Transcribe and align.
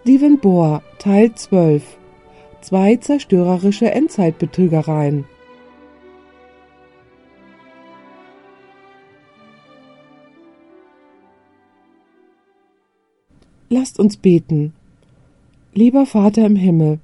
Stephen 0.00 0.38
Bohr, 0.38 0.82
Teil 0.98 1.34
12 1.34 1.98
Zwei 2.62 2.96
zerstörerische 2.96 3.90
Endzeitbetrügereien 3.90 5.26
Lasst 13.68 13.98
uns 13.98 14.16
beten. 14.16 14.72
Lieber 15.74 16.06
Vater 16.06 16.46
im 16.46 16.56
Himmel, 16.56 16.98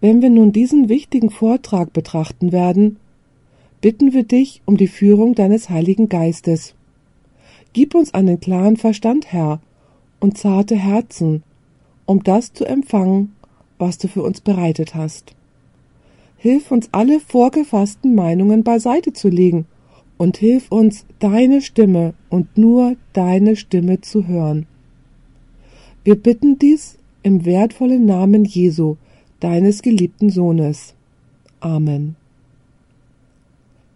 wenn 0.00 0.22
wir 0.22 0.30
nun 0.30 0.52
diesen 0.52 0.88
wichtigen 0.88 1.28
Vortrag 1.28 1.92
betrachten 1.92 2.52
werden, 2.52 2.96
bitten 3.82 4.14
wir 4.14 4.24
dich 4.24 4.62
um 4.64 4.78
die 4.78 4.88
Führung 4.88 5.34
deines 5.34 5.68
Heiligen 5.68 6.08
Geistes. 6.08 6.74
Gib 7.74 7.94
uns 7.94 8.14
einen 8.14 8.40
klaren 8.40 8.78
Verstand, 8.78 9.30
Herr, 9.30 9.60
und 10.20 10.38
zarte 10.38 10.74
Herzen, 10.74 11.42
um 12.06 12.22
das 12.22 12.52
zu 12.52 12.64
empfangen, 12.64 13.34
was 13.78 13.98
du 13.98 14.08
für 14.08 14.22
uns 14.22 14.40
bereitet 14.40 14.94
hast. 14.94 15.34
Hilf 16.38 16.70
uns 16.70 16.88
alle 16.92 17.20
vorgefassten 17.20 18.14
Meinungen 18.14 18.62
beiseite 18.62 19.12
zu 19.12 19.28
legen 19.28 19.66
und 20.16 20.36
hilf 20.38 20.70
uns, 20.70 21.04
deine 21.18 21.60
Stimme 21.60 22.14
und 22.30 22.56
nur 22.56 22.96
deine 23.12 23.56
Stimme 23.56 24.00
zu 24.00 24.26
hören. 24.26 24.66
Wir 26.04 26.14
bitten 26.14 26.58
dies 26.58 26.98
im 27.22 27.44
wertvollen 27.44 28.06
Namen 28.06 28.44
Jesu, 28.44 28.96
deines 29.40 29.82
geliebten 29.82 30.30
Sohnes. 30.30 30.94
Amen. 31.60 32.16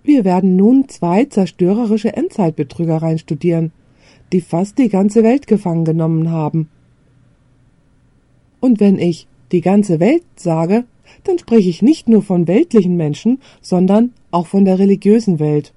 Wir 0.02 0.24
werden 0.24 0.56
nun 0.56 0.88
zwei 0.88 1.26
zerstörerische 1.26 2.16
Endzeitbetrügereien 2.16 3.18
studieren, 3.18 3.72
die 4.32 4.40
fast 4.40 4.78
die 4.78 4.88
ganze 4.88 5.22
Welt 5.22 5.46
gefangen 5.46 5.84
genommen 5.84 6.30
haben. 6.30 6.68
Und 8.60 8.80
wenn 8.80 8.98
ich 8.98 9.26
die 9.52 9.60
ganze 9.60 10.00
Welt 10.00 10.22
sage, 10.36 10.84
dann 11.24 11.38
spreche 11.38 11.68
ich 11.68 11.82
nicht 11.82 12.08
nur 12.08 12.22
von 12.22 12.46
weltlichen 12.46 12.96
Menschen, 12.96 13.40
sondern 13.60 14.12
auch 14.30 14.46
von 14.46 14.64
der 14.64 14.78
religiösen 14.78 15.38
Welt. 15.38 15.72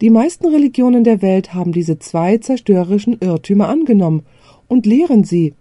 Die 0.00 0.10
meisten 0.10 0.46
Religionen 0.46 1.04
der 1.04 1.22
Welt 1.22 1.54
haben 1.54 1.72
diese 1.72 1.98
zwei 1.98 2.38
zerstörerischen 2.38 3.16
Irrtümer 3.20 3.68
angenommen 3.68 4.22
und 4.68 4.86
lehren 4.86 5.24
sie, 5.24 5.54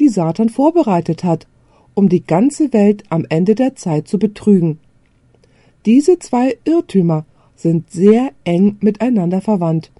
die 0.00 0.08
Satan 0.08 0.48
vorbereitet 0.48 1.24
hat, 1.24 1.46
um 1.94 2.08
die 2.08 2.24
ganze 2.24 2.72
Welt 2.72 3.04
am 3.08 3.24
Ende 3.28 3.54
der 3.54 3.76
Zeit 3.76 4.08
zu 4.08 4.18
betrügen. 4.18 4.78
Diese 5.86 6.18
zwei 6.18 6.58
Irrtümer 6.64 7.24
sind 7.54 7.90
sehr 7.90 8.30
eng 8.44 8.76
miteinander 8.80 9.40
verwandt. 9.40 9.90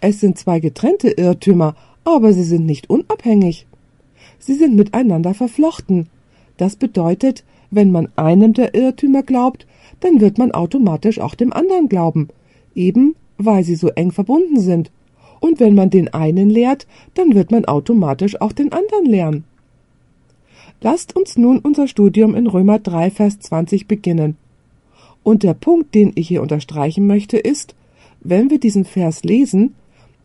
Es 0.00 0.20
sind 0.20 0.38
zwei 0.38 0.60
getrennte 0.60 1.10
Irrtümer, 1.10 1.74
aber 2.04 2.32
sie 2.32 2.42
sind 2.42 2.66
nicht 2.66 2.88
unabhängig. 2.90 3.66
Sie 4.42 4.54
sind 4.54 4.74
miteinander 4.74 5.34
verflochten. 5.34 6.08
Das 6.56 6.74
bedeutet, 6.74 7.44
wenn 7.70 7.92
man 7.92 8.08
einem 8.16 8.52
der 8.52 8.74
Irrtümer 8.74 9.22
glaubt, 9.22 9.66
dann 10.00 10.20
wird 10.20 10.36
man 10.36 10.50
automatisch 10.50 11.20
auch 11.20 11.36
dem 11.36 11.52
anderen 11.52 11.88
glauben, 11.88 12.28
eben 12.74 13.14
weil 13.38 13.62
sie 13.62 13.76
so 13.76 13.88
eng 13.88 14.10
verbunden 14.10 14.60
sind. 14.60 14.90
Und 15.40 15.60
wenn 15.60 15.74
man 15.76 15.90
den 15.90 16.12
einen 16.12 16.50
lehrt, 16.50 16.88
dann 17.14 17.34
wird 17.34 17.52
man 17.52 17.64
automatisch 17.64 18.40
auch 18.40 18.52
den 18.52 18.72
anderen 18.72 19.06
lehren. 19.06 19.44
Lasst 20.80 21.14
uns 21.14 21.38
nun 21.38 21.58
unser 21.60 21.86
Studium 21.86 22.34
in 22.34 22.48
Römer 22.48 22.80
3, 22.80 23.10
Vers 23.10 23.38
20 23.38 23.86
beginnen. 23.86 24.36
Und 25.22 25.44
der 25.44 25.54
Punkt, 25.54 25.94
den 25.94 26.12
ich 26.16 26.26
hier 26.26 26.42
unterstreichen 26.42 27.06
möchte, 27.06 27.38
ist, 27.38 27.76
wenn 28.20 28.50
wir 28.50 28.58
diesen 28.58 28.84
Vers 28.84 29.22
lesen, 29.22 29.74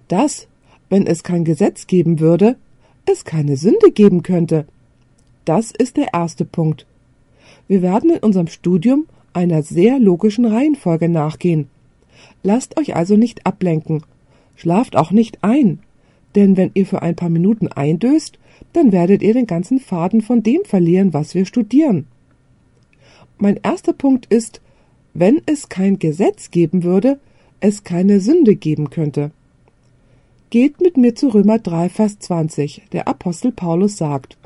dass, 0.07 0.47
wenn 0.89 1.05
es 1.05 1.23
kein 1.23 1.45
Gesetz 1.45 1.85
geben 1.85 2.19
würde, 2.19 2.55
es 3.07 3.25
keine 3.25 3.57
Sünde 3.57 3.91
geben 3.91 4.23
könnte. 4.23 4.65
Das 5.45 5.71
ist 5.71 5.97
der 5.97 6.13
erste 6.13 6.45
Punkt. 6.45 6.85
Wir 7.67 7.81
werden 7.81 8.11
in 8.11 8.19
unserem 8.19 8.47
Studium 8.47 9.07
einer 9.33 9.63
sehr 9.63 9.99
logischen 9.99 10.45
Reihenfolge 10.45 11.09
nachgehen. 11.09 11.67
Lasst 12.43 12.77
euch 12.77 12.95
also 12.95 13.15
nicht 13.15 13.45
ablenken. 13.45 14.03
Schlaft 14.55 14.95
auch 14.95 15.11
nicht 15.11 15.43
ein. 15.43 15.79
Denn 16.35 16.57
wenn 16.57 16.71
ihr 16.73 16.85
für 16.85 17.01
ein 17.01 17.15
paar 17.15 17.29
Minuten 17.29 17.67
eindöst, 17.67 18.39
dann 18.73 18.91
werdet 18.91 19.21
ihr 19.21 19.33
den 19.33 19.47
ganzen 19.47 19.79
Faden 19.79 20.21
von 20.21 20.43
dem 20.43 20.65
verlieren, 20.65 21.13
was 21.13 21.35
wir 21.35 21.45
studieren. 21.45 22.07
Mein 23.37 23.59
erster 23.61 23.93
Punkt 23.93 24.25
ist, 24.27 24.61
wenn 25.13 25.41
es 25.45 25.69
kein 25.69 25.99
Gesetz 25.99 26.51
geben 26.51 26.83
würde, 26.83 27.19
es 27.59 27.83
keine 27.83 28.19
Sünde 28.19 28.55
geben 28.55 28.89
könnte. 28.89 29.31
Geht 30.49 30.79
mit 30.79 30.95
mir 30.95 31.13
zu 31.13 31.27
Römer 31.27 31.59
3, 31.59 31.89
Vers 31.89 32.19
20. 32.19 32.83
Der 32.93 33.09
Apostel 33.09 33.51
Paulus 33.51 33.97
sagt, 33.97 34.37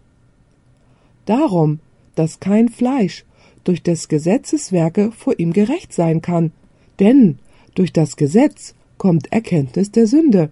Darum, 1.26 1.80
dass 2.16 2.40
kein 2.40 2.70
Fleisch 2.70 3.24
durch 3.64 3.84
des 3.84 4.08
Gesetzes 4.08 4.72
Werke 4.72 5.12
vor 5.12 5.38
ihm 5.38 5.54
gerecht 5.54 5.94
sein 5.94 6.24
kann, 6.24 6.52
denn 7.00 7.38
durch 7.76 7.94
das 7.94 8.16
Gesetz 8.16 8.74
kommt 8.98 9.32
Erkenntnis 9.32 9.92
der 9.92 10.08
Sünde. 10.08 10.50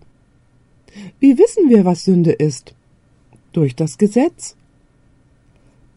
Wie 1.19 1.39
wissen 1.39 1.67
wir, 1.69 1.83
was 1.83 2.03
Sünde 2.03 2.31
ist? 2.31 2.75
Durch 3.51 3.75
das 3.75 3.97
Gesetz. 3.97 4.55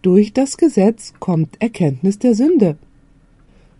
Durch 0.00 0.32
das 0.32 0.56
Gesetz 0.56 1.12
kommt 1.20 1.60
Erkenntnis 1.60 2.18
der 2.18 2.34
Sünde. 2.34 2.78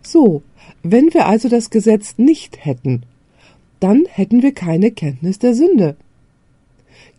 So, 0.03 0.43
wenn 0.83 1.11
wir 1.15 1.25
also 1.25 1.49
das 1.49 1.71
Gesetz 1.71 2.19
nicht 2.19 2.63
hätten, 2.63 3.03
dann 3.83 4.05
hätten 4.05 4.41
wir 4.41 4.53
keine 4.53 4.91
Kenntnis 4.91 5.39
der 5.39 5.53
Sünde. 5.53 5.97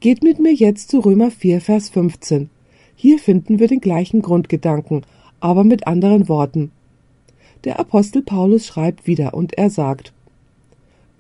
Geht 0.01 0.23
mit 0.23 0.39
mir 0.39 0.55
jetzt 0.55 0.91
zu 0.91 1.01
Römer 1.01 1.31
4, 1.31 1.61
Vers 1.61 1.91
15. 1.91 2.49
Hier 2.97 3.19
finden 3.19 3.59
wir 3.59 3.69
den 3.69 3.81
gleichen 3.81 4.23
Grundgedanken, 4.23 5.03
aber 5.41 5.63
mit 5.63 5.87
anderen 5.87 6.27
Worten. 6.27 6.71
Der 7.65 7.79
Apostel 7.79 8.23
Paulus 8.23 8.67
schreibt 8.67 9.07
wieder 9.07 9.35
und 9.35 9.59
er 9.59 9.69
sagt, 9.69 10.15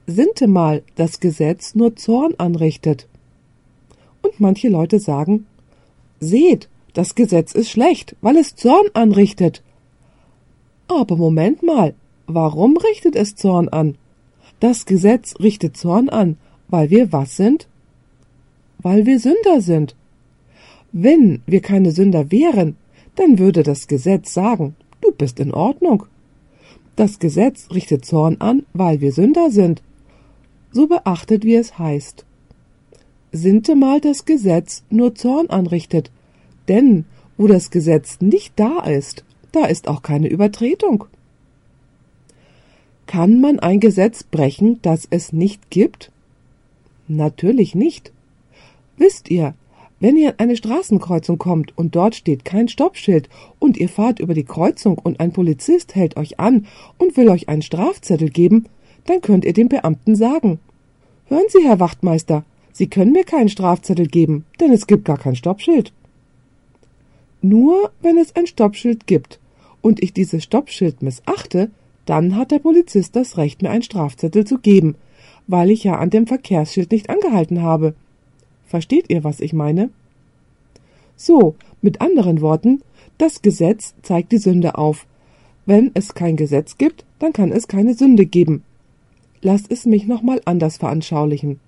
Sintemal 0.06 0.82
das 0.94 1.20
Gesetz 1.20 1.74
nur 1.74 1.94
Zorn 1.94 2.32
anrichtet. 2.38 3.06
Und 4.22 4.40
manche 4.40 4.70
Leute 4.70 4.98
sagen, 4.98 5.44
Seht, 6.20 6.70
das 6.94 7.14
Gesetz 7.14 7.52
ist 7.52 7.68
schlecht, 7.68 8.16
weil 8.22 8.38
es 8.38 8.56
Zorn 8.56 8.86
anrichtet. 8.94 9.62
Aber 10.88 11.16
Moment 11.16 11.62
mal, 11.62 11.92
warum 12.26 12.78
richtet 12.78 13.14
es 13.14 13.36
Zorn 13.36 13.68
an? 13.68 13.98
Das 14.60 14.86
Gesetz 14.86 15.34
richtet 15.40 15.76
Zorn 15.76 16.08
an, 16.08 16.36
weil 16.68 16.90
wir 16.90 17.12
was 17.12 17.36
sind? 17.36 17.68
Weil 18.78 19.06
wir 19.06 19.18
Sünder 19.18 19.60
sind. 19.60 19.94
Wenn 20.92 21.42
wir 21.46 21.60
keine 21.60 21.90
Sünder 21.90 22.30
wären, 22.30 22.76
dann 23.16 23.38
würde 23.38 23.62
das 23.62 23.88
Gesetz 23.88 24.32
sagen, 24.32 24.76
du 25.00 25.12
bist 25.12 25.40
in 25.40 25.52
Ordnung. 25.52 26.06
Das 26.96 27.18
Gesetz 27.18 27.68
richtet 27.72 28.04
Zorn 28.04 28.36
an, 28.38 28.64
weil 28.72 29.00
wir 29.00 29.12
Sünder 29.12 29.50
sind. 29.50 29.82
So 30.70 30.86
beachtet, 30.86 31.44
wie 31.44 31.56
es 31.56 31.78
heißt. 31.78 32.24
Sintemal 33.32 34.00
das 34.00 34.24
Gesetz 34.24 34.84
nur 34.90 35.14
Zorn 35.14 35.50
anrichtet, 35.50 36.12
denn 36.68 37.04
wo 37.36 37.48
das 37.48 37.70
Gesetz 37.70 38.20
nicht 38.20 38.52
da 38.56 38.80
ist, 38.80 39.24
da 39.50 39.66
ist 39.66 39.88
auch 39.88 40.02
keine 40.02 40.28
Übertretung. 40.28 41.04
Kann 43.06 43.40
man 43.40 43.58
ein 43.58 43.80
Gesetz 43.80 44.22
brechen, 44.22 44.80
das 44.82 45.06
es 45.10 45.32
nicht 45.32 45.70
gibt? 45.70 46.10
Natürlich 47.06 47.74
nicht. 47.74 48.12
Wisst 48.96 49.30
ihr, 49.30 49.54
wenn 50.00 50.16
ihr 50.16 50.30
an 50.30 50.34
eine 50.38 50.56
Straßenkreuzung 50.56 51.38
kommt 51.38 51.76
und 51.78 51.94
dort 51.96 52.14
steht 52.14 52.44
kein 52.44 52.68
Stoppschild 52.68 53.28
und 53.58 53.76
ihr 53.76 53.88
fahrt 53.88 54.20
über 54.20 54.34
die 54.34 54.44
Kreuzung 54.44 54.98
und 54.98 55.20
ein 55.20 55.32
Polizist 55.32 55.94
hält 55.94 56.16
euch 56.16 56.40
an 56.40 56.66
und 56.98 57.16
will 57.16 57.28
euch 57.28 57.48
einen 57.48 57.62
Strafzettel 57.62 58.30
geben, 58.30 58.66
dann 59.06 59.20
könnt 59.20 59.44
ihr 59.44 59.52
dem 59.52 59.68
Beamten 59.68 60.16
sagen 60.16 60.58
Hören 61.26 61.46
Sie, 61.48 61.64
Herr 61.64 61.80
Wachtmeister, 61.80 62.44
Sie 62.72 62.88
können 62.88 63.12
mir 63.12 63.24
keinen 63.24 63.48
Strafzettel 63.48 64.08
geben, 64.08 64.44
denn 64.60 64.72
es 64.72 64.86
gibt 64.86 65.04
gar 65.04 65.16
kein 65.16 65.36
Stoppschild. 65.36 65.92
Nur 67.40 67.92
wenn 68.02 68.18
es 68.18 68.34
ein 68.36 68.46
Stoppschild 68.46 69.06
gibt 69.06 69.38
und 69.80 70.02
ich 70.02 70.12
dieses 70.12 70.42
Stoppschild 70.42 71.02
missachte, 71.02 71.70
dann 72.06 72.36
hat 72.36 72.50
der 72.50 72.58
Polizist 72.58 73.16
das 73.16 73.36
Recht, 73.36 73.62
mir 73.62 73.70
einen 73.70 73.82
Strafzettel 73.82 74.44
zu 74.44 74.58
geben, 74.58 74.96
weil 75.46 75.70
ich 75.70 75.84
ja 75.84 75.96
an 75.96 76.10
dem 76.10 76.26
Verkehrsschild 76.26 76.92
nicht 76.92 77.10
angehalten 77.10 77.62
habe. 77.62 77.94
Versteht 78.66 79.10
ihr, 79.10 79.24
was 79.24 79.40
ich 79.40 79.52
meine? 79.52 79.90
So, 81.16 81.54
mit 81.80 82.00
anderen 82.00 82.40
Worten, 82.40 82.82
das 83.18 83.42
Gesetz 83.42 83.94
zeigt 84.02 84.32
die 84.32 84.38
Sünde 84.38 84.76
auf. 84.76 85.06
Wenn 85.66 85.90
es 85.94 86.14
kein 86.14 86.36
Gesetz 86.36 86.76
gibt, 86.76 87.04
dann 87.18 87.32
kann 87.32 87.52
es 87.52 87.68
keine 87.68 87.94
Sünde 87.94 88.26
geben. 88.26 88.64
Lasst 89.40 89.70
es 89.70 89.86
mich 89.86 90.06
nochmal 90.06 90.40
anders 90.44 90.78
veranschaulichen. 90.78 91.60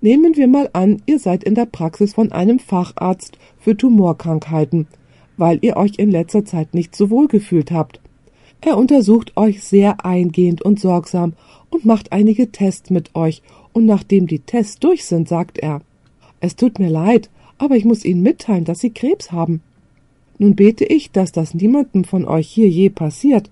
Nehmen 0.00 0.36
wir 0.36 0.46
mal 0.46 0.70
an, 0.72 1.02
ihr 1.06 1.18
seid 1.18 1.42
in 1.42 1.54
der 1.54 1.66
Praxis 1.66 2.14
von 2.14 2.30
einem 2.30 2.58
Facharzt 2.58 3.38
für 3.58 3.76
Tumorkrankheiten, 3.76 4.86
weil 5.36 5.58
ihr 5.62 5.76
euch 5.76 5.94
in 5.96 6.10
letzter 6.10 6.44
Zeit 6.44 6.74
nicht 6.74 6.94
so 6.94 7.10
wohl 7.10 7.26
gefühlt 7.26 7.72
habt. 7.72 8.00
Er 8.60 8.76
untersucht 8.76 9.36
euch 9.36 9.62
sehr 9.62 10.04
eingehend 10.04 10.62
und 10.62 10.80
sorgsam 10.80 11.34
und 11.70 11.84
macht 11.84 12.12
einige 12.12 12.50
Tests 12.50 12.90
mit 12.90 13.14
euch, 13.14 13.42
und 13.72 13.86
nachdem 13.86 14.26
die 14.26 14.40
Tests 14.40 14.78
durch 14.78 15.04
sind, 15.04 15.28
sagt 15.28 15.58
er 15.58 15.80
Es 16.40 16.56
tut 16.56 16.78
mir 16.78 16.88
leid, 16.88 17.30
aber 17.58 17.76
ich 17.76 17.84
muss 17.84 18.04
Ihnen 18.04 18.22
mitteilen, 18.22 18.64
dass 18.64 18.80
Sie 18.80 18.90
Krebs 18.90 19.30
haben. 19.30 19.62
Nun 20.38 20.56
bete 20.56 20.84
ich, 20.84 21.10
dass 21.10 21.32
das 21.32 21.54
niemandem 21.54 22.04
von 22.04 22.24
euch 22.24 22.48
hier 22.48 22.68
je 22.68 22.90
passiert. 22.90 23.50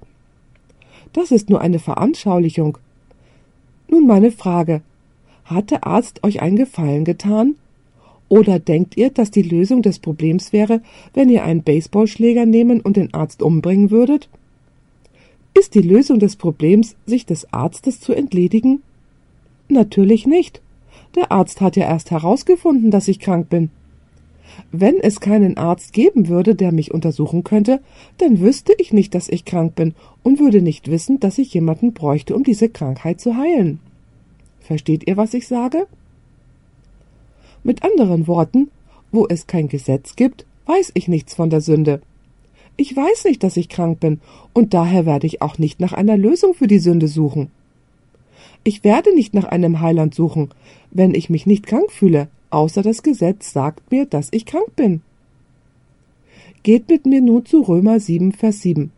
Das 1.12 1.30
ist 1.30 1.50
nur 1.50 1.60
eine 1.60 1.78
Veranschaulichung. 1.78 2.78
Nun 3.88 4.06
meine 4.06 4.30
Frage. 4.30 4.82
Hat 5.44 5.70
der 5.70 5.86
Arzt 5.86 6.24
euch 6.24 6.42
einen 6.42 6.56
Gefallen 6.56 7.04
getan? 7.04 7.54
Oder 8.28 8.58
denkt 8.58 8.96
ihr, 8.96 9.10
dass 9.10 9.30
die 9.30 9.42
Lösung 9.42 9.82
des 9.82 10.00
Problems 10.00 10.52
wäre, 10.52 10.80
wenn 11.14 11.28
ihr 11.28 11.44
einen 11.44 11.62
Baseballschläger 11.62 12.46
nehmen 12.46 12.80
und 12.80 12.96
den 12.96 13.14
Arzt 13.14 13.42
umbringen 13.42 13.90
würdet? 13.90 14.28
Ist 15.58 15.74
die 15.74 15.80
Lösung 15.80 16.18
des 16.18 16.36
Problems, 16.36 16.96
sich 17.06 17.24
des 17.24 17.50
Arztes 17.50 17.98
zu 17.98 18.12
entledigen? 18.12 18.82
Natürlich 19.70 20.26
nicht. 20.26 20.60
Der 21.14 21.32
Arzt 21.32 21.62
hat 21.62 21.76
ja 21.76 21.86
erst 21.86 22.10
herausgefunden, 22.10 22.90
dass 22.90 23.08
ich 23.08 23.20
krank 23.20 23.48
bin. 23.48 23.70
Wenn 24.70 25.00
es 25.00 25.18
keinen 25.18 25.56
Arzt 25.56 25.94
geben 25.94 26.28
würde, 26.28 26.54
der 26.54 26.72
mich 26.72 26.92
untersuchen 26.92 27.42
könnte, 27.42 27.80
dann 28.18 28.40
wüsste 28.40 28.74
ich 28.76 28.92
nicht, 28.92 29.14
dass 29.14 29.30
ich 29.30 29.46
krank 29.46 29.74
bin 29.74 29.94
und 30.22 30.40
würde 30.40 30.60
nicht 30.60 30.90
wissen, 30.90 31.20
dass 31.20 31.38
ich 31.38 31.54
jemanden 31.54 31.94
bräuchte, 31.94 32.36
um 32.36 32.42
diese 32.44 32.68
Krankheit 32.68 33.18
zu 33.18 33.38
heilen. 33.38 33.80
Versteht 34.60 35.08
ihr, 35.08 35.16
was 35.16 35.32
ich 35.32 35.48
sage? 35.48 35.86
Mit 37.64 37.82
anderen 37.82 38.26
Worten, 38.26 38.70
wo 39.10 39.26
es 39.26 39.46
kein 39.46 39.68
Gesetz 39.68 40.16
gibt, 40.16 40.44
weiß 40.66 40.90
ich 40.92 41.08
nichts 41.08 41.32
von 41.32 41.48
der 41.48 41.62
Sünde. 41.62 42.02
Ich 42.76 42.94
weiß 42.94 43.24
nicht, 43.24 43.42
dass 43.42 43.56
ich 43.56 43.68
krank 43.68 44.00
bin, 44.00 44.20
und 44.52 44.74
daher 44.74 45.06
werde 45.06 45.26
ich 45.26 45.40
auch 45.40 45.58
nicht 45.58 45.80
nach 45.80 45.92
einer 45.92 46.16
Lösung 46.16 46.54
für 46.54 46.66
die 46.66 46.78
Sünde 46.78 47.08
suchen. 47.08 47.50
Ich 48.64 48.84
werde 48.84 49.14
nicht 49.14 49.32
nach 49.32 49.44
einem 49.44 49.80
Heiland 49.80 50.14
suchen, 50.14 50.50
wenn 50.90 51.14
ich 51.14 51.30
mich 51.30 51.46
nicht 51.46 51.66
krank 51.66 51.90
fühle, 51.90 52.28
außer 52.50 52.82
das 52.82 53.02
Gesetz 53.02 53.52
sagt 53.52 53.90
mir, 53.90 54.06
dass 54.06 54.28
ich 54.32 54.44
krank 54.44 54.76
bin. 54.76 55.00
Geht 56.62 56.88
mit 56.88 57.06
mir 57.06 57.20
nun 57.20 57.46
zu 57.46 57.60
Römer 57.62 58.00
7, 58.00 58.32
Vers 58.32 58.60
7. 58.62 58.90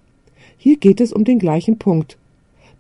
Hier 0.57 0.77
geht 0.79 1.01
es 1.01 1.13
um 1.13 1.25
den 1.25 1.39
gleichen 1.39 1.79
Punkt. 1.79 2.17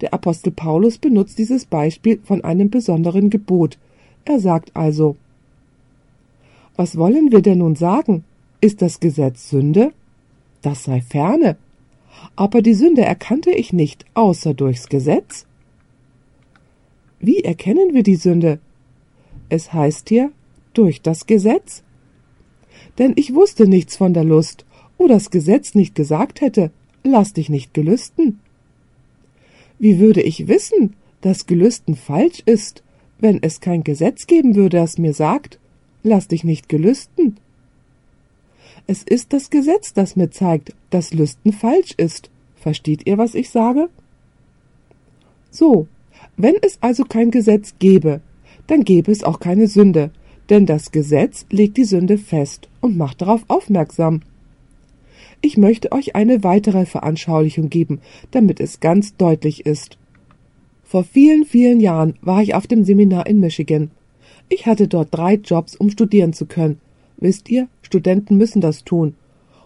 Der 0.00 0.15
Apostel 0.15 0.50
Paulus 0.50 0.99
benutzt 0.99 1.39
dieses 1.39 1.67
Beispiel 1.67 2.21
von 2.25 2.43
einem 2.43 2.71
besonderen 2.71 3.31
Gebot. 3.31 3.79
Er 4.25 4.41
sagt 4.41 4.71
also, 4.75 5.17
was 6.77 6.97
wollen 6.97 7.33
wir 7.33 7.43
denn 7.43 7.59
nun 7.59 7.77
sagen? 7.77 8.25
Ist 8.61 8.83
das 8.83 9.00
Gesetz 9.00 9.50
Sünde? 9.50 9.93
Das 10.63 10.85
sei 10.85 11.01
ferne. 11.01 11.57
Aber 12.37 12.63
die 12.63 12.75
Sünde 12.75 13.03
erkannte 13.03 13.51
ich 13.51 13.73
nicht, 13.73 14.05
außer 14.15 14.55
durchs 14.55 14.89
Gesetz. 14.89 15.47
Wie 17.21 17.41
erkennen 17.41 17.95
wir 17.95 18.03
die 18.03 18.17
Sünde? 18.17 18.61
Es 19.49 19.73
heißt 19.73 20.09
hier, 20.09 20.33
durch 20.75 21.03
das 21.03 21.27
Gesetz. 21.27 21.83
Denn 22.99 23.13
ich 23.17 23.35
wusste 23.35 23.67
nichts 23.67 23.97
von 23.97 24.15
der 24.15 24.25
Lust, 24.25 24.65
wo 24.99 25.07
das 25.07 25.31
Gesetz 25.31 25.75
nicht 25.75 25.95
gesagt 25.95 26.41
hätte, 26.41 26.71
lass 27.05 27.33
dich 27.33 27.49
nicht 27.49 27.73
gelüsten. 27.75 28.41
Wie 29.79 29.99
würde 29.99 30.23
ich 30.23 30.49
wissen, 30.49 30.97
dass 31.21 31.47
Gelüsten 31.47 31.95
falsch 31.95 32.43
ist, 32.47 32.83
wenn 33.19 33.43
es 33.43 33.61
kein 33.61 33.85
Gesetz 33.85 34.27
geben 34.27 34.55
würde, 34.55 34.79
das 34.79 34.99
mir 34.99 35.15
sagt, 35.15 35.59
lass 36.03 36.29
dich 36.29 36.45
nicht 36.45 36.69
gelüsten? 36.69 37.39
Es 38.90 39.02
ist 39.02 39.35
das 39.35 39.50
Gesetz, 39.50 39.93
das 39.93 40.17
mir 40.17 40.31
zeigt, 40.31 40.73
dass 40.88 41.12
Lüsten 41.12 41.52
falsch 41.52 41.93
ist. 41.99 42.31
Versteht 42.56 43.06
ihr, 43.06 43.19
was 43.19 43.35
ich 43.35 43.50
sage? 43.50 43.90
So, 45.50 45.87
wenn 46.38 46.55
es 46.62 46.79
also 46.81 47.05
kein 47.05 47.31
Gesetz 47.31 47.75
gäbe, 47.79 48.23
dann 48.67 48.85
gäbe 48.85 49.12
es 49.12 49.25
auch 49.25 49.40
keine 49.40 49.67
Sünde, 49.67 50.11
denn 50.49 50.64
das 50.64 50.90
Gesetz 50.90 51.44
legt 51.50 51.76
die 51.76 51.85
Sünde 51.85 52.17
fest 52.17 52.70
und 52.81 52.96
macht 52.96 53.20
darauf 53.20 53.44
aufmerksam. 53.49 54.23
Ich 55.43 55.58
möchte 55.58 55.93
euch 55.93 56.17
eine 56.17 56.43
weitere 56.43 56.87
Veranschaulichung 56.87 57.69
geben, 57.69 58.00
damit 58.31 58.58
es 58.58 58.81
ganz 58.81 59.14
deutlich 59.17 59.67
ist. 59.67 59.99
Vor 60.82 61.05
vielen, 61.05 61.44
vielen 61.44 61.81
Jahren 61.81 62.14
war 62.23 62.40
ich 62.40 62.55
auf 62.55 62.67
dem 62.67 62.85
Seminar 62.85 63.26
in 63.26 63.38
Michigan. 63.38 63.90
Ich 64.49 64.64
hatte 64.64 64.88
dort 64.88 65.08
drei 65.11 65.35
Jobs, 65.35 65.76
um 65.76 65.90
studieren 65.90 66.32
zu 66.32 66.46
können. 66.46 66.81
Wisst 67.19 67.50
ihr, 67.50 67.69
Studenten 67.88 68.37
müssen 68.37 68.61
das 68.61 68.85
tun. 68.85 69.14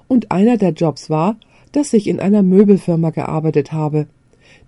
Und 0.08 0.32
einer 0.32 0.56
der 0.56 0.70
Jobs 0.70 1.10
war, 1.10 1.36
dass 1.72 1.92
ich 1.92 2.06
in 2.06 2.20
einer 2.20 2.42
Möbelfirma 2.42 3.10
gearbeitet 3.10 3.72
habe. 3.72 4.06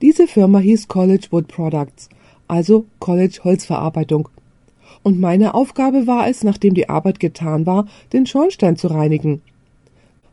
Diese 0.02 0.26
Firma 0.26 0.58
hieß 0.58 0.88
College 0.88 1.28
Wood 1.30 1.48
Products, 1.48 2.08
also 2.48 2.84
College 2.98 3.40
Holzverarbeitung 3.44 4.28
und 5.04 5.20
meine 5.20 5.54
Aufgabe 5.54 6.06
war 6.06 6.28
es, 6.28 6.42
nachdem 6.42 6.74
die 6.74 6.88
Arbeit 6.88 7.20
getan 7.20 7.66
war, 7.66 7.86
den 8.12 8.26
Schornstein 8.26 8.76
zu 8.76 8.88
reinigen. 8.88 9.42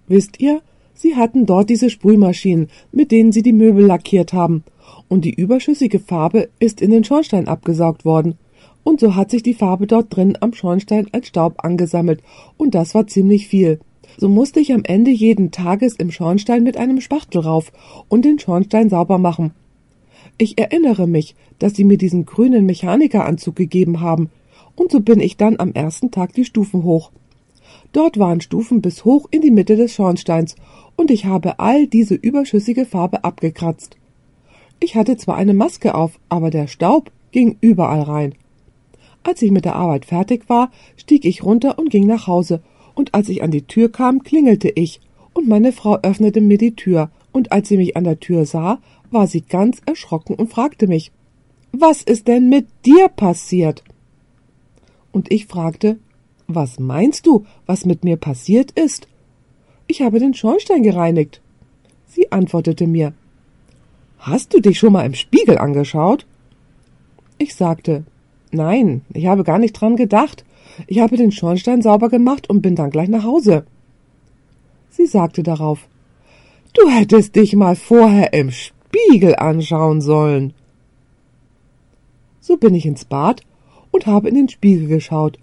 Wisst 0.07 0.39
ihr, 0.39 0.62
sie 0.94 1.15
hatten 1.15 1.45
dort 1.45 1.69
diese 1.69 1.89
Sprühmaschinen, 1.89 2.69
mit 2.91 3.12
denen 3.12 3.33
sie 3.33 3.44
die 3.44 3.53
Möbel 3.53 3.85
lackiert 3.85 4.33
haben, 4.33 4.63
und 5.09 5.25
die 5.25 5.33
überschüssige 5.33 6.00
Farbe 6.00 6.50
ist 6.59 6.81
in 6.81 6.89
den 6.89 7.03
Schornstein 7.03 7.50
abgesaugt 7.50 8.06
worden, 8.06 8.35
und 8.83 9.00
so 9.00 9.16
hat 9.16 9.31
sich 9.31 9.44
die 9.44 9.54
Farbe 9.54 9.88
dort 9.88 10.16
drin 10.16 10.38
am 10.39 10.54
Schornstein 10.54 11.07
als 11.12 11.28
Staub 11.28 11.63
angesammelt, 11.63 12.22
und 12.57 12.75
das 12.75 12.94
war 12.95 13.07
ziemlich 13.07 13.48
viel. 13.48 13.80
So 14.18 14.28
musste 14.28 14.60
ich 14.60 14.74
am 14.74 14.83
Ende 14.83 15.12
jeden 15.12 15.51
Tages 15.51 15.95
im 15.95 16.12
Schornstein 16.12 16.63
mit 16.63 16.78
einem 16.78 17.01
Spachtel 17.01 17.42
rauf 17.42 17.72
und 18.10 18.25
den 18.25 18.39
Schornstein 18.39 18.89
sauber 18.89 19.18
machen. 19.18 19.51
Ich 20.38 20.57
erinnere 20.57 21.07
mich, 21.07 21.36
dass 21.60 21.75
sie 21.75 21.83
mir 21.83 21.98
diesen 21.98 22.25
grünen 22.25 22.66
Mechanikeranzug 22.66 23.56
gegeben 23.56 24.01
haben, 24.01 24.30
und 24.75 24.92
so 24.92 25.00
bin 25.00 25.19
ich 25.19 25.38
dann 25.38 25.60
am 25.60 25.74
ersten 25.74 26.12
Tag 26.12 26.33
die 26.33 26.45
Stufen 26.45 26.83
hoch. 26.83 27.12
Dort 27.94 28.18
waren 28.18 28.42
Stufen 28.42 28.81
bis 28.81 29.06
hoch 29.06 29.28
in 29.31 29.42
die 29.42 29.51
Mitte 29.51 29.75
des 29.75 29.94
Schornsteins, 29.94 30.56
und 30.95 31.12
ich 31.12 31.25
habe 31.25 31.60
all 31.60 31.88
diese 31.88 32.16
überschüssige 32.16 32.86
Farbe 32.86 33.24
abgekratzt. 33.24 33.98
Ich 34.80 34.95
hatte 34.95 35.18
zwar 35.18 35.36
eine 35.36 35.54
Maske 35.54 35.94
auf, 35.94 36.19
aber 36.30 36.50
der 36.50 36.68
Staub 36.68 37.12
ging 37.31 37.57
überall 37.62 38.01
rein. 38.01 38.36
Als 39.23 39.41
ich 39.41 39.51
mit 39.51 39.65
der 39.65 39.75
Arbeit 39.75 40.06
fertig 40.06 40.50
war, 40.50 40.71
stieg 40.97 41.25
ich 41.25 41.44
runter 41.44 41.77
und 41.77 41.89
ging 41.89 42.07
nach 42.07 42.27
Hause, 42.27 42.62
und 42.95 43.13
als 43.13 43.29
ich 43.29 43.44
an 43.44 43.51
die 43.51 43.63
Tür 43.63 43.91
kam, 43.91 44.23
klingelte 44.23 44.69
ich, 44.69 45.00
und 45.33 45.47
meine 45.47 45.71
Frau 45.71 45.97
öffnete 46.01 46.41
mir 46.41 46.57
die 46.57 46.75
Tür, 46.75 47.09
und 47.31 47.51
als 47.51 47.69
sie 47.69 47.77
mich 47.77 47.95
an 47.95 48.03
der 48.03 48.19
Tür 48.19 48.45
sah, 48.45 48.79
war 49.09 49.27
sie 49.27 49.41
ganz 49.41 49.81
erschrocken 49.85 50.35
und 50.35 50.51
fragte 50.51 50.88
mich 50.88 51.12
Was 51.71 52.01
ist 52.01 52.27
denn 52.27 52.50
mit 52.50 52.68
dir 52.85 53.07
passiert? 53.07 53.83
und 55.12 55.31
ich 55.31 55.45
fragte, 55.47 56.00
was 56.47 56.79
meinst 56.79 57.25
du, 57.25 57.45
was 57.65 57.85
mit 57.85 58.03
mir 58.03 58.18
passiert 58.18 58.71
ist? 58.71 59.07
Ich 59.87 60.01
habe 60.01 60.19
den 60.19 60.33
Schornstein 60.33 60.83
gereinigt. 60.83 61.42
Sie 62.07 62.31
antwortete 62.31 62.87
mir, 62.87 63.13
Hast 64.19 64.54
du 64.54 64.59
dich 64.59 64.78
schon 64.78 64.94
mal 64.94 65.06
im 65.06 65.16
Spiegel 65.16 65.57
angeschaut? 65.57 66.25
Ich 67.37 67.56
sagte, 67.56 68.04
Nein, 68.52 69.02
ich 69.14 69.28
habe 69.28 69.44
gar 69.44 69.60
nicht 69.60 69.74
dran 69.74 69.96
gedacht. 69.96 70.46
Ich 70.88 71.00
habe 71.00 71.18
den 71.18 71.31
Schornstein 71.31 71.81
sauber 71.81 72.10
gemacht 72.10 72.50
und 72.50 72.62
bin 72.62 72.76
dann 72.76 72.92
gleich 72.92 73.10
nach 73.10 73.24
Hause. 73.24 73.66
Sie 74.90 75.06
sagte 75.06 75.44
darauf, 75.44 75.88
Du 76.74 76.90
hättest 76.90 77.36
dich 77.36 77.54
mal 77.56 77.76
vorher 77.76 78.31
im 78.34 78.52
Spiegel 78.52 79.36
anschauen 79.36 80.00
sollen. 80.02 80.54
So 82.40 82.56
bin 82.56 82.74
ich 82.74 82.86
ins 82.86 83.04
Bad 83.04 83.42
und 83.92 84.06
habe 84.06 84.30
in 84.30 84.36
den 84.36 84.50
Spiegel 84.50 84.88
geschaut. 84.88 85.38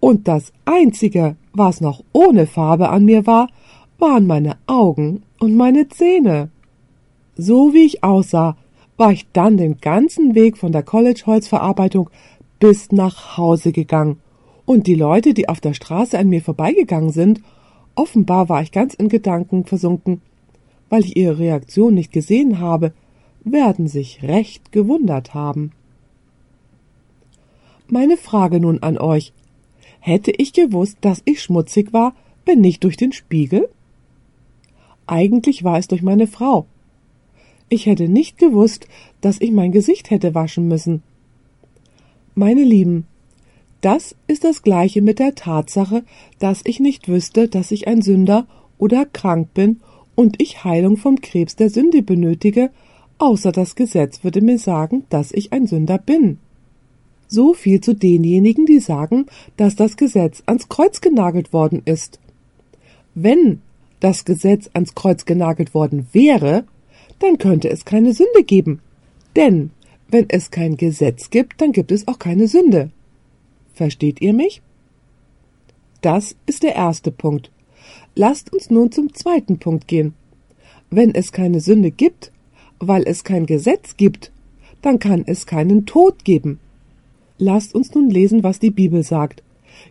Und 0.00 0.26
das 0.26 0.52
Einzige, 0.64 1.36
was 1.52 1.80
noch 1.80 2.02
ohne 2.12 2.46
Farbe 2.46 2.88
an 2.88 3.04
mir 3.04 3.26
war, 3.26 3.48
waren 3.98 4.26
meine 4.26 4.56
Augen 4.66 5.22
und 5.38 5.56
meine 5.56 5.88
Zähne. 5.88 6.50
So 7.36 7.72
wie 7.72 7.86
ich 7.86 8.02
aussah, 8.02 8.56
war 8.96 9.12
ich 9.12 9.26
dann 9.32 9.56
den 9.56 9.78
ganzen 9.78 10.34
Weg 10.34 10.58
von 10.58 10.72
der 10.72 10.82
College-Holzverarbeitung 10.82 12.10
bis 12.64 12.92
nach 12.92 13.36
Hause 13.36 13.72
gegangen. 13.72 14.20
Und 14.64 14.86
die 14.86 14.94
Leute, 14.94 15.34
die 15.34 15.50
auf 15.50 15.60
der 15.60 15.74
Straße 15.74 16.18
an 16.18 16.30
mir 16.30 16.40
vorbeigegangen 16.40 17.10
sind, 17.10 17.42
offenbar 17.94 18.48
war 18.48 18.62
ich 18.62 18.72
ganz 18.72 18.94
in 18.94 19.10
Gedanken 19.10 19.66
versunken, 19.66 20.22
weil 20.88 21.04
ich 21.04 21.14
ihre 21.14 21.38
Reaktion 21.38 21.92
nicht 21.92 22.10
gesehen 22.10 22.60
habe, 22.60 22.94
werden 23.44 23.86
sich 23.86 24.22
recht 24.22 24.72
gewundert 24.72 25.34
haben. 25.34 25.72
Meine 27.86 28.16
Frage 28.16 28.60
nun 28.60 28.82
an 28.82 28.96
euch. 28.96 29.34
Hätte 30.00 30.30
ich 30.30 30.54
gewusst, 30.54 30.96
dass 31.02 31.20
ich 31.26 31.42
schmutzig 31.42 31.92
war, 31.92 32.14
wenn 32.46 32.62
nicht 32.62 32.82
durch 32.82 32.96
den 32.96 33.12
Spiegel? 33.12 33.68
Eigentlich 35.06 35.64
war 35.64 35.76
es 35.76 35.86
durch 35.86 36.00
meine 36.00 36.26
Frau. 36.26 36.64
Ich 37.68 37.84
hätte 37.84 38.08
nicht 38.08 38.38
gewusst, 38.38 38.88
dass 39.20 39.42
ich 39.42 39.52
mein 39.52 39.70
Gesicht 39.70 40.08
hätte 40.08 40.34
waschen 40.34 40.66
müssen. 40.66 41.02
Meine 42.36 42.64
Lieben, 42.64 43.06
das 43.80 44.16
ist 44.26 44.42
das 44.42 44.62
gleiche 44.62 45.02
mit 45.02 45.20
der 45.20 45.36
Tatsache, 45.36 46.02
dass 46.40 46.62
ich 46.64 46.80
nicht 46.80 47.06
wüsste, 47.06 47.46
dass 47.46 47.70
ich 47.70 47.86
ein 47.86 48.02
Sünder 48.02 48.48
oder 48.76 49.06
krank 49.06 49.54
bin 49.54 49.80
und 50.16 50.42
ich 50.42 50.64
Heilung 50.64 50.96
vom 50.96 51.20
Krebs 51.20 51.54
der 51.54 51.70
Sünde 51.70 52.02
benötige, 52.02 52.70
außer 53.18 53.52
das 53.52 53.76
Gesetz 53.76 54.24
würde 54.24 54.40
mir 54.40 54.58
sagen, 54.58 55.04
dass 55.10 55.30
ich 55.30 55.52
ein 55.52 55.68
Sünder 55.68 55.98
bin. 55.98 56.38
So 57.28 57.54
viel 57.54 57.80
zu 57.80 57.94
denjenigen, 57.94 58.66
die 58.66 58.80
sagen, 58.80 59.26
dass 59.56 59.76
das 59.76 59.96
Gesetz 59.96 60.42
ans 60.46 60.68
Kreuz 60.68 61.00
genagelt 61.00 61.52
worden 61.52 61.82
ist. 61.84 62.18
Wenn 63.14 63.60
das 64.00 64.24
Gesetz 64.24 64.68
ans 64.72 64.96
Kreuz 64.96 65.24
genagelt 65.24 65.72
worden 65.72 66.08
wäre, 66.12 66.64
dann 67.20 67.38
könnte 67.38 67.70
es 67.70 67.84
keine 67.84 68.12
Sünde 68.12 68.42
geben. 68.42 68.80
Denn 69.36 69.70
wenn 70.08 70.26
es 70.28 70.50
kein 70.50 70.76
Gesetz 70.76 71.30
gibt, 71.30 71.60
dann 71.60 71.72
gibt 71.72 71.92
es 71.92 72.06
auch 72.08 72.18
keine 72.18 72.48
Sünde. 72.48 72.90
Versteht 73.72 74.20
ihr 74.20 74.32
mich? 74.32 74.62
Das 76.00 76.36
ist 76.46 76.62
der 76.62 76.74
erste 76.74 77.10
Punkt. 77.10 77.50
Lasst 78.14 78.52
uns 78.52 78.70
nun 78.70 78.92
zum 78.92 79.12
zweiten 79.14 79.58
Punkt 79.58 79.88
gehen. 79.88 80.14
Wenn 80.90 81.14
es 81.14 81.32
keine 81.32 81.60
Sünde 81.60 81.90
gibt, 81.90 82.30
weil 82.78 83.02
es 83.06 83.24
kein 83.24 83.46
Gesetz 83.46 83.96
gibt, 83.96 84.30
dann 84.82 84.98
kann 84.98 85.24
es 85.26 85.46
keinen 85.46 85.86
Tod 85.86 86.24
geben. 86.24 86.60
Lasst 87.38 87.74
uns 87.74 87.94
nun 87.94 88.10
lesen, 88.10 88.42
was 88.44 88.60
die 88.60 88.70
Bibel 88.70 89.02
sagt. 89.02 89.42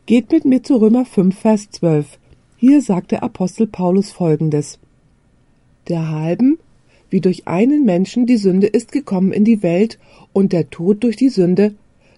Geht 0.06 0.32
mit 0.32 0.46
mir 0.46 0.64
zu 0.64 0.78
Römer 0.78 1.06
5, 1.06 1.38
Vers 1.38 1.70
12. 1.72 2.20
Hier 2.58 2.82
sagt 2.82 3.12
der 3.12 3.24
Apostel 3.24 3.68
Paulus 3.68 4.12
folgendes. 4.12 4.80
Der 5.90 6.10
halben, 6.10 6.60
wie 7.14 7.22
durch 7.22 7.48
einen 7.48 7.86
Menschen 7.86 8.26
die 8.26 8.38
Sünde 8.38 8.66
ist 8.66 8.92
gekommen 8.92 9.34
in 9.34 9.46
die 9.46 9.62
Welt 9.62 10.00
und 10.34 10.52
der 10.52 10.72
Tod 10.72 11.04
durch 11.04 11.16
die 11.16 11.30
Sünde, 11.30 11.76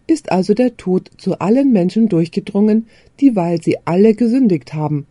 ist 0.07 0.31
also 0.31 0.53
der 0.53 0.77
Tod 0.77 1.11
zu 1.17 1.37
allen 1.39 1.73
Menschen 1.73 2.07
durchgedrungen, 2.07 2.87
dieweil 3.19 3.61
sie 3.61 3.75
alle 3.83 4.13
gesündigt 4.13 4.73
haben. 4.73 5.05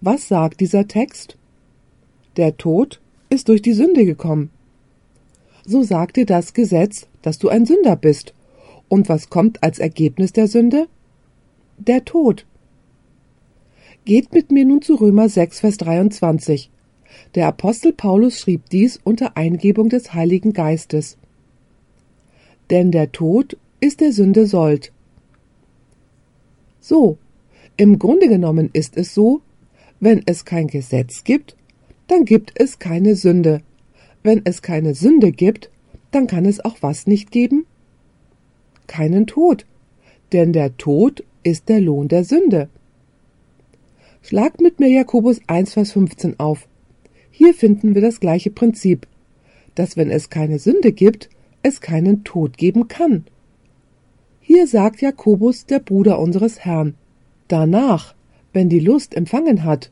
Was 0.00 0.26
sagt 0.26 0.58
dieser 0.58 0.88
Text? 0.88 1.36
Der 2.36 2.56
Tod 2.56 3.00
ist 3.30 3.48
durch 3.48 3.62
die 3.62 3.74
Sünde 3.74 4.04
gekommen. 4.04 4.50
So 5.64 5.84
sagt 5.84 6.16
dir 6.16 6.26
das 6.26 6.52
Gesetz, 6.52 7.06
dass 7.22 7.38
du 7.38 7.48
ein 7.48 7.64
Sünder 7.64 7.94
bist. 7.94 8.34
Und 8.88 9.08
was 9.08 9.30
kommt 9.30 9.62
als 9.62 9.78
Ergebnis 9.78 10.32
der 10.32 10.48
Sünde? 10.48 10.88
Der 11.78 12.04
Tod. 12.04 12.44
Geht 14.04 14.32
mit 14.32 14.50
mir 14.50 14.64
nun 14.64 14.82
zu 14.82 14.96
Römer 14.96 15.28
6, 15.28 15.60
Vers 15.60 15.76
23. 15.76 16.72
Der 17.34 17.48
Apostel 17.48 17.92
Paulus 17.92 18.38
schrieb 18.38 18.68
dies 18.68 19.00
unter 19.02 19.36
Eingebung 19.36 19.88
des 19.88 20.12
Heiligen 20.12 20.52
Geistes. 20.52 21.16
Denn 22.68 22.90
der 22.90 23.10
Tod 23.12 23.56
ist 23.80 24.00
der 24.00 24.12
Sünde 24.12 24.46
Sold. 24.46 24.92
So, 26.80 27.16
im 27.76 27.98
Grunde 27.98 28.28
genommen 28.28 28.68
ist 28.72 28.96
es 28.96 29.14
so, 29.14 29.40
wenn 29.98 30.22
es 30.26 30.44
kein 30.44 30.66
Gesetz 30.66 31.24
gibt, 31.24 31.56
dann 32.06 32.24
gibt 32.24 32.52
es 32.54 32.78
keine 32.78 33.16
Sünde. 33.16 33.62
Wenn 34.22 34.42
es 34.44 34.60
keine 34.60 34.94
Sünde 34.94 35.32
gibt, 35.32 35.70
dann 36.10 36.26
kann 36.26 36.44
es 36.44 36.62
auch 36.64 36.76
was 36.80 37.06
nicht 37.06 37.30
geben? 37.30 37.64
Keinen 38.86 39.26
Tod. 39.26 39.64
Denn 40.32 40.52
der 40.52 40.76
Tod 40.76 41.24
ist 41.42 41.68
der 41.68 41.80
Lohn 41.80 42.08
der 42.08 42.24
Sünde. 42.24 42.68
Schlagt 44.20 44.60
mit 44.60 44.80
mir 44.80 44.88
Jakobus 44.88 45.40
1, 45.46 45.72
Vers 45.72 45.92
15 45.92 46.38
auf. 46.38 46.68
Hier 47.44 47.54
finden 47.54 47.96
wir 47.96 48.02
das 48.02 48.20
gleiche 48.20 48.50
Prinzip, 48.50 49.08
dass 49.74 49.96
wenn 49.96 50.12
es 50.12 50.30
keine 50.30 50.60
Sünde 50.60 50.92
gibt, 50.92 51.28
es 51.64 51.80
keinen 51.80 52.22
Tod 52.22 52.56
geben 52.56 52.86
kann. 52.86 53.24
Hier 54.40 54.68
sagt 54.68 55.02
Jakobus, 55.02 55.66
der 55.66 55.80
Bruder 55.80 56.20
unseres 56.20 56.60
Herrn, 56.64 56.94
danach, 57.48 58.14
wenn 58.52 58.68
die 58.68 58.78
Lust 58.78 59.16
empfangen 59.16 59.64
hat. 59.64 59.90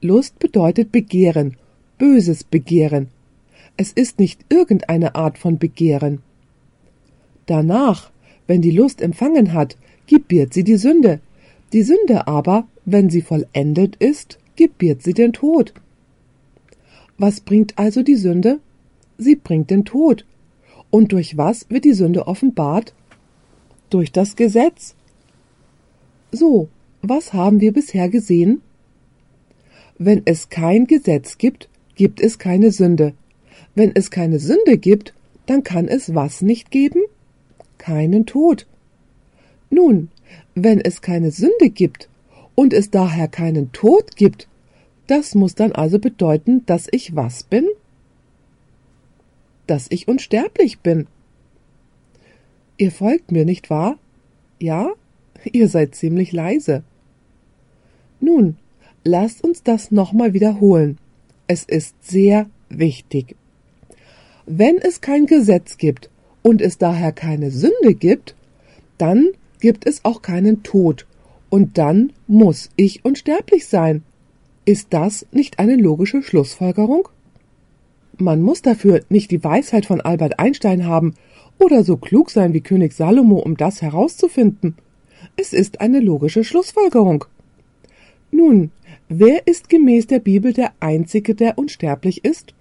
Lust 0.00 0.38
bedeutet 0.38 0.92
Begehren, 0.92 1.56
böses 1.98 2.44
Begehren. 2.44 3.08
Es 3.76 3.90
ist 3.90 4.20
nicht 4.20 4.44
irgendeine 4.48 5.16
Art 5.16 5.38
von 5.38 5.58
Begehren. 5.58 6.20
Danach, 7.46 8.12
wenn 8.46 8.62
die 8.62 8.70
Lust 8.70 9.02
empfangen 9.02 9.52
hat, 9.52 9.76
gebiert 10.06 10.54
sie 10.54 10.62
die 10.62 10.76
Sünde. 10.76 11.18
Die 11.72 11.82
Sünde 11.82 12.28
aber 12.28 12.68
wenn 12.84 13.10
sie 13.10 13.22
vollendet 13.22 13.96
ist, 13.96 14.38
gebiert 14.54 15.02
sie 15.02 15.12
den 15.12 15.32
Tod. 15.32 15.74
Was 17.22 17.38
bringt 17.38 17.78
also 17.78 18.02
die 18.02 18.16
Sünde? 18.16 18.58
Sie 19.16 19.36
bringt 19.36 19.70
den 19.70 19.84
Tod. 19.84 20.26
Und 20.90 21.12
durch 21.12 21.36
was 21.36 21.70
wird 21.70 21.84
die 21.84 21.92
Sünde 21.92 22.26
offenbart? 22.26 22.94
Durch 23.90 24.10
das 24.10 24.34
Gesetz. 24.34 24.96
So, 26.32 26.68
was 27.00 27.32
haben 27.32 27.60
wir 27.60 27.72
bisher 27.72 28.08
gesehen? 28.08 28.60
Wenn 29.98 30.22
es 30.24 30.48
kein 30.48 30.88
Gesetz 30.88 31.38
gibt, 31.38 31.68
gibt 31.94 32.20
es 32.20 32.40
keine 32.40 32.72
Sünde. 32.72 33.14
Wenn 33.76 33.92
es 33.94 34.10
keine 34.10 34.40
Sünde 34.40 34.76
gibt, 34.76 35.14
dann 35.46 35.62
kann 35.62 35.86
es 35.86 36.16
was 36.16 36.42
nicht 36.42 36.72
geben? 36.72 37.02
Keinen 37.78 38.26
Tod. 38.26 38.66
Nun, 39.70 40.08
wenn 40.56 40.80
es 40.80 41.02
keine 41.02 41.30
Sünde 41.30 41.70
gibt, 41.70 42.08
und 42.56 42.72
es 42.72 42.90
daher 42.90 43.28
keinen 43.28 43.70
Tod 43.70 44.16
gibt, 44.16 44.48
das 45.12 45.34
muss 45.34 45.54
dann 45.54 45.72
also 45.72 45.98
bedeuten, 45.98 46.64
dass 46.64 46.88
ich 46.90 47.14
was 47.14 47.42
bin? 47.42 47.68
Dass 49.66 49.86
ich 49.90 50.08
unsterblich 50.08 50.80
bin. 50.80 51.06
Ihr 52.78 52.90
folgt 52.90 53.30
mir, 53.30 53.44
nicht 53.44 53.68
wahr? 53.68 53.98
Ja? 54.58 54.90
Ihr 55.52 55.68
seid 55.68 55.94
ziemlich 55.94 56.32
leise. 56.32 56.82
Nun, 58.20 58.56
lasst 59.04 59.44
uns 59.44 59.62
das 59.62 59.90
nochmal 59.90 60.32
wiederholen. 60.32 60.96
Es 61.46 61.64
ist 61.64 61.94
sehr 62.00 62.46
wichtig. 62.70 63.36
Wenn 64.46 64.78
es 64.78 65.02
kein 65.02 65.26
Gesetz 65.26 65.76
gibt 65.76 66.08
und 66.40 66.62
es 66.62 66.78
daher 66.78 67.12
keine 67.12 67.50
Sünde 67.50 67.94
gibt, 67.94 68.34
dann 68.96 69.28
gibt 69.60 69.86
es 69.86 70.06
auch 70.06 70.22
keinen 70.22 70.62
Tod 70.62 71.06
und 71.50 71.76
dann 71.76 72.14
muss 72.26 72.70
ich 72.76 73.04
unsterblich 73.04 73.66
sein. 73.66 74.04
Ist 74.64 74.88
das 74.90 75.26
nicht 75.32 75.58
eine 75.58 75.76
logische 75.76 76.22
Schlussfolgerung? 76.22 77.08
Man 78.18 78.40
muss 78.42 78.62
dafür 78.62 79.02
nicht 79.08 79.30
die 79.32 79.42
Weisheit 79.42 79.86
von 79.86 80.00
Albert 80.00 80.38
Einstein 80.38 80.86
haben 80.86 81.14
oder 81.58 81.82
so 81.82 81.96
klug 81.96 82.30
sein 82.30 82.52
wie 82.52 82.60
König 82.60 82.92
Salomo, 82.92 83.38
um 83.38 83.56
das 83.56 83.82
herauszufinden. 83.82 84.76
Es 85.36 85.52
ist 85.52 85.80
eine 85.80 85.98
logische 85.98 86.44
Schlussfolgerung. 86.44 87.24
Nun, 88.30 88.70
wer 89.08 89.46
ist 89.46 89.68
gemäß 89.68 90.06
der 90.06 90.20
Bibel 90.20 90.52
der 90.52 90.72
Einzige, 90.78 91.34
der 91.34 91.58
unsterblich 91.58 92.24
ist? 92.24 92.54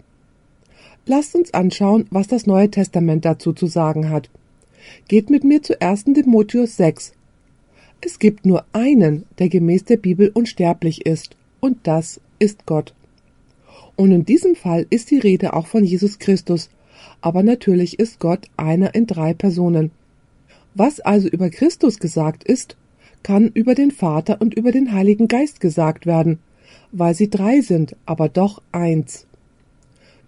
Lasst 1.06 1.36
uns 1.36 1.54
anschauen, 1.54 2.08
was 2.10 2.28
das 2.28 2.48
Neue 2.48 2.72
Testament 2.72 3.26
dazu 3.26 3.54
zu 3.54 3.68
sagen 3.68 4.10
hat. 4.10 4.30
Geht 5.08 5.30
mit 5.30 5.44
mir 5.44 5.62
zu 5.62 5.80
1. 5.80 6.06
Timotheus 6.06 6.78
6, 6.78 7.14
es 8.04 8.18
gibt 8.18 8.48
nur 8.48 8.66
einen, 8.74 9.26
der 9.38 9.48
gemäß 9.48 9.86
der 9.86 9.98
Bibel 9.98 10.32
unsterblich 10.34 11.06
ist, 11.06 11.36
und 11.62 11.78
das 11.84 12.20
ist 12.40 12.66
Gott. 12.66 12.94
Und 13.96 14.12
in 14.12 14.26
diesem 14.26 14.56
Fall 14.56 14.86
ist 14.90 15.12
die 15.12 15.20
Rede 15.20 15.54
auch 15.54 15.68
von 15.68 15.86
Jesus 15.86 16.20
Christus, 16.20 16.70
aber 17.22 17.44
natürlich 17.44 18.00
ist 18.00 18.20
Gott 18.20 18.50
einer 18.58 18.94
in 18.96 19.08
drei 19.08 19.34
Personen. 19.34 19.92
Was 20.74 21.00
also 21.00 21.28
über 21.30 21.50
Christus 21.50 22.00
gesagt 22.00 22.44
ist, 22.44 22.76
kann 23.24 23.50
über 23.54 23.76
den 23.76 23.92
Vater 23.92 24.42
und 24.42 24.54
über 24.56 24.72
den 24.72 24.92
Heiligen 24.92 25.28
Geist 25.28 25.60
gesagt 25.60 26.06
werden, 26.06 26.40
weil 26.92 27.14
sie 27.14 27.30
drei 27.30 27.62
sind, 27.62 27.96
aber 28.06 28.28
doch 28.30 28.62
eins. 28.72 29.28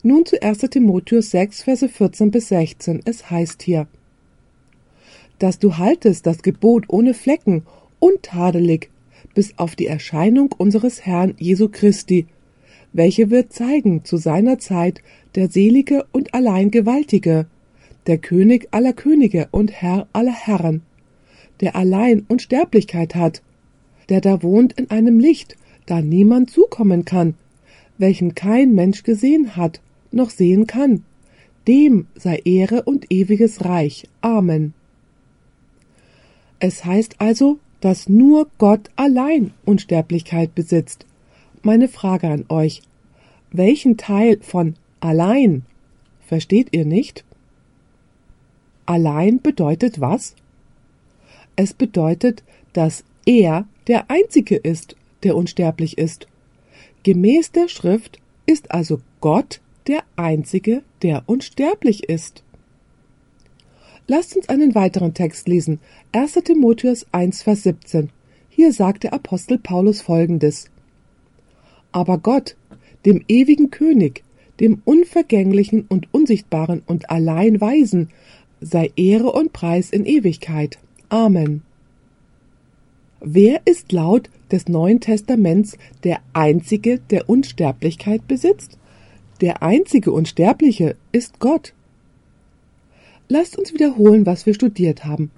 Nun 0.04 0.26
zu 0.26 0.42
1. 0.42 0.60
Timotheus 0.60 1.32
6, 1.32 1.64
Verse 1.64 1.88
14 1.90 2.30
bis 2.30 2.50
16. 2.50 3.02
Es 3.06 3.30
heißt 3.30 3.64
hier, 3.64 3.88
dass 5.40 5.60
du 5.60 5.78
haltest 5.78 6.26
das 6.26 6.42
Gebot 6.44 6.86
ohne 6.90 7.14
Flecken, 7.14 7.64
untadelig, 8.00 8.90
bis 9.34 9.58
auf 9.58 9.76
die 9.76 9.88
Erscheinung 9.88 10.52
unseres 10.58 11.06
Herrn 11.06 11.34
Jesu 11.38 11.70
Christi, 11.70 12.28
welche 12.92 13.30
wird 13.30 13.52
zeigen 13.52 14.06
zu 14.06 14.18
seiner 14.18 14.60
Zeit 14.60 15.02
der 15.36 15.50
selige 15.50 16.06
und 16.12 16.34
allein 16.34 16.70
Gewaltige, 16.72 17.48
der 18.08 18.18
König 18.18 18.68
aller 18.72 18.94
Könige 18.94 19.48
und 19.52 19.72
Herr 19.72 20.08
aller 20.14 20.34
Herren, 20.34 20.82
der 21.62 21.76
allein 21.76 22.26
Unsterblichkeit 22.28 23.16
hat, 23.16 23.42
der 24.10 24.22
da 24.22 24.44
wohnt 24.44 24.74
in 24.74 24.92
einem 24.92 25.20
Licht, 25.20 25.58
da 25.86 26.02
niemand 26.02 26.52
zukommen 26.52 27.06
kann, 27.06 27.36
welchen 27.98 28.36
kein 28.36 28.74
Mensch 28.74 29.04
gesehen 29.04 29.56
hat, 29.56 29.82
noch 30.12 30.30
sehen 30.30 30.68
kann. 30.68 31.04
Dem 31.68 32.08
sei 32.16 32.42
Ehre 32.44 32.84
und 32.84 33.12
ewiges 33.12 33.64
Reich. 33.64 34.10
Amen. 34.22 34.74
Es 36.60 36.86
heißt 36.86 37.16
also, 37.20 37.60
dass 37.84 38.08
nur 38.08 38.48
Gott 38.60 38.90
allein 38.96 39.52
Unsterblichkeit 39.66 40.56
besitzt. 40.56 41.06
Meine 41.64 41.90
Frage 41.90 42.30
an 42.30 42.46
euch. 42.48 42.82
Welchen 43.52 43.98
Teil 43.98 44.40
von 44.42 44.76
allein 45.02 45.64
versteht 46.26 46.70
ihr 46.72 46.86
nicht? 46.86 47.26
Allein 48.86 49.42
bedeutet 49.42 50.00
was? 50.00 50.34
Es 51.58 51.74
bedeutet, 51.74 52.46
dass 52.72 53.04
er 53.26 53.68
der 53.88 54.10
Einzige 54.10 54.56
ist, 54.56 54.96
der 55.24 55.36
unsterblich 55.36 55.98
ist. 55.98 56.28
Gemäß 57.04 57.52
der 57.52 57.68
Schrift 57.68 58.18
ist 58.46 58.72
also 58.72 59.02
Gott 59.20 59.60
der 59.88 60.06
Einzige, 60.16 60.84
der 61.02 61.24
unsterblich 61.26 62.06
ist. 62.06 62.44
Lasst 64.06 64.36
uns 64.36 64.50
einen 64.50 64.76
weiteren 64.76 65.14
Text 65.14 65.48
lesen. 65.48 65.80
1. 66.12 66.34
Timotheus 66.44 67.06
1, 67.14 67.44
Vers 67.44 67.64
17. 67.64 68.10
Hier 68.50 68.74
sagt 68.74 69.04
der 69.04 69.14
Apostel 69.14 69.58
Paulus 69.58 70.02
folgendes. 70.02 70.70
Aber 71.94 72.18
Gott, 72.18 72.58
dem 73.06 73.24
ewigen 73.30 73.72
König, 73.72 74.24
dem 74.60 74.82
unvergänglichen 74.84 75.86
und 75.88 76.14
unsichtbaren 76.14 76.84
und 76.86 77.10
allein 77.10 77.62
Weisen, 77.62 78.10
sei 78.60 78.92
Ehre 78.98 79.32
und 79.32 79.54
Preis 79.54 79.90
in 79.90 80.06
Ewigkeit. 80.06 80.80
Amen. 81.08 81.62
Wer 83.22 83.62
ist 83.64 83.94
laut 83.94 84.30
des 84.52 84.68
Neuen 84.68 85.00
Testaments 85.00 85.78
der 86.04 86.20
Einzige, 86.34 87.00
der 87.00 87.30
Unsterblichkeit 87.30 88.28
besitzt? 88.28 88.78
Der 89.40 89.64
einzige 89.64 90.12
Unsterbliche 90.12 90.98
ist 91.14 91.40
Gott. 91.40 91.74
Lasst 93.36 93.58
uns 93.58 93.74
wiederholen, 93.74 94.28
was 94.28 94.46
wir 94.46 94.54
studiert 94.54 95.06
haben. 95.06 95.32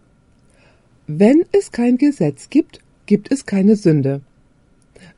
Wenn 1.07 1.45
es 1.53 1.71
kein 1.71 1.97
Gesetz 1.97 2.49
gibt, 2.49 2.81
gibt 3.05 3.31
es 3.31 3.45
keine 3.45 3.77
Sünde. 3.77 4.19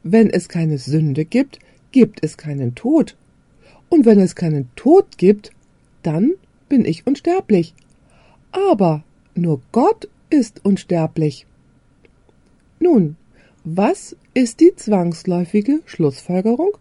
Wenn 0.04 0.30
es 0.30 0.48
keine 0.48 0.78
Sünde 0.78 1.26
gibt, 1.26 1.58
gibt 1.92 2.24
es 2.24 2.38
keinen 2.38 2.76
Tod. 2.76 3.18
Und 3.90 4.06
wenn 4.06 4.20
es 4.20 4.36
keinen 4.36 4.70
Tod 4.76 5.18
gibt, 5.18 5.50
dann 6.04 6.34
bin 6.70 6.86
ich 6.86 7.08
unsterblich. 7.08 7.74
Aber 8.52 9.04
nur 9.34 9.60
Gott 9.72 10.08
ist 10.30 10.64
unsterblich. 10.64 11.48
Nun, 12.80 13.16
was 13.64 14.16
ist 14.36 14.60
die 14.60 14.76
zwangsläufige 14.76 15.80
Schlussfolgerung? 15.86 16.78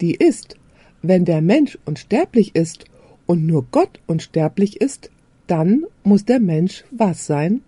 Die 0.00 0.16
ist, 0.16 0.56
wenn 1.02 1.24
der 1.24 1.40
Mensch 1.40 1.78
unsterblich 1.84 2.56
ist 2.56 2.89
und 3.30 3.46
nur 3.46 3.64
Gott 3.70 4.00
unsterblich 4.08 4.80
ist, 4.80 5.08
dann 5.46 5.84
muss 6.02 6.24
der 6.24 6.40
Mensch 6.40 6.82
was 6.90 7.26
sein? 7.26 7.62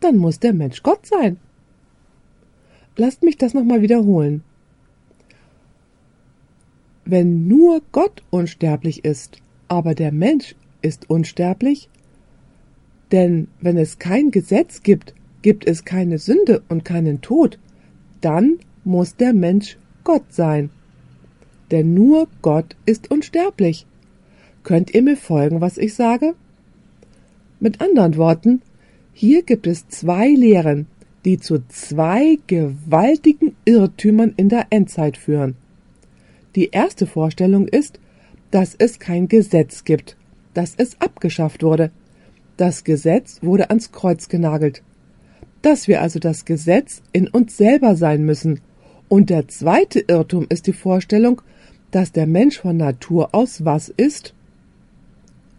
Dann 0.00 0.18
muss 0.18 0.38
der 0.38 0.52
Mensch 0.52 0.82
Gott 0.82 1.06
sein. 1.06 1.38
Lasst 2.98 3.22
mich 3.22 3.38
das 3.38 3.54
nochmal 3.54 3.80
wiederholen. 3.80 4.42
Wenn 7.06 7.48
nur 7.48 7.80
Gott 7.90 8.22
unsterblich 8.28 9.02
ist, 9.06 9.38
aber 9.66 9.94
der 9.94 10.12
Mensch 10.12 10.54
ist 10.82 11.08
unsterblich, 11.08 11.88
denn 13.12 13.48
wenn 13.62 13.78
es 13.78 13.98
kein 13.98 14.30
Gesetz 14.30 14.82
gibt, 14.82 15.14
gibt 15.40 15.66
es 15.66 15.86
keine 15.86 16.18
Sünde 16.18 16.62
und 16.68 16.84
keinen 16.84 17.22
Tod, 17.22 17.58
dann 18.20 18.58
muss 18.84 19.16
der 19.16 19.32
Mensch 19.32 19.78
Gott 20.04 20.34
sein. 20.34 20.68
Denn 21.70 21.94
nur 21.94 22.28
Gott 22.42 22.76
ist 22.86 23.10
unsterblich. 23.10 23.86
Könnt 24.62 24.94
ihr 24.94 25.02
mir 25.02 25.16
folgen, 25.16 25.60
was 25.60 25.78
ich 25.78 25.94
sage? 25.94 26.34
Mit 27.60 27.80
anderen 27.80 28.16
Worten, 28.16 28.62
hier 29.12 29.42
gibt 29.42 29.66
es 29.66 29.88
zwei 29.88 30.28
Lehren, 30.28 30.86
die 31.24 31.38
zu 31.38 31.66
zwei 31.68 32.38
gewaltigen 32.46 33.56
Irrtümern 33.64 34.34
in 34.36 34.48
der 34.48 34.66
Endzeit 34.70 35.16
führen. 35.16 35.56
Die 36.54 36.70
erste 36.70 37.06
Vorstellung 37.06 37.66
ist, 37.66 37.98
dass 38.50 38.74
es 38.78 38.98
kein 38.98 39.28
Gesetz 39.28 39.84
gibt, 39.84 40.16
dass 40.54 40.74
es 40.76 41.00
abgeschafft 41.00 41.62
wurde. 41.62 41.90
Das 42.56 42.84
Gesetz 42.84 43.40
wurde 43.42 43.70
ans 43.70 43.92
Kreuz 43.92 44.28
genagelt. 44.28 44.82
Dass 45.62 45.88
wir 45.88 46.00
also 46.00 46.18
das 46.18 46.44
Gesetz 46.44 47.02
in 47.12 47.28
uns 47.28 47.56
selber 47.56 47.96
sein 47.96 48.24
müssen. 48.24 48.60
Und 49.08 49.30
der 49.30 49.48
zweite 49.48 50.00
Irrtum 50.00 50.46
ist 50.48 50.66
die 50.66 50.72
Vorstellung, 50.72 51.42
dass 51.90 52.12
der 52.12 52.26
Mensch 52.26 52.60
von 52.60 52.76
Natur 52.76 53.34
aus 53.34 53.64
was 53.64 53.88
ist? 53.88 54.34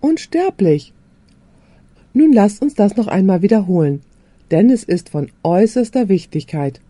Unsterblich. 0.02 0.94
Nun 2.14 2.34
lasst 2.34 2.62
uns 2.62 2.76
das 2.76 2.96
noch 2.96 3.08
einmal 3.08 3.42
wiederholen 3.42 4.02
denn 4.52 4.70
es 4.70 4.84
ist 4.84 5.10
von 5.10 5.30
äußerster 5.44 6.10
Wichtigkeit. 6.10 6.82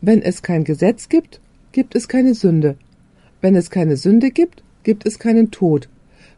Wenn 0.00 0.22
es 0.22 0.42
kein 0.42 0.64
Gesetz 0.64 1.08
gibt, 1.08 1.40
gibt 1.72 1.94
es 1.94 2.08
keine 2.08 2.34
Sünde. 2.34 2.76
Wenn 3.40 3.54
es 3.54 3.70
keine 3.70 3.96
Sünde 3.96 4.30
gibt, 4.30 4.62
gibt 4.82 5.06
es 5.06 5.18
keinen 5.18 5.50
Tod. 5.50 5.88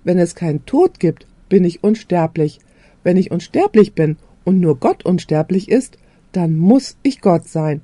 Wenn 0.05 0.19
es 0.19 0.35
keinen 0.35 0.65
Tod 0.67 0.99
gibt, 0.99 1.27
bin 1.49 1.65
ich 1.65 1.85
unsterblich. 1.85 2.59
Wenn 3.05 3.17
ich 3.17 3.31
unsterblich 3.31 3.95
bin 3.95 4.17
und 4.45 4.61
nur 4.61 4.79
Gott 4.79 5.05
unsterblich 5.05 5.69
ist, 5.69 5.97
dann 6.33 6.57
muss 6.57 6.97
ich 7.03 7.21
Gott 7.21 7.47
sein. 7.47 7.83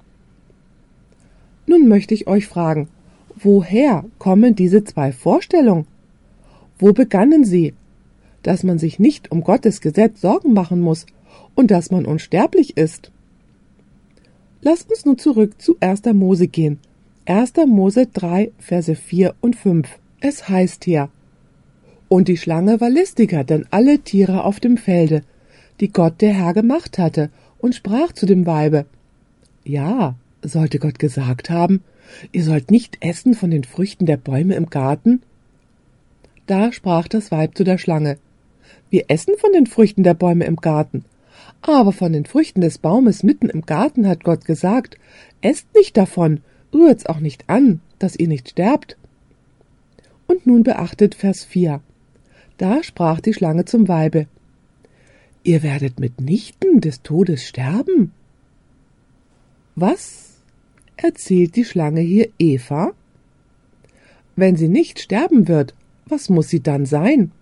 Nun 1.66 1.86
möchte 1.86 2.14
ich 2.14 2.26
euch 2.26 2.46
fragen, 2.46 2.88
woher 3.42 4.04
kommen 4.18 4.54
diese 4.54 4.84
zwei 4.84 5.12
Vorstellungen? 5.12 5.86
Wo 6.78 6.92
begannen 6.92 7.44
sie? 7.44 7.74
Dass 8.42 8.62
man 8.62 8.78
sich 8.78 8.98
nicht 8.98 9.30
um 9.30 9.42
Gottes 9.42 9.80
Gesetz 9.80 10.20
Sorgen 10.20 10.52
machen 10.52 10.80
muss, 10.80 11.06
und 11.54 11.72
dass 11.72 11.90
man 11.90 12.06
unsterblich 12.06 12.76
ist. 12.76 13.10
Lasst 14.62 14.90
uns 14.90 15.04
nun 15.04 15.18
zurück 15.18 15.60
zu 15.60 15.76
1. 15.80 16.04
Mose 16.14 16.46
gehen. 16.46 16.78
1. 17.26 17.54
Mose 17.66 18.06
3, 18.06 18.52
Verse 18.58 18.94
4 18.94 19.34
und 19.40 19.56
5. 19.56 19.88
Es 20.20 20.48
heißt 20.48 20.84
hier, 20.84 21.08
Und 22.08 22.28
die 22.28 22.36
Schlange 22.36 22.80
war 22.80 22.90
listiger 22.90 23.44
denn 23.44 23.66
alle 23.70 23.98
Tiere 23.98 24.44
auf 24.44 24.60
dem 24.60 24.76
Felde, 24.76 25.22
die 25.80 25.92
Gott 25.92 26.20
der 26.20 26.32
Herr 26.32 26.54
gemacht 26.54 26.98
hatte, 26.98 27.30
und 27.58 27.74
sprach 27.74 28.12
zu 28.12 28.24
dem 28.24 28.46
Weibe, 28.46 28.86
Ja, 29.64 30.14
sollte 30.42 30.78
Gott 30.78 30.98
gesagt 30.98 31.50
haben, 31.50 31.82
ihr 32.32 32.44
sollt 32.44 32.70
nicht 32.70 32.98
essen 33.00 33.34
von 33.34 33.50
den 33.50 33.64
Früchten 33.64 34.06
der 34.06 34.16
Bäume 34.16 34.54
im 34.54 34.70
Garten? 34.70 35.22
Da 36.46 36.72
sprach 36.72 37.08
das 37.08 37.30
Weib 37.30 37.56
zu 37.56 37.64
der 37.64 37.78
Schlange, 37.78 38.18
Wir 38.90 39.04
essen 39.08 39.34
von 39.38 39.52
den 39.52 39.66
Früchten 39.66 40.02
der 40.02 40.14
Bäume 40.14 40.44
im 40.44 40.56
Garten, 40.56 41.04
aber 41.62 41.92
von 41.92 42.12
den 42.12 42.24
Früchten 42.24 42.60
des 42.60 42.78
Baumes 42.78 43.22
mitten 43.22 43.48
im 43.48 43.62
Garten 43.62 44.06
hat 44.06 44.24
Gott 44.24 44.44
gesagt, 44.44 44.96
esst 45.40 45.66
nicht 45.74 45.96
davon, 45.96 46.40
rührt's 46.72 47.06
auch 47.06 47.20
nicht 47.20 47.48
an, 47.48 47.80
dass 47.98 48.16
ihr 48.16 48.28
nicht 48.28 48.50
sterbt. 48.50 48.96
Und 50.26 50.46
nun 50.46 50.62
beachtet 50.62 51.14
Vers 51.14 51.44
4. 51.44 51.80
Da 52.58 52.82
sprach 52.82 53.20
die 53.20 53.34
Schlange 53.34 53.64
zum 53.64 53.88
Weibe, 53.88 54.26
Ihr 55.44 55.62
werdet 55.62 56.00
mitnichten 56.00 56.80
des 56.80 57.02
Todes 57.02 57.46
sterben. 57.46 58.12
Was 59.76 60.27
erzählt 60.98 61.56
die 61.56 61.64
Schlange 61.64 62.00
hier 62.00 62.28
Eva? 62.38 62.92
Wenn 64.36 64.56
sie 64.56 64.68
nicht 64.68 65.00
sterben 65.00 65.48
wird, 65.48 65.74
was 66.06 66.28
muss 66.28 66.48
sie 66.48 66.60
dann 66.60 66.86
sein? 66.86 67.32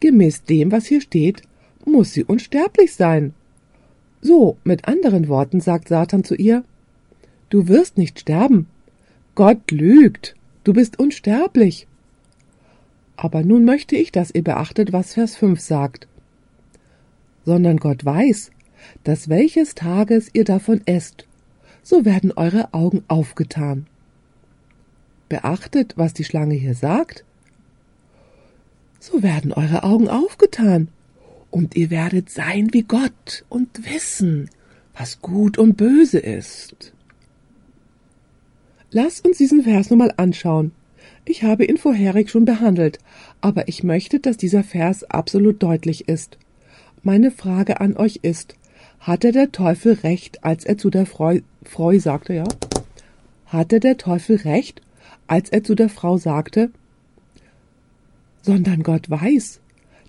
Gemäß 0.00 0.44
dem, 0.44 0.72
was 0.72 0.86
hier 0.86 1.00
steht, 1.00 1.42
muss 1.84 2.12
sie 2.12 2.24
unsterblich 2.24 2.94
sein. 2.94 3.34
So, 4.22 4.56
mit 4.64 4.88
anderen 4.88 5.28
Worten 5.28 5.60
sagt 5.60 5.88
Satan 5.88 6.24
zu 6.24 6.34
ihr, 6.34 6.64
Du 7.50 7.66
wirst 7.66 7.98
nicht 7.98 8.20
sterben. 8.20 8.68
Gott 9.34 9.72
lügt. 9.72 10.36
Du 10.62 10.72
bist 10.72 11.00
unsterblich. 11.00 11.88
Aber 13.16 13.42
nun 13.42 13.64
möchte 13.64 13.96
ich, 13.96 14.12
dass 14.12 14.30
ihr 14.30 14.44
beachtet, 14.44 14.92
was 14.92 15.14
Vers 15.14 15.36
5 15.36 15.58
sagt. 15.58 16.06
Sondern 17.44 17.78
Gott 17.78 18.04
weiß, 18.04 18.52
dass 19.02 19.28
welches 19.28 19.74
Tages 19.74 20.30
ihr 20.32 20.44
davon 20.44 20.80
esst, 20.86 21.26
so 21.82 22.04
werden 22.04 22.32
eure 22.32 22.72
Augen 22.72 23.04
aufgetan. 23.08 23.86
Beachtet, 25.28 25.94
was 25.96 26.14
die 26.14 26.24
Schlange 26.24 26.54
hier 26.54 26.74
sagt. 26.74 27.24
So 28.98 29.22
werden 29.22 29.52
eure 29.52 29.82
Augen 29.82 30.08
aufgetan 30.08 30.88
und 31.50 31.76
ihr 31.76 31.90
werdet 31.90 32.30
sein 32.30 32.72
wie 32.72 32.82
Gott 32.82 33.44
und 33.48 33.92
wissen, 33.92 34.50
was 34.94 35.20
gut 35.20 35.58
und 35.58 35.76
böse 35.76 36.18
ist. 36.18 36.92
Lass 38.90 39.20
uns 39.20 39.38
diesen 39.38 39.62
Vers 39.62 39.90
nun 39.90 40.00
mal 40.00 40.12
anschauen. 40.16 40.72
Ich 41.24 41.44
habe 41.44 41.64
ihn 41.64 41.76
vorherig 41.76 42.30
schon 42.30 42.44
behandelt, 42.44 42.98
aber 43.40 43.68
ich 43.68 43.84
möchte, 43.84 44.20
dass 44.20 44.36
dieser 44.36 44.64
Vers 44.64 45.04
absolut 45.04 45.62
deutlich 45.62 46.08
ist. 46.08 46.38
Meine 47.02 47.30
Frage 47.30 47.80
an 47.80 47.96
euch 47.96 48.20
ist, 48.22 48.56
hatte 49.00 49.32
der 49.32 49.50
Teufel 49.50 49.94
recht, 49.94 50.44
als 50.44 50.64
er 50.64 50.76
zu 50.76 50.90
der 50.90 51.06
Frau, 51.06 51.38
Frau 51.64 51.98
sagte, 51.98 52.34
ja? 52.34 52.48
Hatte 53.46 53.80
der 53.80 53.96
Teufel 53.96 54.36
recht, 54.36 54.82
als 55.26 55.50
er 55.50 55.64
zu 55.64 55.74
der 55.74 55.88
Frau 55.88 56.18
sagte, 56.18 56.70
sondern 58.42 58.82
Gott 58.82 59.10
weiß, 59.10 59.60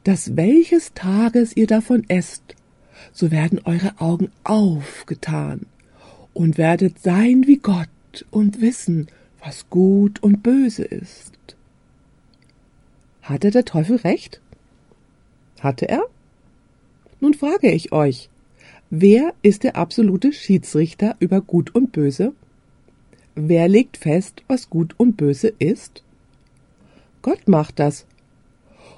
dass 0.03 0.35
welches 0.35 0.93
Tages 0.93 1.55
ihr 1.55 1.67
davon 1.67 2.05
esst, 2.09 2.55
so 3.13 3.31
werden 3.31 3.61
eure 3.63 3.99
Augen 3.99 4.31
aufgetan 4.43 5.65
und 6.33 6.57
werdet 6.57 6.99
sein 6.99 7.45
wie 7.47 7.57
Gott 7.57 7.87
und 8.29 8.61
wissen, 8.61 9.07
was 9.43 9.69
gut 9.69 10.21
und 10.21 10.43
böse 10.43 10.83
ist. 10.83 11.33
Hatte 13.21 13.51
der 13.51 13.65
Teufel 13.65 13.97
recht? 13.97 14.41
Hatte 15.59 15.87
er? 15.87 16.03
Nun 17.19 17.33
frage 17.33 17.71
ich 17.71 17.91
euch, 17.91 18.30
wer 18.91 19.33
ist 19.41 19.63
der 19.63 19.75
absolute 19.77 20.31
Schiedsrichter 20.31 21.15
über 21.19 21.41
Gut 21.41 21.73
und 21.73 21.91
Böse? 21.91 22.33
Wer 23.33 23.67
legt 23.67 23.97
fest, 23.97 24.43
was 24.47 24.69
Gut 24.69 24.93
und 24.97 25.17
Böse 25.17 25.51
ist? 25.57 26.03
Gott 27.21 27.47
macht 27.47 27.79
das 27.79 28.05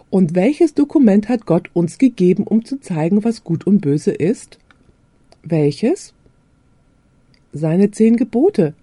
Und 0.10 0.36
welches 0.36 0.74
Dokument 0.74 1.28
hat 1.30 1.46
Gott 1.46 1.70
uns 1.74 1.98
gegeben, 1.98 2.44
um 2.44 2.64
zu 2.66 2.80
zeigen, 2.80 3.24
was 3.24 3.44
gut 3.44 3.66
und 3.66 3.82
böse 3.82 4.12
ist? 4.12 4.60
Welches? 5.44 6.14
Seine 7.52 7.92
zehn 7.92 8.16
Gebote. 8.16 8.74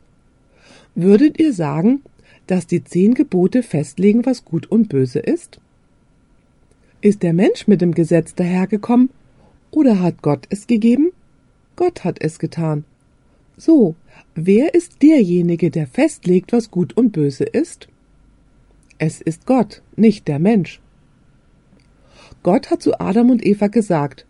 Würdet 0.95 1.39
ihr 1.39 1.53
sagen, 1.53 2.03
dass 2.47 2.67
die 2.67 2.83
zehn 2.83 3.15
Gebote 3.15 3.63
festlegen, 3.63 4.27
was 4.27 4.45
gut 4.45 4.71
und 4.71 4.89
böse 4.89 5.21
ist? 5.21 5.61
Ist 7.01 7.23
der 7.23 7.33
Mensch 7.33 7.67
mit 7.69 7.81
dem 7.81 7.95
Gesetz 7.95 8.35
dahergekommen 8.35 9.11
oder 9.71 10.01
hat 10.01 10.23
Gott 10.23 10.47
es 10.51 10.67
gegeben? 10.67 11.13
Gott 11.77 12.05
hat 12.05 12.19
es 12.21 12.39
getan. 12.39 12.85
So, 13.57 13.95
wer 14.35 14.75
ist 14.75 15.03
derjenige, 15.03 15.71
der 15.71 15.87
festlegt, 15.87 16.53
was 16.53 16.71
gut 16.71 16.97
und 16.97 17.13
böse 17.13 17.45
ist? 17.45 17.89
Es 18.99 19.21
ist 19.21 19.47
Gott, 19.47 19.83
nicht 19.97 20.29
der 20.29 20.39
Mensch. 20.39 20.81
Gott 22.43 22.71
hat 22.71 22.83
zu 22.83 22.99
Adam 23.01 23.31
und 23.31 23.45
Eva 23.45 23.67
gesagt, 23.69 24.27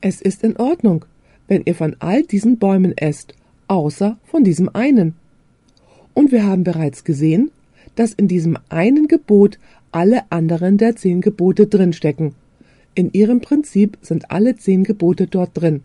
es 0.00 0.20
ist 0.20 0.44
in 0.44 0.56
Ordnung, 0.56 1.04
wenn 1.48 1.62
ihr 1.64 1.74
von 1.74 1.96
all 1.98 2.22
diesen 2.22 2.58
Bäumen 2.58 2.96
esst, 2.96 3.34
außer 3.66 4.18
von 4.24 4.44
diesem 4.44 4.68
einen. 4.68 5.14
Und 6.14 6.32
wir 6.32 6.44
haben 6.44 6.64
bereits 6.64 7.04
gesehen, 7.04 7.50
dass 7.96 8.12
in 8.12 8.28
diesem 8.28 8.56
einen 8.68 9.08
Gebot 9.08 9.58
alle 9.90 10.30
anderen 10.30 10.78
der 10.78 10.96
zehn 10.96 11.20
Gebote 11.20 11.66
drinstecken. 11.66 12.34
In 12.96 13.12
ihrem 13.12 13.42
Prinzip 13.42 13.98
sind 14.00 14.30
alle 14.30 14.56
zehn 14.56 14.82
Gebote 14.82 15.26
dort 15.26 15.50
drin. 15.52 15.82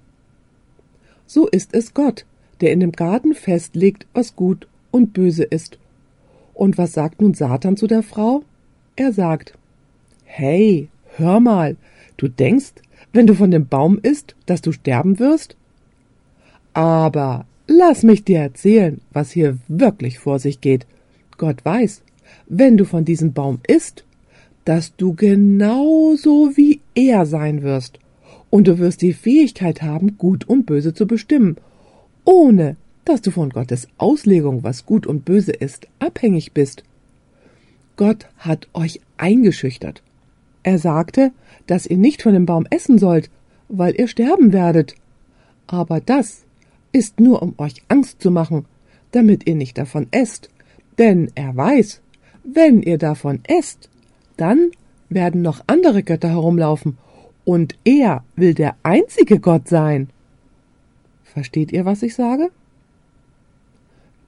So 1.27 1.45
ist 1.45 1.75
es 1.75 1.93
Gott, 1.93 2.25
der 2.61 2.71
in 2.71 2.79
dem 2.79 2.93
Garten 2.93 3.35
festlegt, 3.35 4.07
was 4.13 4.37
gut 4.37 4.67
und 4.91 5.11
böse 5.11 5.43
ist. 5.43 5.77
Und 6.53 6.77
was 6.77 6.93
sagt 6.93 7.21
nun 7.21 7.33
Satan 7.33 7.75
zu 7.75 7.85
der 7.85 8.01
Frau? 8.01 8.43
Er 8.95 9.11
sagt, 9.11 9.57
Hey, 10.23 10.87
hör 11.17 11.41
mal, 11.41 11.75
du 12.15 12.29
denkst, 12.29 12.75
wenn 13.11 13.27
du 13.27 13.33
von 13.35 13.51
dem 13.51 13.67
Baum 13.67 13.99
isst, 14.01 14.37
dass 14.45 14.61
du 14.61 14.71
sterben 14.71 15.19
wirst? 15.19 15.57
Aber 16.73 17.45
lass 17.67 18.03
mich 18.03 18.23
dir 18.23 18.39
erzählen, 18.39 19.01
was 19.11 19.31
hier 19.31 19.57
wirklich 19.67 20.17
vor 20.17 20.39
sich 20.39 20.61
geht. 20.61 20.87
Gott 21.37 21.65
weiß, 21.65 22.03
wenn 22.47 22.77
du 22.77 22.85
von 22.85 23.03
diesem 23.03 23.33
Baum 23.33 23.59
isst, 23.67 24.05
dass 24.71 24.95
du 24.95 25.13
genauso 25.13 26.55
wie 26.55 26.79
er 26.95 27.25
sein 27.25 27.61
wirst, 27.61 27.99
und 28.49 28.69
du 28.69 28.79
wirst 28.79 29.01
die 29.01 29.11
Fähigkeit 29.11 29.81
haben, 29.81 30.17
gut 30.17 30.47
und 30.47 30.65
böse 30.65 30.93
zu 30.93 31.07
bestimmen, 31.07 31.57
ohne 32.23 32.77
dass 33.03 33.21
du 33.21 33.31
von 33.31 33.49
Gottes 33.49 33.89
Auslegung, 33.97 34.63
was 34.63 34.85
gut 34.85 35.05
und 35.05 35.25
böse 35.25 35.51
ist, 35.51 35.89
abhängig 35.99 36.53
bist. 36.53 36.85
Gott 37.97 38.27
hat 38.37 38.69
euch 38.73 39.01
eingeschüchtert. 39.17 40.03
Er 40.63 40.79
sagte, 40.79 41.33
dass 41.67 41.85
ihr 41.85 41.97
nicht 41.97 42.21
von 42.21 42.31
dem 42.31 42.45
Baum 42.45 42.65
essen 42.69 42.97
sollt, 42.97 43.29
weil 43.67 43.99
ihr 43.99 44.07
sterben 44.07 44.53
werdet. 44.53 44.95
Aber 45.67 45.99
das 45.99 46.45
ist 46.93 47.19
nur, 47.19 47.41
um 47.41 47.55
euch 47.57 47.83
Angst 47.89 48.21
zu 48.21 48.31
machen, 48.31 48.63
damit 49.11 49.49
ihr 49.49 49.55
nicht 49.55 49.77
davon 49.77 50.07
esst. 50.11 50.47
Denn 50.97 51.29
er 51.35 51.57
weiß, 51.57 51.99
wenn 52.45 52.81
ihr 52.81 52.97
davon 52.97 53.41
esst, 53.49 53.90
dann 54.37 54.71
werden 55.09 55.41
noch 55.41 55.63
andere 55.67 56.03
Götter 56.03 56.29
herumlaufen, 56.29 56.97
und 57.43 57.75
er 57.83 58.23
will 58.35 58.53
der 58.53 58.75
einzige 58.83 59.39
Gott 59.39 59.67
sein. 59.67 60.09
Versteht 61.23 61.71
ihr, 61.71 61.85
was 61.85 62.03
ich 62.03 62.15
sage? 62.15 62.49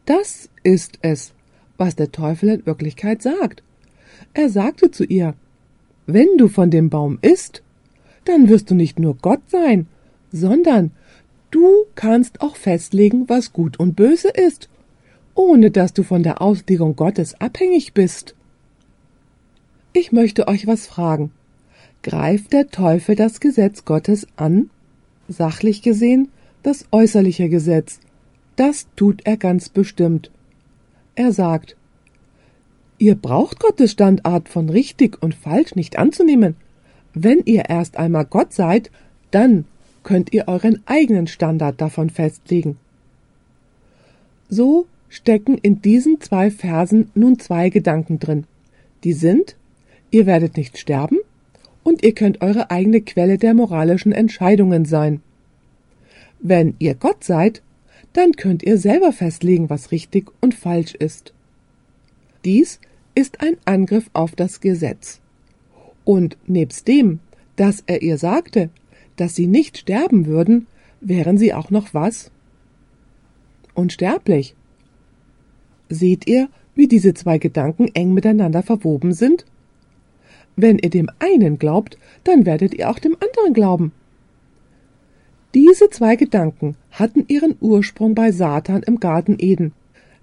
Das 0.05 0.49
ist 0.63 0.99
es, 1.01 1.33
was 1.77 1.95
der 1.95 2.11
Teufel 2.11 2.49
in 2.49 2.65
Wirklichkeit 2.65 3.21
sagt. 3.21 3.63
Er 4.33 4.49
sagte 4.49 4.91
zu 4.91 5.03
ihr, 5.03 5.35
wenn 6.05 6.37
du 6.37 6.47
von 6.47 6.71
dem 6.71 6.89
Baum 6.89 7.19
isst, 7.21 7.61
dann 8.25 8.49
wirst 8.49 8.71
du 8.71 8.75
nicht 8.75 8.99
nur 8.99 9.15
Gott 9.15 9.41
sein, 9.47 9.87
sondern 10.31 10.91
du 11.51 11.85
kannst 11.95 12.41
auch 12.41 12.55
festlegen, 12.55 13.29
was 13.29 13.53
gut 13.53 13.79
und 13.79 13.95
böse 13.95 14.29
ist, 14.29 14.69
ohne 15.35 15.71
dass 15.71 15.93
du 15.93 16.03
von 16.03 16.23
der 16.23 16.41
Auslegung 16.41 16.95
Gottes 16.95 17.39
abhängig 17.39 17.93
bist. 17.93 18.35
Ich 19.93 20.11
möchte 20.11 20.47
euch 20.47 20.65
was 20.65 20.87
fragen. 20.87 21.31
Greift 22.01 22.51
der 22.51 22.69
Teufel 22.69 23.15
das 23.15 23.39
Gesetz 23.39 23.85
Gottes 23.85 24.27
an? 24.35 24.71
Sachlich 25.27 25.83
gesehen 25.83 26.29
das 26.63 26.85
äußerliche 26.91 27.49
Gesetz. 27.49 27.99
Das 28.55 28.87
tut 28.95 29.21
er 29.25 29.37
ganz 29.37 29.69
bestimmt. 29.69 30.31
Er 31.15 31.31
sagt, 31.31 31.75
Ihr 32.97 33.15
braucht 33.15 33.59
Gottes 33.59 33.91
Standart 33.91 34.49
von 34.49 34.69
richtig 34.69 35.21
und 35.21 35.35
falsch 35.35 35.75
nicht 35.75 35.97
anzunehmen. 35.97 36.55
Wenn 37.13 37.41
ihr 37.45 37.69
erst 37.69 37.97
einmal 37.97 38.25
Gott 38.25 38.53
seid, 38.53 38.91
dann 39.31 39.65
könnt 40.03 40.33
ihr 40.33 40.47
euren 40.47 40.81
eigenen 40.85 41.27
Standard 41.27 41.81
davon 41.81 42.09
festlegen. 42.09 42.77
So 44.49 44.87
stecken 45.09 45.57
in 45.57 45.81
diesen 45.81 46.21
zwei 46.21 46.49
Versen 46.49 47.11
nun 47.13 47.39
zwei 47.39 47.69
Gedanken 47.69 48.19
drin. 48.19 48.45
Die 49.03 49.13
sind, 49.13 49.55
ihr 50.13 50.25
werdet 50.25 50.55
nicht 50.55 50.77
sterben 50.77 51.17
und 51.83 52.03
ihr 52.03 52.13
könnt 52.13 52.41
eure 52.41 52.71
eigene 52.71 53.01
Quelle 53.01 53.37
der 53.37 53.53
moralischen 53.53 54.11
Entscheidungen 54.11 54.85
sein. 54.85 55.21
Wenn 56.39 56.75
ihr 56.79 56.93
Gott 56.93 57.23
seid, 57.23 57.61
dann 58.13 58.33
könnt 58.33 58.63
ihr 58.63 58.77
selber 58.77 59.11
festlegen, 59.11 59.69
was 59.69 59.91
richtig 59.91 60.31
und 60.39 60.53
falsch 60.53 60.93
ist. 60.93 61.33
Dies 62.45 62.79
ist 63.15 63.41
ein 63.41 63.57
Angriff 63.65 64.09
auf 64.13 64.35
das 64.35 64.61
Gesetz. 64.61 65.19
Und 66.05 66.37
nebst 66.45 66.87
dem, 66.87 67.19
dass 67.55 67.83
er 67.87 68.01
ihr 68.01 68.17
sagte, 68.17 68.69
dass 69.15 69.35
sie 69.35 69.47
nicht 69.47 69.77
sterben 69.77 70.25
würden, 70.25 70.67
wären 71.01 71.37
sie 71.37 71.53
auch 71.53 71.71
noch 71.71 71.93
was? 71.93 72.29
Unsterblich. 73.73 74.55
Seht 75.89 76.27
ihr, 76.27 76.49
wie 76.75 76.87
diese 76.87 77.13
zwei 77.13 77.37
Gedanken 77.37 77.89
eng 77.93 78.13
miteinander 78.13 78.61
verwoben 78.63 79.13
sind? 79.13 79.45
Wenn 80.55 80.77
ihr 80.77 80.89
dem 80.89 81.09
einen 81.19 81.57
glaubt, 81.57 81.97
dann 82.23 82.45
werdet 82.45 82.73
ihr 82.73 82.89
auch 82.89 82.99
dem 82.99 83.15
anderen 83.15 83.53
glauben. 83.53 83.91
Diese 85.53 85.89
zwei 85.89 86.15
Gedanken 86.15 86.75
hatten 86.91 87.25
ihren 87.27 87.55
Ursprung 87.59 88.15
bei 88.15 88.31
Satan 88.31 88.83
im 88.83 88.99
Garten 88.99 89.35
Eden. 89.39 89.73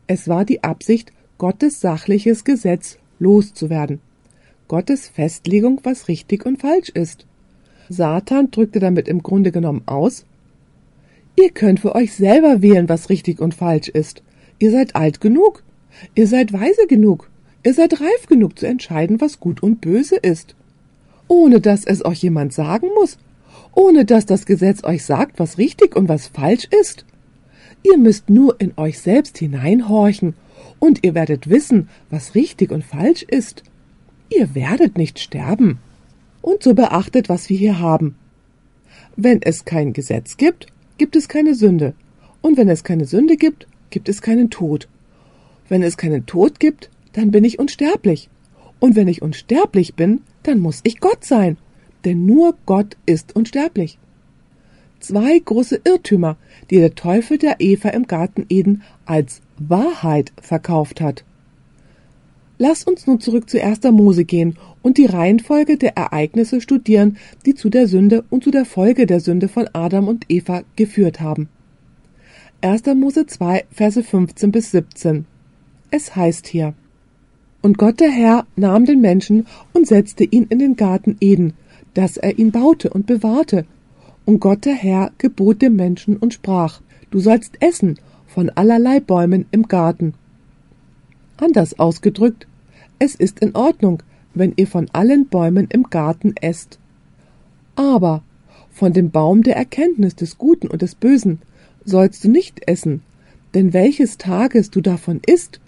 Es 0.06 0.28
war 0.28 0.44
die 0.44 0.64
Absicht, 0.64 1.12
Gottes 1.38 1.80
sachliches 1.80 2.44
Gesetz 2.44 2.98
loszuwerden. 3.18 4.00
Gottes 4.66 5.08
Festlegung, 5.08 5.80
was 5.84 6.08
richtig 6.08 6.46
und 6.46 6.60
falsch 6.60 6.90
ist. 6.90 7.26
Satan 7.88 8.50
drückte 8.50 8.78
damit 8.78 9.08
im 9.08 9.22
Grunde 9.22 9.50
genommen 9.50 9.82
aus, 9.86 10.24
ihr 11.36 11.50
könnt 11.50 11.80
für 11.80 11.94
euch 11.94 12.12
selber 12.14 12.62
wählen, 12.62 12.88
was 12.88 13.08
richtig 13.08 13.40
und 13.40 13.54
falsch 13.54 13.88
ist. 13.88 14.22
Ihr 14.58 14.70
seid 14.70 14.94
alt 14.94 15.20
genug. 15.20 15.62
Ihr 16.14 16.26
seid 16.26 16.52
weise 16.52 16.86
genug. 16.86 17.29
Ihr 17.62 17.74
seid 17.74 18.00
reif 18.00 18.26
genug 18.26 18.58
zu 18.58 18.66
entscheiden, 18.66 19.20
was 19.20 19.40
gut 19.40 19.62
und 19.62 19.80
böse 19.80 20.16
ist. 20.16 20.54
Ohne 21.28 21.60
dass 21.60 21.84
es 21.84 22.04
euch 22.04 22.22
jemand 22.22 22.52
sagen 22.52 22.88
muss. 22.94 23.18
Ohne 23.74 24.04
dass 24.04 24.26
das 24.26 24.46
Gesetz 24.46 24.82
euch 24.82 25.04
sagt, 25.04 25.38
was 25.38 25.58
richtig 25.58 25.94
und 25.94 26.08
was 26.08 26.26
falsch 26.26 26.66
ist. 26.80 27.04
Ihr 27.82 27.98
müsst 27.98 28.30
nur 28.30 28.60
in 28.60 28.72
euch 28.76 28.98
selbst 28.98 29.38
hineinhorchen 29.38 30.34
und 30.78 31.04
ihr 31.04 31.14
werdet 31.14 31.48
wissen, 31.48 31.88
was 32.08 32.34
richtig 32.34 32.72
und 32.72 32.84
falsch 32.84 33.22
ist. 33.22 33.62
Ihr 34.30 34.54
werdet 34.54 34.96
nicht 34.96 35.18
sterben. 35.18 35.78
Und 36.42 36.62
so 36.62 36.74
beachtet, 36.74 37.28
was 37.28 37.48
wir 37.50 37.58
hier 37.58 37.78
haben. 37.78 38.16
Wenn 39.16 39.42
es 39.42 39.64
kein 39.64 39.92
Gesetz 39.92 40.36
gibt, 40.36 40.66
gibt 40.96 41.16
es 41.16 41.28
keine 41.28 41.54
Sünde. 41.54 41.94
Und 42.40 42.56
wenn 42.56 42.68
es 42.68 42.84
keine 42.84 43.04
Sünde 43.04 43.36
gibt, 43.36 43.66
gibt 43.90 44.08
es 44.08 44.22
keinen 44.22 44.48
Tod. 44.48 44.88
Wenn 45.68 45.82
es 45.82 45.96
keinen 45.96 46.24
Tod 46.26 46.58
gibt, 46.58 46.88
dann 47.12 47.30
bin 47.30 47.44
ich 47.44 47.58
unsterblich. 47.58 48.28
Und 48.78 48.96
wenn 48.96 49.08
ich 49.08 49.22
unsterblich 49.22 49.94
bin, 49.94 50.22
dann 50.42 50.58
muss 50.58 50.80
ich 50.84 51.00
Gott 51.00 51.24
sein. 51.24 51.56
Denn 52.04 52.24
nur 52.24 52.56
Gott 52.66 52.96
ist 53.06 53.36
unsterblich. 53.36 53.98
Zwei 55.00 55.38
große 55.38 55.80
Irrtümer, 55.84 56.36
die 56.70 56.76
der 56.76 56.94
Teufel 56.94 57.38
der 57.38 57.56
Eva 57.60 57.88
im 57.90 58.06
Garten 58.06 58.44
Eden 58.48 58.82
als 59.06 59.40
Wahrheit 59.58 60.32
verkauft 60.40 61.00
hat. 61.00 61.24
Lass 62.58 62.84
uns 62.84 63.06
nun 63.06 63.20
zurück 63.20 63.48
zu 63.48 63.62
1. 63.62 63.84
Mose 63.84 64.26
gehen 64.26 64.58
und 64.82 64.98
die 64.98 65.06
Reihenfolge 65.06 65.78
der 65.78 65.96
Ereignisse 65.96 66.60
studieren, 66.60 67.16
die 67.46 67.54
zu 67.54 67.70
der 67.70 67.88
Sünde 67.88 68.24
und 68.28 68.44
zu 68.44 68.50
der 68.50 68.66
Folge 68.66 69.06
der 69.06 69.20
Sünde 69.20 69.48
von 69.48 69.68
Adam 69.72 70.08
und 70.08 70.26
Eva 70.28 70.62
geführt 70.76 71.20
haben. 71.20 71.48
1. 72.60 72.84
Mose 72.96 73.24
2, 73.24 73.64
Verse 73.70 74.02
15 74.02 74.52
bis 74.52 74.70
17. 74.72 75.24
Es 75.90 76.14
heißt 76.14 76.46
hier, 76.46 76.74
Und 77.62 77.76
Gott 77.76 78.00
der 78.00 78.10
Herr 78.10 78.46
nahm 78.56 78.86
den 78.86 79.00
Menschen 79.00 79.46
und 79.72 79.86
setzte 79.86 80.24
ihn 80.24 80.46
in 80.48 80.58
den 80.58 80.76
Garten 80.76 81.16
Eden, 81.20 81.52
dass 81.94 82.16
er 82.16 82.38
ihn 82.38 82.52
baute 82.52 82.90
und 82.90 83.06
bewahrte. 83.06 83.66
Und 84.24 84.40
Gott 84.40 84.64
der 84.64 84.74
Herr 84.74 85.12
gebot 85.18 85.60
dem 85.60 85.76
Menschen 85.76 86.16
und 86.16 86.34
sprach, 86.34 86.80
Du 87.10 87.18
sollst 87.18 87.60
essen 87.60 87.98
von 88.26 88.50
allerlei 88.50 89.00
Bäumen 89.00 89.46
im 89.50 89.66
Garten. 89.66 90.14
Anders 91.36 91.78
ausgedrückt, 91.78 92.46
es 92.98 93.14
ist 93.14 93.40
in 93.40 93.56
Ordnung, 93.56 94.02
wenn 94.34 94.52
ihr 94.56 94.66
von 94.66 94.88
allen 94.92 95.26
Bäumen 95.26 95.66
im 95.70 95.84
Garten 95.90 96.34
esst. 96.40 96.78
Aber 97.74 98.22
von 98.70 98.92
dem 98.92 99.10
Baum 99.10 99.42
der 99.42 99.56
Erkenntnis 99.56 100.14
des 100.14 100.38
Guten 100.38 100.68
und 100.68 100.82
des 100.82 100.94
Bösen 100.94 101.40
sollst 101.84 102.22
du 102.24 102.30
nicht 102.30 102.68
essen, 102.68 103.02
denn 103.54 103.72
welches 103.72 104.16
Tages 104.16 104.70
du 104.70 104.80
davon 104.80 105.20
isst, 105.26 105.60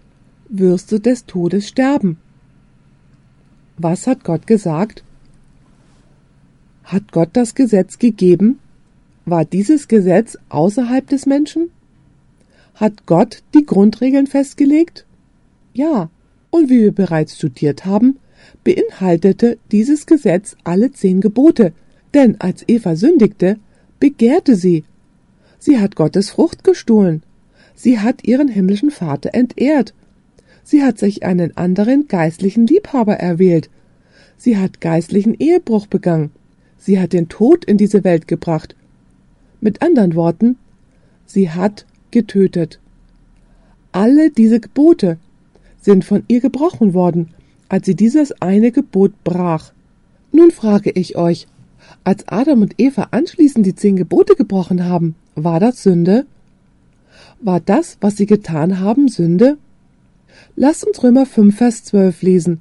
wirst 0.53 0.93
du 0.93 0.99
des 0.99 1.27
Todes 1.27 1.67
sterben. 1.67 2.19
Was 3.79 4.07
hat 4.07 4.23
Gott 4.23 4.47
gesagt? 4.47 5.03
Hat 6.85 7.11
Gott 7.11 7.31
das 7.33 7.55
Gesetz 7.55 7.99
gegeben? 7.99 8.61
War 9.25 9.45
dieses 9.45 9.89
Gesetz 9.89 10.37
außerhalb 10.51 11.09
des 11.09 11.27
Menschen? 11.27 11.71
Hat 12.75 13.07
Gott 13.07 13.43
die 13.55 13.65
Grundregeln 13.65 14.27
festgelegt? 14.27 15.07
Ja, 15.73 16.11
und 16.51 16.69
wie 16.69 16.81
wir 16.81 16.93
bereits 16.93 17.37
studiert 17.37 17.87
haben, 17.87 18.19
beinhaltete 18.63 19.59
dieses 19.71 20.07
Gesetz 20.07 20.57
alle 20.65 20.93
zehn 20.93 21.21
Gebote, 21.21 21.73
denn 22.13 22.41
als 22.41 22.65
Eva 22.69 22.95
sündigte, 22.95 23.59
begehrte 23.99 24.55
sie. 24.55 24.85
Sie 25.59 25.79
hat 25.79 25.97
Gottes 25.97 26.31
Frucht 26.31 26.63
gestohlen. 26.63 27.23
Sie 27.75 28.01
hat 28.01 28.25
ihren 28.25 28.49
himmlischen 28.49 28.91
Vater 28.91 29.31
entehrt. 29.33 29.95
Sie 30.65 30.83
hat 30.83 30.99
sich 30.99 31.25
einen 31.25 31.57
anderen 31.57 32.09
geistlichen 32.09 32.67
Liebhaber 32.67 33.15
erwählt. 33.15 33.71
Sie 34.37 34.57
hat 34.57 34.81
geistlichen 34.81 35.35
Ehebruch 35.39 35.87
begangen. 35.87 36.31
Sie 36.79 37.01
hat 37.01 37.13
den 37.13 37.29
Tod 37.29 37.65
in 37.65 37.77
diese 37.77 38.05
Welt 38.05 38.27
gebracht. 38.27 38.75
Mit 39.61 39.83
anderen 39.83 40.15
Worten, 40.15 40.57
sie 41.27 41.51
hat 41.51 41.87
getötet. 42.11 42.81
Alle 43.93 44.31
diese 44.31 44.59
Gebote 44.59 45.19
sind 45.81 46.05
von 46.05 46.25
ihr 46.29 46.41
gebrochen 46.41 46.95
worden, 46.95 47.29
als 47.69 47.87
sie 47.87 47.95
dieses 47.95 48.33
eine 48.41 48.73
Gebot 48.73 49.13
brach. 49.25 49.73
Nun 50.33 50.51
frage 50.51 50.91
ich 50.91 51.17
euch, 51.17 51.47
als 52.05 52.27
Adam 52.29 52.63
und 52.63 52.75
Eva 52.79 53.09
anschließend 53.11 53.67
die 53.67 53.75
zehn 53.75 53.97
Gebote 53.97 54.35
gebrochen 54.35 54.85
haben, 54.85 55.15
war 55.35 55.61
das 55.61 55.83
Sünde? 55.83 56.27
War 57.41 57.61
das, 57.61 57.99
was 58.01 58.17
sie 58.17 58.27
getan 58.27 58.81
haben, 58.81 59.09
Sünde? 59.09 59.59
Lasst 60.55 60.87
uns 60.87 61.03
Römer 61.03 61.25
5, 61.25 61.57
Vers 61.57 61.85
12 61.85 62.23
lesen. 62.23 62.61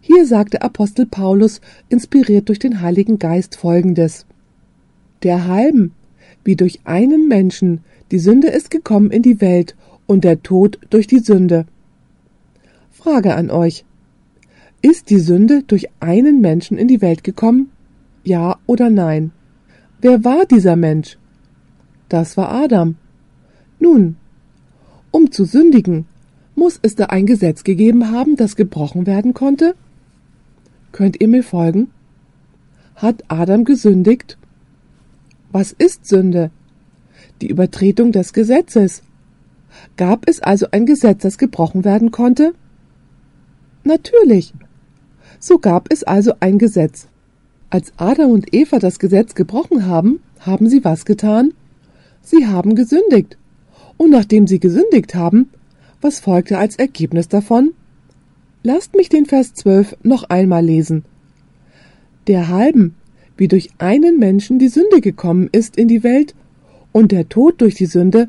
Hier 0.00 0.24
sagt 0.26 0.54
der 0.54 0.62
Apostel 0.62 1.04
Paulus, 1.04 1.60
inspiriert 1.90 2.48
durch 2.48 2.58
den 2.58 2.80
Heiligen 2.80 3.18
Geist, 3.18 3.56
folgendes. 3.56 4.24
Der 5.22 5.46
halben, 5.46 5.92
wie 6.44 6.56
durch 6.56 6.80
einen 6.84 7.28
Menschen, 7.28 7.80
die 8.10 8.18
Sünde 8.18 8.48
ist 8.48 8.70
gekommen 8.70 9.10
in 9.10 9.22
die 9.22 9.42
Welt 9.42 9.76
und 10.06 10.24
der 10.24 10.42
Tod 10.42 10.78
durch 10.88 11.06
die 11.06 11.18
Sünde. 11.18 11.66
Frage 12.90 13.34
an 13.34 13.50
euch. 13.50 13.84
Ist 14.80 15.10
die 15.10 15.18
Sünde 15.18 15.62
durch 15.66 15.88
einen 16.00 16.40
Menschen 16.40 16.78
in 16.78 16.88
die 16.88 17.02
Welt 17.02 17.24
gekommen? 17.24 17.70
Ja 18.24 18.58
oder 18.66 18.88
nein? 18.88 19.32
Wer 20.00 20.24
war 20.24 20.46
dieser 20.46 20.76
Mensch? 20.76 21.18
Das 22.08 22.38
war 22.38 22.50
Adam. 22.50 22.96
Nun, 23.78 24.16
um 25.10 25.30
zu 25.30 25.44
sündigen, 25.44 26.06
muss 26.58 26.78
es 26.82 26.96
da 26.96 27.06
ein 27.06 27.24
Gesetz 27.24 27.64
gegeben 27.64 28.10
haben, 28.10 28.36
das 28.36 28.56
gebrochen 28.56 29.06
werden 29.06 29.32
konnte? 29.32 29.74
Könnt 30.92 31.20
ihr 31.20 31.28
mir 31.28 31.44
folgen? 31.44 31.90
Hat 32.96 33.22
Adam 33.28 33.64
gesündigt? 33.64 34.36
Was 35.52 35.72
ist 35.72 36.06
Sünde? 36.06 36.50
Die 37.40 37.48
Übertretung 37.48 38.12
des 38.12 38.32
Gesetzes. 38.32 39.02
Gab 39.96 40.28
es 40.28 40.40
also 40.40 40.66
ein 40.72 40.84
Gesetz, 40.84 41.22
das 41.22 41.38
gebrochen 41.38 41.84
werden 41.84 42.10
konnte? 42.10 42.52
Natürlich. 43.84 44.52
So 45.38 45.58
gab 45.58 45.92
es 45.92 46.02
also 46.02 46.32
ein 46.40 46.58
Gesetz. 46.58 47.06
Als 47.70 47.92
Adam 47.96 48.32
und 48.32 48.52
Eva 48.52 48.78
das 48.78 48.98
Gesetz 48.98 49.34
gebrochen 49.34 49.86
haben, 49.86 50.20
haben 50.40 50.68
sie 50.68 50.84
was 50.84 51.04
getan? 51.04 51.52
Sie 52.22 52.46
haben 52.46 52.74
gesündigt. 52.74 53.38
Und 53.96 54.10
nachdem 54.10 54.46
sie 54.46 54.58
gesündigt 54.58 55.14
haben, 55.14 55.50
was 56.00 56.20
folgte 56.20 56.58
als 56.58 56.76
Ergebnis 56.76 57.28
davon? 57.28 57.72
Lasst 58.62 58.94
mich 58.94 59.08
den 59.08 59.26
Vers 59.26 59.54
12 59.54 59.96
noch 60.02 60.24
einmal 60.24 60.64
lesen. 60.64 61.04
Der 62.26 62.48
halben, 62.48 62.94
wie 63.36 63.48
durch 63.48 63.70
einen 63.78 64.18
Menschen 64.18 64.58
die 64.58 64.68
Sünde 64.68 65.00
gekommen 65.00 65.48
ist 65.50 65.76
in 65.76 65.88
die 65.88 66.02
Welt 66.02 66.34
und 66.92 67.12
der 67.12 67.28
Tod 67.28 67.60
durch 67.60 67.74
die 67.74 67.86
Sünde, 67.86 68.28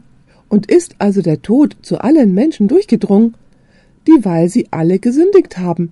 und 0.49 0.69
ist 0.69 0.95
also 0.97 1.21
der 1.21 1.41
Tod 1.43 1.77
zu 1.84 1.99
allen 1.99 2.34
Menschen 2.34 2.67
durchgedrungen, 2.67 3.36
dieweil 4.08 4.49
sie 4.49 4.67
alle 4.71 4.97
gesündigt 4.97 5.60
haben. 5.60 5.91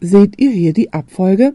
Seht 0.00 0.38
ihr 0.38 0.50
hier 0.50 0.74
die 0.74 0.92
Abfolge? 0.92 1.54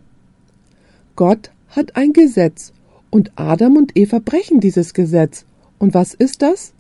Gott 1.16 1.52
hat 1.70 1.96
ein 1.96 2.14
Gesetz, 2.14 2.74
und 3.10 3.32
Adam 3.36 3.78
und 3.78 3.98
Eva 3.98 4.20
brechen 4.20 4.60
dieses 4.60 4.94
Gesetz. 4.94 5.46
Und 5.80 5.94
was 5.94 6.14
ist 6.14 6.42
das? 6.42 6.74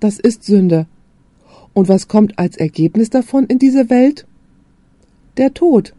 Das 0.00 0.18
ist 0.18 0.44
Sünde. 0.44 0.86
Und 1.74 1.88
was 1.88 2.08
kommt 2.08 2.38
als 2.38 2.56
Ergebnis 2.56 3.10
davon 3.10 3.46
in 3.46 3.58
diese 3.58 3.90
Welt? 3.90 4.26
Der 5.36 5.52
Tod. 5.52 5.94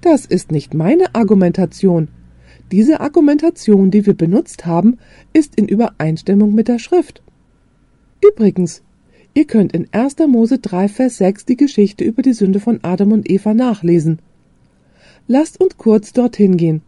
Das 0.00 0.24
ist 0.24 0.50
nicht 0.50 0.72
meine 0.72 1.14
Argumentation. 1.14 2.08
Diese 2.72 3.00
Argumentation, 3.00 3.90
die 3.90 4.06
wir 4.06 4.14
benutzt 4.14 4.64
haben, 4.64 4.98
ist 5.32 5.56
in 5.56 5.68
Übereinstimmung 5.68 6.54
mit 6.54 6.68
der 6.68 6.78
Schrift. 6.78 7.22
Übrigens, 8.26 8.82
ihr 9.34 9.44
könnt 9.46 9.72
in 9.72 9.88
1. 9.92 10.16
Mose 10.28 10.58
3, 10.58 10.88
Vers 10.88 11.18
6 11.18 11.44
die 11.44 11.56
Geschichte 11.56 12.04
über 12.04 12.22
die 12.22 12.32
Sünde 12.32 12.60
von 12.60 12.80
Adam 12.82 13.12
und 13.12 13.30
Eva 13.30 13.52
nachlesen. 13.54 14.20
Lasst 15.26 15.60
uns 15.60 15.76
kurz 15.76 16.12
dorthin 16.12 16.56
gehen. 16.56 16.82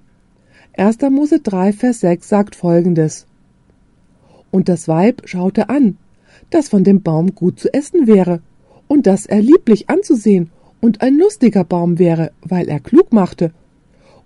1. 0.76 0.98
Mose 1.10 1.40
3, 1.40 1.72
Vers 1.72 2.00
6 2.00 2.28
sagt 2.28 2.56
folgendes. 2.56 3.26
Und 4.50 4.68
das 4.68 4.88
Weib 4.88 5.22
schaute 5.26 5.68
an, 5.68 5.98
dass 6.52 6.68
von 6.68 6.84
dem 6.84 7.02
Baum 7.02 7.34
gut 7.34 7.58
zu 7.58 7.72
essen 7.74 8.06
wäre, 8.06 8.40
und 8.88 9.06
dass 9.06 9.26
er 9.26 9.40
lieblich 9.40 9.88
anzusehen 9.88 10.50
und 10.80 11.00
ein 11.00 11.16
lustiger 11.16 11.64
Baum 11.64 11.98
wäre, 11.98 12.32
weil 12.42 12.68
er 12.68 12.78
klug 12.78 13.12
machte. 13.12 13.52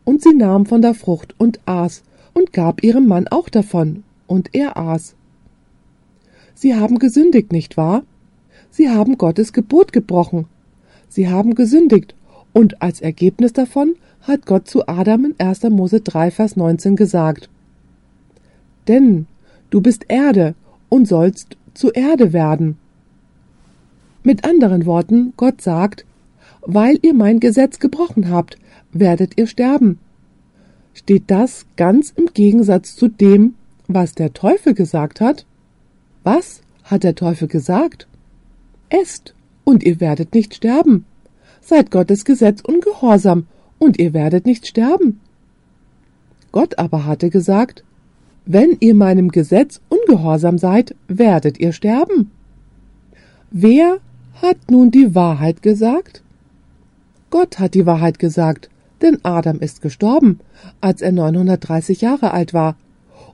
Und 0.05 0.23
sie 0.23 0.35
nahm 0.35 0.67
von 0.67 0.83
der 0.83 0.95
Frucht 0.95 1.35
und 1.39 1.61
aß 1.67 2.03
und 2.35 2.53
gab 2.53 2.83
ihrem 2.83 3.07
Mann 3.07 3.29
auch 3.29 3.49
davon, 3.49 4.03
und 4.27 4.55
er 4.55 4.77
aß. 4.77 5.15
Sie 6.55 6.75
haben 6.75 6.99
gesündigt, 6.99 7.53
nicht 7.53 7.77
wahr? 7.77 8.03
Sie 8.71 8.91
haben 8.91 9.19
Gottes 9.19 9.53
Gebot 9.53 9.93
gebrochen. 9.93 10.47
Sie 11.09 11.29
haben 11.29 11.55
gesündigt, 11.55 12.15
und 12.53 12.83
als 12.83 13.01
Ergebnis 13.01 13.53
davon 13.53 13.95
hat 14.23 14.47
Gott 14.47 14.67
zu 14.67 14.89
Adam 14.89 15.27
in 15.27 15.35
1. 15.39 15.63
Mose 15.65 16.01
3, 16.01 16.31
Vers 16.31 16.57
19 16.57 16.97
gesagt. 16.97 17.49
Denn 18.89 19.27
du 19.71 19.81
bist 19.81 20.07
Erde 20.09 20.55
und 20.89 21.07
sollst 21.07 21.57
zu 21.77 21.91
Erde 21.91 22.33
werden. 22.33 22.79
Mit 24.23 24.45
anderen 24.45 24.87
Worten, 24.87 25.33
Gott 25.37 25.61
sagt, 25.61 26.05
weil 26.63 26.99
ihr 27.03 27.15
mein 27.15 27.39
Gesetz 27.41 27.79
gebrochen 27.79 28.31
habt, 28.31 28.59
werdet 28.93 29.39
ihr 29.39 29.47
sterben. 29.47 29.99
Steht 30.95 31.25
das 31.29 31.67
ganz 31.77 32.13
im 32.17 32.27
Gegensatz 32.33 32.97
zu 32.97 33.09
dem, 33.09 33.55
was 33.87 34.15
der 34.15 34.33
Teufel 34.33 34.75
gesagt 34.75 35.21
hat? 35.21 35.47
Was 36.25 36.63
hat 36.83 37.05
der 37.05 37.15
Teufel 37.15 37.49
gesagt? 37.49 38.09
Esst, 38.89 39.35
und 39.65 39.85
ihr 39.85 40.01
werdet 40.01 40.35
nicht 40.35 40.55
sterben. 40.55 41.05
Seid 41.61 41.91
Gottes 41.91 42.25
Gesetz 42.25 42.61
ungehorsam, 42.63 43.47
und 43.79 43.99
ihr 43.99 44.15
werdet 44.15 44.47
nicht 44.47 44.67
sterben. 44.67 45.21
Gott 46.51 46.79
aber 46.79 47.05
hatte 47.05 47.29
gesagt, 47.29 47.85
wenn 48.47 48.77
ihr 48.79 48.95
meinem 48.95 49.31
Gesetz 49.31 49.81
ungehorsam 49.89 50.57
seid, 50.57 50.95
werdet 51.09 51.59
ihr 51.59 51.73
sterben. 51.73 52.31
Wer 53.51 53.99
hat 54.41 54.71
nun 54.71 54.93
die 54.93 55.17
Wahrheit 55.17 55.63
gesagt? 55.63 56.23
Gott 57.31 57.59
hat 57.59 57.75
die 57.75 57.87
Wahrheit 57.87 58.21
gesagt, 58.21 58.71
denn 59.03 59.19
Adam 59.25 59.59
ist 59.59 59.83
gestorben, 59.83 60.39
als 60.81 61.03
er 61.03 61.11
930 61.11 62.01
Jahre 62.01 62.31
alt 62.31 62.55
war. 62.55 62.77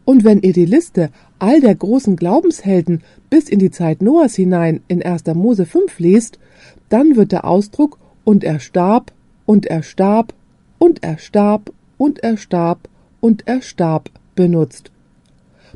Und 0.07 0.25
wenn 0.25 0.40
ihr 0.40 0.55
die 0.55 0.64
Liste 0.64 1.11
all 1.38 1.61
der 1.61 1.75
großen 1.75 2.16
Glaubenshelden 2.16 3.03
bis 3.29 3.51
in 3.51 3.59
die 3.59 3.70
Zeit 3.70 4.01
Noahs 4.01 4.35
hinein 4.35 4.81
in 4.88 5.03
1. 5.03 5.27
Mose 5.35 5.66
5 5.66 5.98
lest, 6.01 6.38
dann 6.88 7.16
wird 7.16 7.33
der 7.33 7.44
Ausdruck 7.44 7.98
und 8.25 8.44
er 8.44 8.61
starb 8.61 9.12
und 9.44 9.66
er 9.66 9.83
starb 9.83 10.33
und 10.79 11.03
er 11.03 11.18
starb 11.18 11.72
und 11.98 12.25
er 12.25 12.37
starb 12.38 12.88
und 13.20 13.46
er 13.46 13.61
starb 13.61 14.11
benutzt 14.35 14.91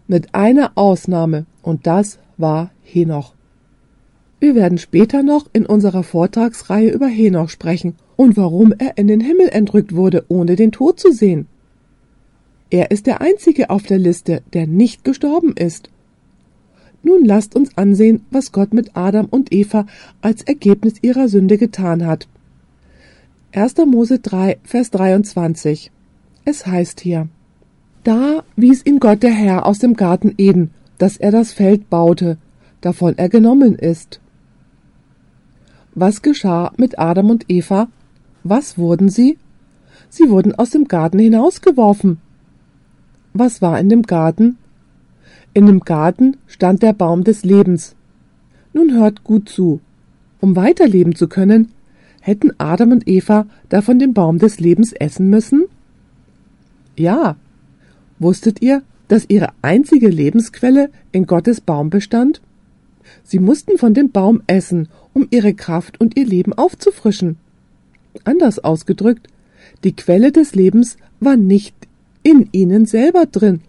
mit 0.08 0.34
einer 0.34 0.72
Ausnahme, 0.74 1.46
und 1.62 1.86
das 1.86 2.18
war 2.36 2.70
Henoch. 2.82 3.34
Wir 4.38 4.54
werden 4.54 4.78
später 4.78 5.22
noch 5.22 5.46
in 5.52 5.66
unserer 5.66 6.02
Vortragsreihe 6.02 6.90
über 6.90 7.06
Henoch 7.06 7.48
sprechen 7.48 7.94
und 8.16 8.36
warum 8.36 8.72
er 8.76 8.98
in 8.98 9.08
den 9.08 9.20
Himmel 9.20 9.48
entrückt 9.48 9.94
wurde, 9.94 10.24
ohne 10.28 10.56
den 10.56 10.72
Tod 10.72 11.00
zu 11.00 11.12
sehen. 11.12 11.46
Er 12.70 12.90
ist 12.90 13.06
der 13.06 13.20
einzige 13.20 13.70
auf 13.70 13.84
der 13.84 13.98
Liste, 13.98 14.42
der 14.52 14.66
nicht 14.66 15.04
gestorben 15.04 15.54
ist. 15.56 15.90
Nun 17.02 17.24
lasst 17.24 17.54
uns 17.54 17.76
ansehen, 17.78 18.26
was 18.30 18.52
Gott 18.52 18.74
mit 18.74 18.96
Adam 18.96 19.26
und 19.26 19.52
Eva 19.52 19.86
als 20.20 20.42
Ergebnis 20.42 20.94
ihrer 21.02 21.28
Sünde 21.28 21.56
getan 21.56 22.04
hat. 22.04 22.28
1. 23.52 23.76
Mose 23.86 24.18
3, 24.18 24.58
Vers 24.64 24.90
23. 24.90 25.92
Es 26.44 26.66
heißt 26.66 27.00
hier, 27.00 27.28
da 28.06 28.44
wies 28.54 28.86
ihn 28.86 29.00
Gott 29.00 29.24
der 29.24 29.32
Herr 29.32 29.66
aus 29.66 29.80
dem 29.80 29.94
Garten 29.94 30.34
Eden, 30.38 30.70
dass 30.98 31.16
er 31.16 31.32
das 31.32 31.52
Feld 31.52 31.90
baute, 31.90 32.38
davon 32.80 33.18
er 33.18 33.28
genommen 33.28 33.74
ist. 33.74 34.20
Was 35.94 36.22
geschah 36.22 36.72
mit 36.76 37.00
Adam 37.00 37.30
und 37.30 37.46
Eva? 37.48 37.88
Was 38.44 38.78
wurden 38.78 39.08
sie? 39.08 39.38
Sie 40.08 40.30
wurden 40.30 40.54
aus 40.54 40.70
dem 40.70 40.86
Garten 40.86 41.18
hinausgeworfen. 41.18 42.18
Was 43.34 43.60
war 43.60 43.80
in 43.80 43.88
dem 43.88 44.02
Garten? 44.02 44.56
In 45.52 45.66
dem 45.66 45.80
Garten 45.80 46.36
stand 46.46 46.82
der 46.84 46.92
Baum 46.92 47.24
des 47.24 47.44
Lebens. 47.44 47.96
Nun 48.72 48.92
hört 48.94 49.24
gut 49.24 49.48
zu. 49.48 49.80
Um 50.40 50.54
weiterleben 50.54 51.16
zu 51.16 51.26
können, 51.26 51.72
hätten 52.20 52.52
Adam 52.58 52.92
und 52.92 53.08
Eva 53.08 53.46
davon 53.68 53.98
den 53.98 54.14
Baum 54.14 54.38
des 54.38 54.60
Lebens 54.60 54.92
essen 54.92 55.28
müssen? 55.28 55.64
Ja. 56.94 57.36
Wusstet 58.18 58.62
ihr, 58.62 58.82
dass 59.08 59.26
ihre 59.28 59.48
einzige 59.62 60.08
Lebensquelle 60.08 60.90
in 61.12 61.26
Gottes 61.26 61.60
Baum 61.60 61.90
bestand? 61.90 62.40
Sie 63.22 63.38
mussten 63.38 63.78
von 63.78 63.94
dem 63.94 64.10
Baum 64.10 64.42
essen, 64.46 64.88
um 65.12 65.28
ihre 65.30 65.54
Kraft 65.54 66.00
und 66.00 66.16
ihr 66.16 66.26
Leben 66.26 66.52
aufzufrischen. 66.52 67.36
Anders 68.24 68.58
ausgedrückt, 68.58 69.28
die 69.84 69.94
Quelle 69.94 70.32
des 70.32 70.54
Lebens 70.54 70.96
war 71.20 71.36
nicht 71.36 71.74
in 72.22 72.48
ihnen 72.52 72.86
selber 72.86 73.26
drin, 73.26 73.60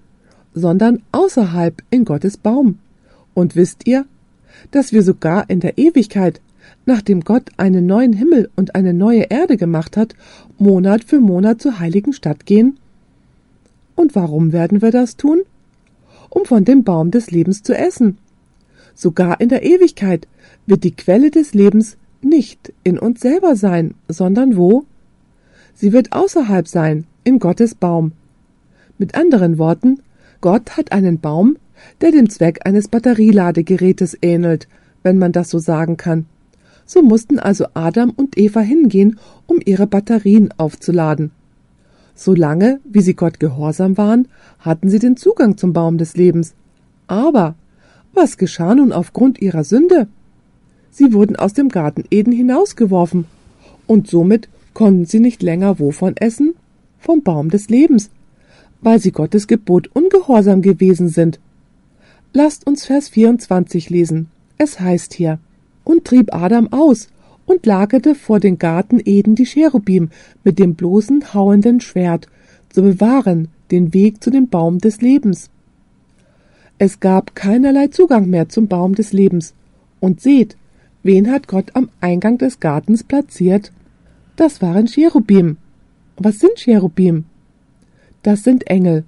sondern 0.53 1.03
außerhalb 1.11 1.83
in 1.89 2.05
Gottes 2.05 2.37
Baum. 2.37 2.79
Und 3.33 3.55
wisst 3.55 3.85
ihr, 3.85 4.05
dass 4.71 4.91
wir 4.91 5.03
sogar 5.03 5.49
in 5.49 5.59
der 5.59 5.77
Ewigkeit 5.77 6.41
nachdem 6.85 7.21
Gott 7.21 7.49
einen 7.57 7.85
neuen 7.85 8.13
Himmel 8.13 8.49
und 8.55 8.75
eine 8.75 8.93
neue 8.93 9.23
Erde 9.23 9.57
gemacht 9.57 9.97
hat, 9.97 10.15
Monat 10.57 11.03
für 11.03 11.19
Monat 11.19 11.61
zur 11.61 11.79
heiligen 11.79 12.13
Stadt 12.13 12.45
gehen? 12.45 12.77
Und 13.97 14.15
warum 14.15 14.53
werden 14.53 14.81
wir 14.81 14.91
das 14.91 15.17
tun? 15.17 15.41
Um 16.29 16.45
von 16.45 16.63
dem 16.63 16.83
Baum 16.83 17.09
des 17.11 17.31
Lebens 17.31 17.63
zu 17.63 17.75
essen. 17.75 18.19
Sogar 18.93 19.41
in 19.41 19.49
der 19.49 19.63
Ewigkeit 19.63 20.27
wird 20.67 20.83
die 20.83 20.95
Quelle 20.95 21.31
des 21.31 21.53
Lebens 21.55 21.97
nicht 22.21 22.71
in 22.83 22.99
uns 22.99 23.21
selber 23.21 23.55
sein, 23.55 23.95
sondern 24.07 24.55
wo? 24.55 24.85
Sie 25.73 25.93
wird 25.93 26.13
außerhalb 26.13 26.67
sein, 26.67 27.05
in 27.23 27.39
Gottes 27.39 27.73
Baum. 27.73 28.11
Mit 28.99 29.15
anderen 29.15 29.57
Worten, 29.57 30.01
Gott 30.41 30.77
hat 30.77 30.91
einen 30.91 31.19
Baum, 31.19 31.57
der 32.01 32.11
dem 32.11 32.29
Zweck 32.29 32.65
eines 32.65 32.87
Batterieladegerätes 32.87 34.17
ähnelt, 34.21 34.67
wenn 35.01 35.17
man 35.17 35.31
das 35.31 35.49
so 35.49 35.57
sagen 35.57 35.97
kann. 35.97 36.27
So 36.85 37.01
mussten 37.01 37.39
also 37.39 37.65
Adam 37.73 38.11
und 38.11 38.37
Eva 38.37 38.59
hingehen, 38.59 39.19
um 39.47 39.59
ihre 39.65 39.87
Batterien 39.87 40.53
aufzuladen. 40.57 41.31
Solange, 42.19 42.79
wie 42.83 43.01
sie 43.01 43.13
Gott 43.13 43.39
gehorsam 43.39 43.95
waren, 43.95 44.27
hatten 44.57 44.89
sie 44.89 44.97
den 44.97 45.17
Zugang 45.17 45.55
zum 45.55 45.71
Baum 45.71 45.99
des 45.99 46.17
Lebens. 46.17 46.55
Aber 47.05 47.53
was 48.13 48.37
geschah 48.37 48.73
nun 48.73 48.91
aufgrund 48.91 49.39
ihrer 49.39 49.63
Sünde? 49.63 50.07
Sie 50.89 51.13
wurden 51.13 51.35
aus 51.35 51.53
dem 51.53 51.69
Garten 51.69 52.05
Eden 52.09 52.33
hinausgeworfen, 52.33 53.25
und 53.85 54.07
somit 54.07 54.49
konnten 54.73 55.05
sie 55.05 55.19
nicht 55.19 55.43
länger 55.43 55.79
wovon 55.79 56.17
essen? 56.17 56.55
Vom 56.97 57.21
Baum 57.21 57.51
des 57.51 57.69
Lebens, 57.69 58.09
weil 58.81 58.99
sie 58.99 59.11
Gottes 59.11 59.45
Gebot 59.45 59.87
ungehorsam 59.93 60.63
gewesen 60.63 61.09
sind. 61.09 61.39
Lasst 62.33 62.65
uns 62.65 62.85
Vers 62.85 63.09
24 63.09 63.91
lesen. 63.91 64.29
Es 64.57 64.79
heißt 64.79 65.13
hier, 65.13 65.37
und 65.83 66.03
trieb 66.05 66.33
Adam 66.33 66.73
aus 66.73 67.09
und 67.47 67.65
lagerte 67.65 68.13
vor 68.13 68.39
den 68.39 68.59
Garten 68.59 69.01
Eden 69.03 69.33
die 69.33 69.45
Cherubim 69.45 70.09
mit 70.43 70.59
dem 70.59 70.75
bloßen 70.75 71.33
hauenden 71.33 71.79
Schwert, 71.81 72.27
zu 72.69 72.83
bewahren 72.83 73.47
den 73.71 73.93
Weg 73.93 74.23
zu 74.23 74.29
dem 74.29 74.49
Baum 74.49 74.77
des 74.77 75.01
Lebens. 75.01 75.49
Es 76.77 76.99
gab 76.99 77.35
keinerlei 77.35 77.87
Zugang 77.87 78.29
mehr 78.29 78.49
zum 78.49 78.67
Baum 78.67 78.93
des 78.93 79.13
Lebens. 79.13 79.55
Und 79.99 80.21
seht, 80.21 80.57
wen 81.01 81.31
hat 81.31 81.47
Gott 81.47 81.71
am 81.73 81.89
Eingang 82.01 82.37
des 82.37 82.59
Gartens 82.59 83.03
platziert? 83.03 83.71
Das 84.35 84.61
waren 84.61 84.85
Cherubim. 84.85 85.57
Was 86.17 86.39
sind 86.39 86.55
Cherubim? 86.57 87.25
Das 88.21 88.43
sind 88.43 88.67
Engel. 88.67 89.05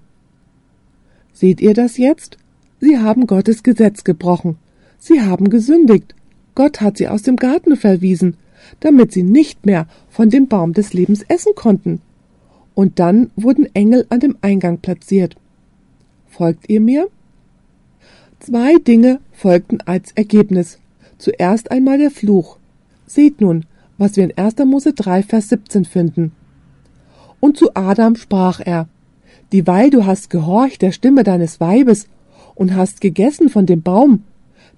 Seht 1.32 1.62
ihr 1.62 1.75
das 1.75 1.97
jetzt? 1.97 2.38
Sie 2.80 2.97
haben 2.97 3.28
Gottes 3.28 3.62
Gesetz 3.62 4.04
gebrochen. 4.04 4.58
Sie 4.97 5.21
haben 5.21 5.49
gesündigt. 5.49 6.15
Gott 6.60 6.82
hat 6.82 6.98
sie 6.98 7.08
aus 7.08 7.22
dem 7.22 7.38
Garten 7.38 7.78
verwiesen, 7.78 8.36
damit 8.82 9.13
sie 9.13 9.24
nicht 9.24 9.65
mehr 9.65 9.88
von 10.10 10.30
dem 10.30 10.50
Baum 10.50 10.74
des 10.74 10.91
Lebens 10.91 11.24
essen 11.30 11.54
konnten. 11.56 12.02
Und 12.76 13.00
dann 13.00 13.32
wurden 13.38 13.74
Engel 13.74 14.06
an 14.10 14.19
dem 14.19 14.36
Eingang 14.41 14.80
platziert. 14.80 15.38
Folgt 16.28 16.67
ihr 16.67 16.82
mir? 16.82 17.08
Zwei 18.41 18.76
Dinge 18.76 19.22
folgten 19.32 19.80
als 19.86 20.12
Ergebnis. 20.15 20.80
Zuerst 21.17 21.72
einmal 21.72 21.98
der 21.98 22.12
Fluch. 22.12 22.58
Seht 23.08 23.39
nun, 23.39 23.63
was 23.98 24.17
wir 24.17 24.26
in 24.26 24.38
1. 24.38 24.58
Mose 24.65 24.91
3, 24.91 25.24
Vers 25.24 25.48
17 25.48 25.86
finden. 25.86 26.34
Und 27.39 27.56
zu 27.56 27.74
Adam 27.74 28.17
sprach 28.17 28.60
er, 28.60 28.89
Dieweil 29.54 29.91
du 29.91 30.06
hast 30.06 30.30
gehorcht 30.30 30.82
der 30.82 30.91
Stimme 30.91 31.24
deines 31.24 31.62
Weibes 31.62 32.10
und 32.54 32.76
hast 32.76 33.00
gegessen 33.00 33.48
von 33.48 33.65
dem 33.65 33.82
Baum, 33.82 34.26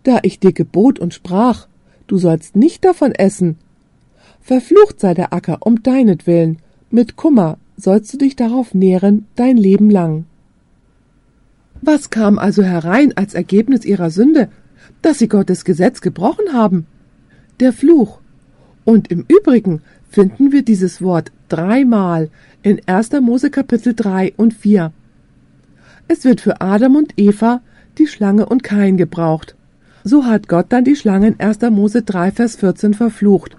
da 0.03 0.19
ich 0.21 0.39
dir 0.39 0.53
gebot 0.53 0.99
und 0.99 1.15
sprach, 1.15 1.70
du 2.11 2.17
sollst 2.17 2.57
nicht 2.57 2.83
davon 2.83 3.13
essen. 3.13 3.57
Verflucht 4.41 4.99
sei 4.99 5.13
der 5.13 5.31
Acker 5.31 5.59
um 5.61 5.81
deinetwillen, 5.81 6.57
mit 6.89 7.15
Kummer 7.15 7.57
sollst 7.77 8.13
du 8.13 8.17
dich 8.17 8.35
darauf 8.35 8.73
nähren 8.73 9.27
dein 9.37 9.55
Leben 9.55 9.89
lang. 9.89 10.25
Was 11.81 12.09
kam 12.09 12.37
also 12.37 12.63
herein 12.63 13.15
als 13.15 13.33
Ergebnis 13.33 13.85
ihrer 13.85 14.09
Sünde, 14.09 14.49
dass 15.01 15.19
sie 15.19 15.29
Gottes 15.29 15.63
Gesetz 15.63 16.01
gebrochen 16.01 16.51
haben? 16.51 16.85
Der 17.61 17.71
Fluch. 17.71 18.19
Und 18.83 19.09
im 19.09 19.25
Übrigen 19.29 19.81
finden 20.09 20.51
wir 20.51 20.63
dieses 20.63 21.01
Wort 21.01 21.31
dreimal 21.47 22.29
in 22.61 22.81
1. 22.87 23.11
Mose 23.21 23.49
Kapitel 23.49 23.93
3 23.95 24.33
und 24.35 24.53
4. 24.53 24.91
Es 26.09 26.25
wird 26.25 26.41
für 26.41 26.59
Adam 26.59 26.97
und 26.97 27.13
Eva, 27.15 27.61
die 27.97 28.07
Schlange 28.07 28.47
und 28.47 28.63
Kain 28.63 28.97
gebraucht. 28.97 29.55
So 30.03 30.25
hat 30.25 30.47
Gott 30.47 30.67
dann 30.69 30.83
die 30.83 30.95
Schlange 30.95 31.27
in 31.27 31.39
1. 31.39 31.61
Mose 31.69 32.01
3, 32.01 32.31
Vers 32.31 32.55
14 32.55 32.93
verflucht. 32.93 33.55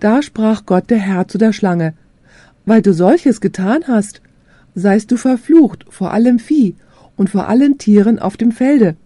Da 0.00 0.22
sprach 0.22 0.66
Gott 0.66 0.90
der 0.90 0.98
Herr 0.98 1.26
zu 1.26 1.38
der 1.38 1.52
Schlange, 1.52 1.94
weil 2.64 2.82
du 2.82 2.92
solches 2.92 3.40
getan 3.40 3.84
hast, 3.88 4.22
seist 4.74 5.10
du 5.10 5.16
verflucht 5.16 5.84
vor 5.88 6.12
allem 6.12 6.38
Vieh 6.38 6.76
und 7.16 7.30
vor 7.30 7.48
allen 7.48 7.78
Tieren 7.78 8.18
auf 8.20 8.36
dem 8.36 8.52
Felde. 8.52 8.96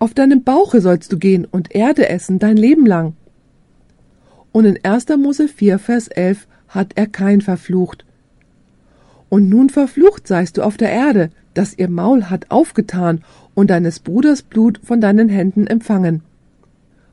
Auf 0.00 0.14
deinem 0.14 0.42
Bauche 0.42 0.80
sollst 0.80 1.12
du 1.12 1.18
gehen 1.18 1.44
und 1.44 1.74
Erde 1.74 2.08
essen 2.08 2.40
dein 2.40 2.56
Leben 2.56 2.86
lang. 2.86 3.14
Und 4.50 4.64
in 4.64 4.78
1. 4.82 5.06
Mose 5.16 5.46
4, 5.46 5.78
Vers 5.78 6.08
11 6.08 6.48
hat 6.68 6.92
er 6.96 7.06
kein 7.06 7.40
verflucht. 7.40 8.04
Und 9.28 9.48
nun 9.48 9.70
verflucht 9.70 10.26
seist 10.26 10.56
du 10.56 10.62
auf 10.62 10.76
der 10.76 10.90
Erde, 10.90 11.30
dass 11.54 11.76
ihr 11.76 11.88
Maul 11.88 12.24
hat 12.24 12.50
aufgetan 12.50 13.22
und 13.54 13.70
deines 13.70 14.00
Bruders 14.00 14.42
Blut 14.42 14.80
von 14.82 15.00
deinen 15.00 15.28
Händen 15.28 15.66
empfangen. 15.66 16.22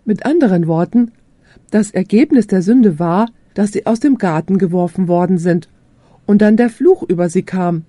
Mit 0.06 0.25
anderen 0.25 0.67
Worten, 0.67 1.12
das 1.71 1.91
Ergebnis 1.91 2.47
der 2.47 2.62
Sünde 2.62 2.99
war, 2.99 3.30
dass 3.54 3.71
sie 3.71 3.86
aus 3.86 3.99
dem 3.99 4.17
Garten 4.17 4.58
geworfen 4.58 5.08
worden 5.08 5.38
sind 5.38 5.69
und 6.25 6.41
dann 6.41 6.58
der 6.58 6.69
Fluch 6.69 7.04
über 7.04 7.30
sie 7.30 7.43
kam. 7.43 7.84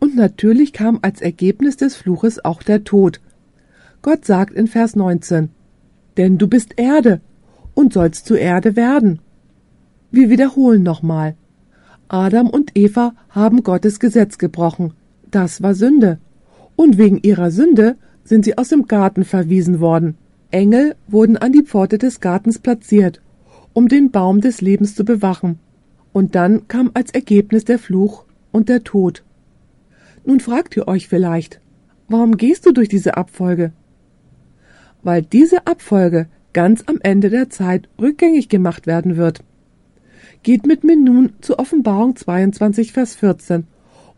Und 0.00 0.16
natürlich 0.16 0.72
kam 0.72 0.98
als 1.02 1.20
Ergebnis 1.20 1.76
des 1.76 1.96
Fluches 1.96 2.44
auch 2.44 2.62
der 2.62 2.84
Tod. 2.84 3.20
Gott 4.02 4.24
sagt 4.24 4.54
in 4.54 4.66
Vers 4.66 4.96
19, 4.96 5.50
denn 6.16 6.36
du 6.36 6.48
bist 6.48 6.74
Erde 6.76 7.20
und 7.74 7.92
sollst 7.92 8.26
zu 8.26 8.34
Erde 8.34 8.76
werden. 8.76 9.20
Wir 10.10 10.30
wiederholen 10.30 10.82
nochmal. 10.82 11.36
Adam 12.08 12.48
und 12.48 12.76
Eva 12.76 13.14
haben 13.30 13.62
Gottes 13.62 13.98
Gesetz 13.98 14.38
gebrochen. 14.38 14.94
Das 15.34 15.64
war 15.64 15.74
Sünde 15.74 16.20
und 16.76 16.96
wegen 16.96 17.18
ihrer 17.20 17.50
Sünde 17.50 17.96
sind 18.22 18.44
sie 18.44 18.56
aus 18.56 18.68
dem 18.68 18.86
Garten 18.86 19.24
verwiesen 19.24 19.80
worden. 19.80 20.16
Engel 20.52 20.94
wurden 21.08 21.36
an 21.36 21.50
die 21.50 21.64
Pforte 21.64 21.98
des 21.98 22.20
Gartens 22.20 22.60
platziert, 22.60 23.20
um 23.72 23.88
den 23.88 24.12
Baum 24.12 24.40
des 24.40 24.60
Lebens 24.60 24.94
zu 24.94 25.04
bewachen. 25.04 25.58
Und 26.12 26.36
dann 26.36 26.68
kam 26.68 26.92
als 26.94 27.10
Ergebnis 27.10 27.64
der 27.64 27.80
Fluch 27.80 28.26
und 28.52 28.68
der 28.68 28.84
Tod. 28.84 29.24
Nun 30.24 30.38
fragt 30.38 30.76
ihr 30.76 30.86
euch 30.86 31.08
vielleicht, 31.08 31.60
warum 32.06 32.36
gehst 32.36 32.64
du 32.64 32.70
durch 32.70 32.88
diese 32.88 33.16
Abfolge? 33.16 33.72
Weil 35.02 35.22
diese 35.22 35.66
Abfolge 35.66 36.28
ganz 36.52 36.84
am 36.86 37.00
Ende 37.02 37.28
der 37.28 37.50
Zeit 37.50 37.88
rückgängig 38.00 38.48
gemacht 38.48 38.86
werden 38.86 39.16
wird. 39.16 39.42
Geht 40.44 40.64
mit 40.64 40.84
mir 40.84 40.96
nun 40.96 41.32
zu 41.40 41.58
Offenbarung 41.58 42.14
22, 42.14 42.92
Vers 42.92 43.16
14, 43.16 43.66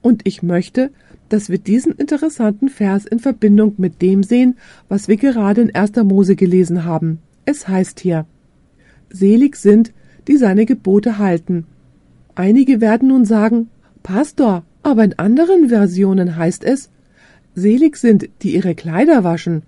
und 0.07 0.22
ich 0.22 0.40
möchte, 0.40 0.92
dass 1.30 1.50
wir 1.50 1.59
diesen 1.59 1.90
interessanten 1.90 2.68
Vers 2.68 3.07
in 3.07 3.18
Verbindung 3.18 3.74
mit 3.76 4.00
dem 4.02 4.22
sehen, 4.22 4.57
was 4.88 5.09
wir 5.09 5.16
gerade 5.16 5.62
in 5.62 5.74
1. 5.74 5.96
Mose 6.04 6.36
gelesen 6.36 6.84
haben. 6.84 7.18
Es 7.44 7.66
heißt 7.66 7.98
hier, 7.98 8.24
Selig 9.11 9.57
sind, 9.57 9.92
die 10.28 10.36
seine 10.36 10.64
Gebote 10.64 11.18
halten. 11.18 11.66
Einige 12.36 12.80
werden 12.80 13.09
nun 13.09 13.24
sagen, 13.24 13.68
Pastor, 14.04 14.62
aber 14.84 15.02
in 15.02 15.18
anderen 15.18 15.70
Versionen 15.70 16.36
heißt 16.36 16.62
es, 16.62 16.88
selig 17.57 17.96
sind, 17.96 18.28
die 18.42 18.54
ihre 18.54 18.76
Kleider 18.76 19.24
waschen, 19.24 19.64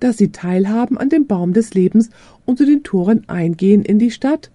dass 0.00 0.18
sie 0.18 0.32
teilhaben 0.32 0.98
an 0.98 1.08
dem 1.08 1.26
Baum 1.26 1.54
des 1.54 1.72
Lebens 1.72 2.10
und 2.44 2.58
zu 2.58 2.66
den 2.66 2.82
Toren 2.82 3.26
eingehen 3.26 3.86
in 3.86 3.98
die 3.98 4.10
Stadt. 4.10 4.50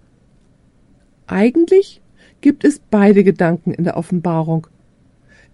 Eigentlich 1.26 2.00
gibt 2.40 2.64
es 2.64 2.80
beide 2.88 3.24
Gedanken 3.24 3.72
in 3.72 3.82
der 3.82 3.96
Offenbarung. 3.96 4.68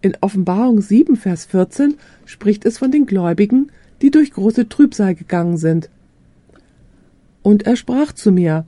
In 0.02 0.16
Offenbarung 0.22 0.80
7, 0.80 1.16
Vers 1.16 1.44
14 1.44 1.94
spricht 2.24 2.64
es 2.64 2.78
von 2.78 2.90
den 2.90 3.04
Gläubigen, 3.04 3.70
die 4.00 4.10
durch 4.10 4.32
große 4.32 4.68
Trübsal 4.68 5.14
gegangen 5.14 5.58
sind. 5.58 5.90
Und 7.42 7.66
er 7.66 7.76
sprach 7.76 8.12
zu 8.12 8.32
mir, 8.32 8.64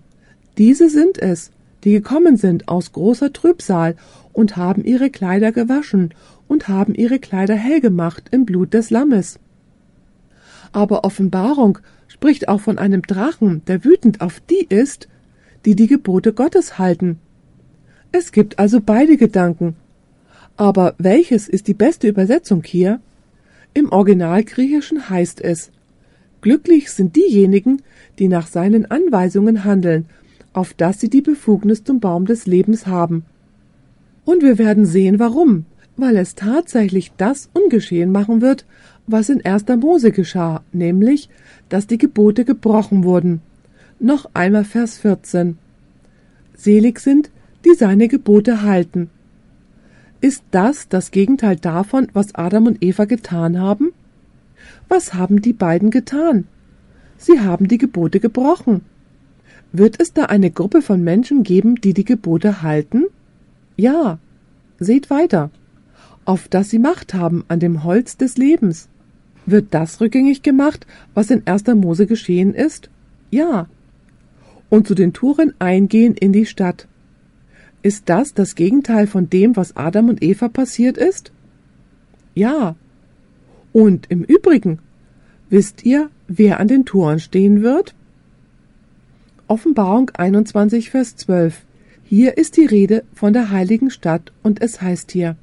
diese 0.58 0.90
sind 0.90 1.18
es, 1.18 1.50
die 1.84 1.92
gekommen 1.92 2.36
sind 2.36 2.68
aus 2.68 2.92
großer 2.92 3.32
Trübsal 3.32 3.96
und 4.32 4.56
haben 4.56 4.84
ihre 4.84 5.08
Kleider 5.10 5.52
gewaschen 5.52 6.12
und 6.48 6.68
haben 6.68 6.94
ihre 6.94 7.18
Kleider 7.18 7.54
hell 7.54 7.80
gemacht 7.80 8.28
im 8.30 8.44
Blut 8.44 8.74
des 8.74 8.90
Lammes. 8.90 9.38
Aber 10.72 11.04
Offenbarung 11.04 11.78
spricht 12.08 12.48
auch 12.48 12.60
von 12.60 12.78
einem 12.78 13.02
Drachen, 13.02 13.62
der 13.66 13.84
wütend 13.84 14.20
auf 14.20 14.40
die 14.40 14.66
ist, 14.68 15.08
die 15.64 15.76
die 15.76 15.86
Gebote 15.86 16.34
Gottes 16.34 16.78
halten. 16.78 17.18
Es 18.10 18.32
gibt 18.32 18.58
also 18.58 18.80
beide 18.80 19.16
Gedanken. 19.16 19.76
Aber 20.62 20.94
welches 20.98 21.48
ist 21.48 21.66
die 21.66 21.74
beste 21.74 22.06
Übersetzung 22.06 22.62
hier? 22.62 23.00
Im 23.74 23.90
Originalgriechischen 23.90 25.10
heißt 25.10 25.40
es 25.40 25.72
Glücklich 26.40 26.92
sind 26.92 27.16
diejenigen, 27.16 27.82
die 28.20 28.28
nach 28.28 28.46
seinen 28.46 28.88
Anweisungen 28.88 29.64
handeln, 29.64 30.06
auf 30.52 30.72
dass 30.72 31.00
sie 31.00 31.10
die 31.10 31.20
Befugnis 31.20 31.82
zum 31.82 31.98
Baum 31.98 32.26
des 32.26 32.46
Lebens 32.46 32.86
haben. 32.86 33.24
Und 34.24 34.44
wir 34.44 34.56
werden 34.56 34.86
sehen, 34.86 35.18
warum, 35.18 35.64
weil 35.96 36.16
es 36.16 36.36
tatsächlich 36.36 37.10
das 37.16 37.50
ungeschehen 37.54 38.12
machen 38.12 38.40
wird, 38.40 38.64
was 39.08 39.30
in 39.30 39.44
1. 39.44 39.64
Mose 39.80 40.12
geschah, 40.12 40.62
nämlich, 40.72 41.28
dass 41.70 41.88
die 41.88 41.98
Gebote 41.98 42.44
gebrochen 42.44 43.02
wurden. 43.02 43.42
Noch 43.98 44.30
einmal 44.32 44.62
Vers 44.62 44.98
14. 44.98 45.58
Selig 46.54 47.00
sind, 47.00 47.32
die 47.64 47.74
seine 47.74 48.06
Gebote 48.06 48.62
halten. 48.62 49.10
Ist 50.22 50.44
das 50.52 50.88
das 50.88 51.10
Gegenteil 51.10 51.56
davon, 51.56 52.06
was 52.12 52.36
Adam 52.36 52.68
und 52.68 52.80
Eva 52.80 53.06
getan 53.06 53.58
haben? 53.58 53.92
Was 54.88 55.14
haben 55.14 55.42
die 55.42 55.52
beiden 55.52 55.90
getan? 55.90 56.46
Sie 57.16 57.40
haben 57.40 57.66
die 57.66 57.76
Gebote 57.76 58.20
gebrochen. 58.20 58.82
Wird 59.72 60.00
es 60.00 60.12
da 60.12 60.26
eine 60.26 60.52
Gruppe 60.52 60.80
von 60.80 61.02
Menschen 61.02 61.42
geben, 61.42 61.74
die 61.74 61.92
die 61.92 62.04
Gebote 62.04 62.62
halten? 62.62 63.06
Ja. 63.76 64.20
Seht 64.78 65.10
weiter. 65.10 65.50
Auf 66.24 66.46
dass 66.46 66.70
sie 66.70 66.78
Macht 66.78 67.14
haben 67.14 67.44
an 67.48 67.58
dem 67.58 67.82
Holz 67.82 68.16
des 68.16 68.36
Lebens. 68.36 68.88
Wird 69.44 69.74
das 69.74 70.00
rückgängig 70.00 70.42
gemacht, 70.42 70.86
was 71.14 71.32
in 71.32 71.44
1. 71.48 71.66
Mose 71.74 72.06
geschehen 72.06 72.54
ist? 72.54 72.90
Ja. 73.32 73.66
Und 74.68 74.86
zu 74.86 74.94
den 74.94 75.12
Touren 75.12 75.52
eingehen 75.58 76.14
in 76.14 76.32
die 76.32 76.46
Stadt. 76.46 76.86
Ist 77.82 78.08
das 78.08 78.34
das 78.34 78.54
Gegenteil 78.54 79.06
von 79.06 79.28
dem, 79.28 79.56
was 79.56 79.76
Adam 79.76 80.08
und 80.08 80.22
Eva 80.22 80.48
passiert 80.48 80.96
ist? 80.96 81.32
Ja. 82.34 82.76
Und 83.72 84.10
im 84.10 84.22
Übrigen, 84.22 84.78
wisst 85.50 85.84
ihr, 85.84 86.10
wer 86.28 86.60
an 86.60 86.68
den 86.68 86.84
Toren 86.84 87.18
stehen 87.18 87.62
wird? 87.62 87.94
Offenbarung 89.48 90.10
21, 90.10 90.90
Vers 90.90 91.16
12. 91.16 91.64
Hier 92.04 92.38
ist 92.38 92.56
die 92.56 92.66
Rede 92.66 93.04
von 93.14 93.32
der 93.32 93.50
heiligen 93.50 93.90
Stadt 93.90 94.32
und 94.42 94.62
es 94.62 94.80
heißt 94.80 95.10
hier, 95.12 95.36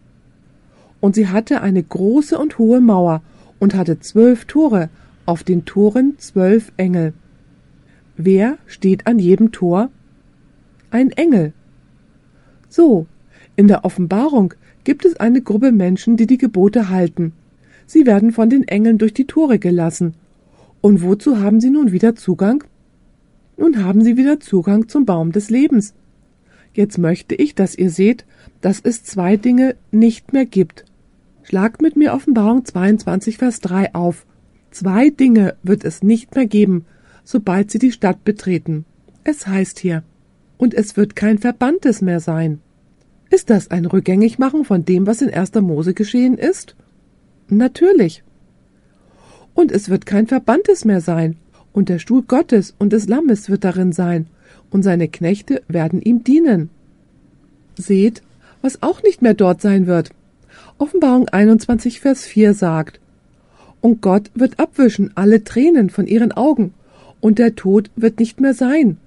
und 1.01 1.15
sie 1.15 1.27
hatte 1.27 1.61
eine 1.61 1.81
große 1.81 2.37
und 2.37 2.57
hohe 2.57 2.81
Mauer 2.81 3.21
und 3.59 3.73
hatte 3.75 3.99
zwölf 3.99 4.45
Tore, 4.45 4.89
auf 5.25 5.43
den 5.43 5.65
Toren 5.65 6.15
zwölf 6.17 6.71
Engel. 6.77 7.13
Wer 8.17 8.57
steht 8.65 9.05
an 9.05 9.19
jedem 9.19 9.51
Tor? 9.51 9.89
Ein 10.89 11.11
Engel. 11.11 11.53
So, 12.69 13.07
in 13.55 13.67
der 13.67 13.83
Offenbarung 13.83 14.53
gibt 14.83 15.05
es 15.05 15.17
eine 15.17 15.41
Gruppe 15.41 15.71
Menschen, 15.71 16.15
die 16.15 16.27
die 16.27 16.37
Gebote 16.37 16.89
halten. 16.89 17.33
Sie 17.85 18.05
werden 18.05 18.31
von 18.31 18.49
den 18.49 18.67
Engeln 18.67 18.97
durch 18.97 19.13
die 19.13 19.25
Tore 19.25 19.59
gelassen. 19.59 20.13
Und 20.81 21.01
wozu 21.01 21.39
haben 21.39 21.59
sie 21.59 21.71
nun 21.71 21.91
wieder 21.91 22.15
Zugang? 22.15 22.63
Nun 23.57 23.83
haben 23.83 24.01
sie 24.01 24.15
wieder 24.15 24.39
Zugang 24.39 24.87
zum 24.87 25.05
Baum 25.05 25.31
des 25.31 25.49
Lebens. 25.49 25.93
Jetzt 26.73 26.97
möchte 26.97 27.35
ich, 27.35 27.55
dass 27.55 27.75
ihr 27.75 27.89
seht, 27.89 28.25
dass 28.61 28.79
es 28.79 29.03
zwei 29.03 29.35
Dinge 29.35 29.75
nicht 29.91 30.31
mehr 30.31 30.45
gibt. 30.45 30.85
Schlagt 31.43 31.81
mit 31.81 31.95
mir 31.95 32.13
Offenbarung 32.13 32.63
22, 32.63 33.37
Vers 33.37 33.59
3 33.59 33.95
auf. 33.95 34.25
Zwei 34.71 35.09
Dinge 35.09 35.55
wird 35.63 35.83
es 35.83 36.03
nicht 36.03 36.35
mehr 36.35 36.45
geben, 36.45 36.85
sobald 37.23 37.71
sie 37.71 37.79
die 37.79 37.91
Stadt 37.91 38.23
betreten. 38.23 38.85
Es 39.23 39.47
heißt 39.47 39.79
hier, 39.79 40.03
und 40.59 40.73
es 40.75 40.97
wird 40.97 41.15
kein 41.15 41.39
Verbanntes 41.39 42.01
mehr 42.01 42.19
sein. 42.19 42.59
Ist 43.31 43.49
das 43.49 43.71
ein 43.71 43.85
Rückgängigmachen 43.85 44.65
von 44.65 44.85
dem, 44.85 45.07
was 45.07 45.21
in 45.21 45.33
1. 45.33 45.55
Mose 45.55 45.93
geschehen 45.93 46.37
ist? 46.37 46.75
Natürlich. 47.47 48.23
Und 49.55 49.71
es 49.71 49.89
wird 49.89 50.05
kein 50.05 50.27
Verbanntes 50.27 50.85
mehr 50.85 51.01
sein, 51.01 51.37
und 51.71 51.87
der 51.89 51.97
Stuhl 51.97 52.23
Gottes 52.23 52.75
und 52.77 52.91
des 52.91 53.07
Lammes 53.07 53.49
wird 53.49 53.63
darin 53.63 53.93
sein, 53.93 54.27
und 54.69 54.83
seine 54.83 55.07
Knechte 55.07 55.63
werden 55.69 56.01
ihm 56.01 56.23
dienen. 56.23 56.69
Seht, 57.77 58.21
was 58.61 58.83
auch 58.83 59.01
nicht 59.01 59.21
mehr 59.21 59.35
dort 59.35 59.61
sein 59.61 59.87
wird. 59.87 60.11
Offenbarung 60.77 61.29
21, 61.29 62.01
Vers 62.01 62.25
4 62.25 62.53
sagt, 62.53 62.99
Und 63.79 64.01
Gott 64.01 64.29
wird 64.35 64.59
abwischen 64.59 65.11
alle 65.15 65.43
Tränen 65.45 65.89
von 65.89 66.05
ihren 66.05 66.33
Augen, 66.33 66.73
und 67.21 67.39
der 67.39 67.55
Tod 67.55 67.91
wird 67.95 68.19
nicht 68.19 68.41
mehr 68.41 68.53
sein, 68.53 68.97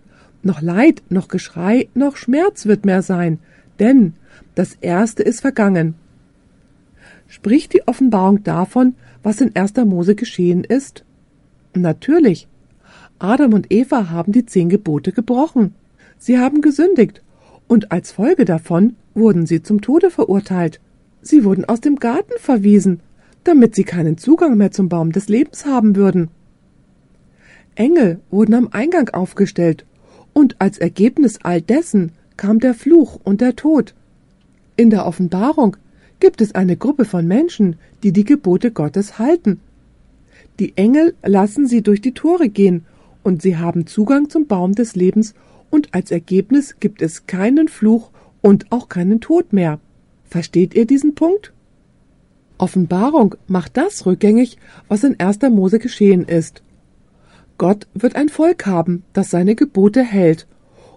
noch 0.42 0.62
Leid, 0.62 1.02
noch 1.08 1.28
Geschrei, 1.28 1.88
noch 1.94 2.16
Schmerz 2.16 2.66
wird 2.66 2.84
mehr 2.84 3.02
sein, 3.02 3.38
denn 3.78 4.14
das 4.54 4.74
Erste 4.80 5.22
ist 5.22 5.40
vergangen. 5.40 5.94
Spricht 7.28 7.72
die 7.72 7.86
Offenbarung 7.86 8.42
davon, 8.42 8.94
was 9.22 9.40
in 9.40 9.56
1. 9.56 9.74
Mose 9.86 10.14
geschehen 10.14 10.64
ist? 10.64 11.04
Natürlich. 11.74 12.48
Adam 13.18 13.54
und 13.54 13.72
Eva 13.72 14.10
haben 14.10 14.32
die 14.32 14.44
zehn 14.44 14.68
Gebote 14.68 15.12
gebrochen. 15.12 15.74
Sie 16.18 16.38
haben 16.38 16.60
gesündigt, 16.60 17.22
und 17.68 17.92
als 17.92 18.12
Folge 18.12 18.44
davon 18.44 18.96
wurden 19.14 19.46
sie 19.46 19.62
zum 19.62 19.80
Tode 19.80 20.10
verurteilt. 20.10 20.80
Sie 21.22 21.44
wurden 21.44 21.64
aus 21.64 21.80
dem 21.80 21.96
Garten 21.96 22.32
verwiesen, 22.38 23.00
damit 23.44 23.74
sie 23.74 23.84
keinen 23.84 24.18
Zugang 24.18 24.56
mehr 24.56 24.72
zum 24.72 24.88
Baum 24.88 25.12
des 25.12 25.28
Lebens 25.28 25.64
haben 25.64 25.96
würden. 25.96 26.28
Engel 27.74 28.20
wurden 28.30 28.54
am 28.54 28.68
Eingang 28.72 29.08
aufgestellt, 29.10 29.86
und 30.32 30.60
als 30.60 30.78
Ergebnis 30.78 31.38
all 31.42 31.60
dessen 31.60 32.12
kam 32.36 32.58
der 32.58 32.74
Fluch 32.74 33.18
und 33.22 33.40
der 33.40 33.56
Tod. 33.56 33.94
In 34.76 34.90
der 34.90 35.06
Offenbarung 35.06 35.76
gibt 36.20 36.40
es 36.40 36.54
eine 36.54 36.76
Gruppe 36.76 37.04
von 37.04 37.26
Menschen, 37.26 37.76
die 38.02 38.12
die 38.12 38.24
Gebote 38.24 38.70
Gottes 38.70 39.18
halten. 39.18 39.60
Die 40.58 40.76
Engel 40.76 41.14
lassen 41.22 41.66
sie 41.66 41.82
durch 41.82 42.00
die 42.00 42.14
Tore 42.14 42.48
gehen, 42.48 42.84
und 43.22 43.42
sie 43.42 43.56
haben 43.56 43.86
Zugang 43.86 44.28
zum 44.30 44.46
Baum 44.46 44.74
des 44.74 44.96
Lebens, 44.96 45.34
und 45.70 45.94
als 45.94 46.10
Ergebnis 46.10 46.76
gibt 46.80 47.02
es 47.02 47.26
keinen 47.26 47.68
Fluch 47.68 48.10
und 48.40 48.70
auch 48.70 48.88
keinen 48.88 49.20
Tod 49.20 49.52
mehr. 49.52 49.80
Versteht 50.24 50.74
ihr 50.74 50.86
diesen 50.86 51.14
Punkt? 51.14 51.52
Offenbarung 52.58 53.34
macht 53.48 53.76
das 53.76 54.06
rückgängig, 54.06 54.58
was 54.88 55.04
in 55.04 55.18
1. 55.18 55.40
Mose 55.50 55.78
geschehen 55.78 56.24
ist. 56.24 56.62
Gott 57.62 57.86
wird 57.94 58.16
ein 58.16 58.28
Volk 58.28 58.66
haben, 58.66 59.04
das 59.12 59.30
seine 59.30 59.54
Gebote 59.54 60.02
hält. 60.02 60.48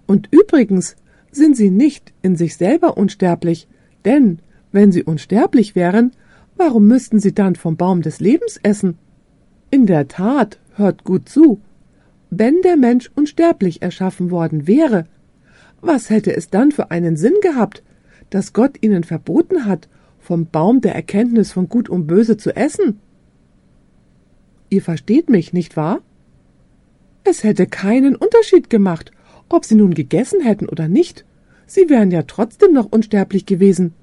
Und 0.07 0.29
übrigens 0.31 0.95
sind 1.29 1.55
sie 1.55 1.69
nicht 1.69 2.11
in 2.23 2.35
sich 2.35 2.57
selber 2.57 2.97
unsterblich, 2.97 3.67
denn 4.03 4.39
wenn 4.71 4.91
sie 4.91 5.03
unsterblich 5.03 5.75
wären, 5.75 6.13
warum 6.55 6.87
müssten 6.87 7.19
sie 7.19 7.35
dann 7.35 7.55
vom 7.55 7.77
Baum 7.77 8.01
des 8.01 8.19
Lebens 8.19 8.59
essen? 8.63 8.97
In 9.69 9.85
der 9.85 10.07
Tat, 10.07 10.57
hört 10.73 11.03
gut 11.03 11.29
zu, 11.29 11.61
wenn 12.31 12.63
der 12.63 12.77
Mensch 12.77 13.11
unsterblich 13.13 13.83
erschaffen 13.83 14.31
worden 14.31 14.65
wäre, 14.65 15.05
was 15.81 16.09
hätte 16.09 16.35
es 16.35 16.49
dann 16.49 16.71
für 16.71 16.89
einen 16.89 17.15
Sinn 17.15 17.35
gehabt, 17.43 17.83
dass 18.31 18.53
Gott 18.53 18.81
ihnen 18.81 19.03
verboten 19.03 19.65
hat, 19.65 19.87
vom 20.17 20.47
Baum 20.47 20.81
der 20.81 20.95
Erkenntnis 20.95 21.51
von 21.51 21.69
Gut 21.69 21.89
und 21.89 22.07
Böse 22.07 22.37
zu 22.37 22.55
essen? 22.55 22.99
Ihr 24.71 24.81
versteht 24.81 25.29
mich, 25.29 25.53
nicht 25.53 25.77
wahr? 25.77 26.01
Es 27.27 27.43
hätte 27.43 27.65
keinen 27.65 28.15
Unterschied 28.15 28.69
gemacht, 28.69 29.11
ob 29.49 29.65
sie 29.65 29.73
nun 29.73 29.95
gegessen 29.95 30.41
hätten 30.41 30.69
oder 30.69 30.87
nicht. 30.87 31.25
Sie 31.65 31.89
wären 31.89 32.11
ja 32.11 32.21
trotzdem 32.21 32.71
noch 32.71 32.91
unsterblich 32.91 33.47
gewesen. 33.47 33.95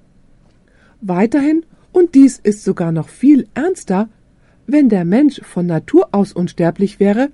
Weiterhin, 1.01 1.65
und 1.93 2.17
dies 2.17 2.41
ist 2.43 2.65
sogar 2.65 2.91
noch 2.91 3.09
viel 3.09 3.47
ernster, 3.55 4.09
wenn 4.67 4.89
der 4.89 5.05
Mensch 5.05 5.41
von 5.43 5.67
Natur 5.67 6.09
aus 6.11 6.33
unsterblich 6.33 6.99
wäre, 6.99 7.31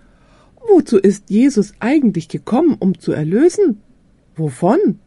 wozu 0.69 0.99
ist 0.99 1.31
Jesus 1.31 1.73
eigentlich 1.81 2.29
gekommen, 2.29 2.77
um 2.79 2.99
zu 2.99 3.13
erlösen? 3.13 3.81
Wovon? 4.37 4.99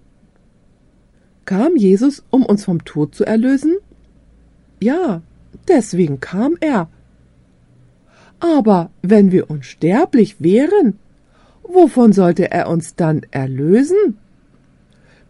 Kam 1.45 1.75
Jesus, 1.75 2.23
um 2.31 2.43
uns 2.43 2.65
vom 2.65 2.83
Tod 2.85 3.13
zu 3.13 3.23
erlösen? 3.23 3.75
Ja, 4.81 5.21
deswegen 5.67 6.19
kam 6.19 6.57
er. 6.59 6.89
Aber 8.41 8.89
wenn 9.03 9.31
wir 9.31 9.49
unsterblich 9.51 10.37
wären, 10.41 10.97
wovon 11.63 12.11
sollte 12.11 12.51
er 12.51 12.69
uns 12.69 12.95
dann 12.95 13.21
erlösen? 13.29 14.17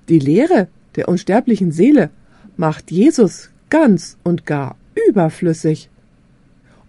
Die 0.08 0.18
Lehre 0.18 0.70
der 0.96 1.10
unsterblichen 1.10 1.72
Seele 1.72 2.10
macht 2.56 2.90
Jesus 2.90 3.50
ganz 3.70 4.18
und 4.24 4.46
gar 4.46 4.78
überflüssig. 5.10 5.90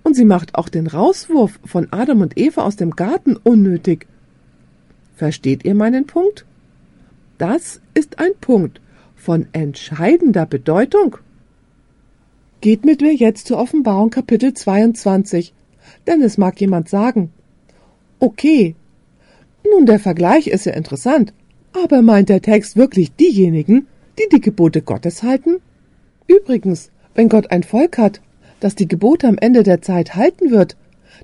Und 0.05 0.15
sie 0.15 0.25
macht 0.25 0.55
auch 0.55 0.69
den 0.69 0.87
Rauswurf 0.87 1.59
von 1.65 1.89
Adam 1.91 2.21
und 2.21 2.39
Eva 2.39 2.63
aus 2.63 2.77
dem 2.77 2.93
Garten 2.93 3.37
unnötig. 3.37 4.07
Versteht 5.17 5.65
ihr 5.65 5.75
meinen 5.75 6.07
Punkt? 6.07 6.45
Das 7.39 7.81
ist 7.95 8.21
ein 8.21 8.33
Punkt 8.41 8.81
von 9.17 9.47
entscheidender 9.53 10.47
Bedeutung. 10.47 11.17
Geht 12.61 12.85
mit 12.85 13.01
mir 13.01 13.15
jetzt 13.15 13.49
zur 13.49 13.59
Offenbarung 13.59 14.11
Kapitel 14.11 14.55
22, 14.55 15.53
denn 16.07 16.23
es 16.23 16.39
mag 16.39 16.61
jemand 16.61 16.89
sagen, 16.89 17.33
okay, 18.19 18.75
nun 19.71 19.87
der 19.87 19.99
Vergleich 19.99 20.47
ist 20.49 20.67
ja 20.67 20.73
interessant, 20.73 21.33
aber 21.73 22.03
meint 22.03 22.29
der 22.29 22.43
Text 22.43 22.77
wirklich 22.77 23.13
diejenigen, 23.13 23.87
die 24.19 24.29
die 24.31 24.41
Gebote 24.41 24.83
Gottes 24.83 25.23
halten? 25.23 25.61
Übrigens, 26.27 26.91
wenn 27.15 27.29
Gott 27.29 27.51
ein 27.51 27.63
Volk 27.63 27.99
hat, 27.99 28.21
das 28.61 28.75
die 28.75 28.89
Gebote 28.89 29.27
am 29.29 29.39
Ende 29.39 29.63
der 29.63 29.83
Zeit 29.83 30.15
halten 30.15 30.51
wird, 30.51 30.77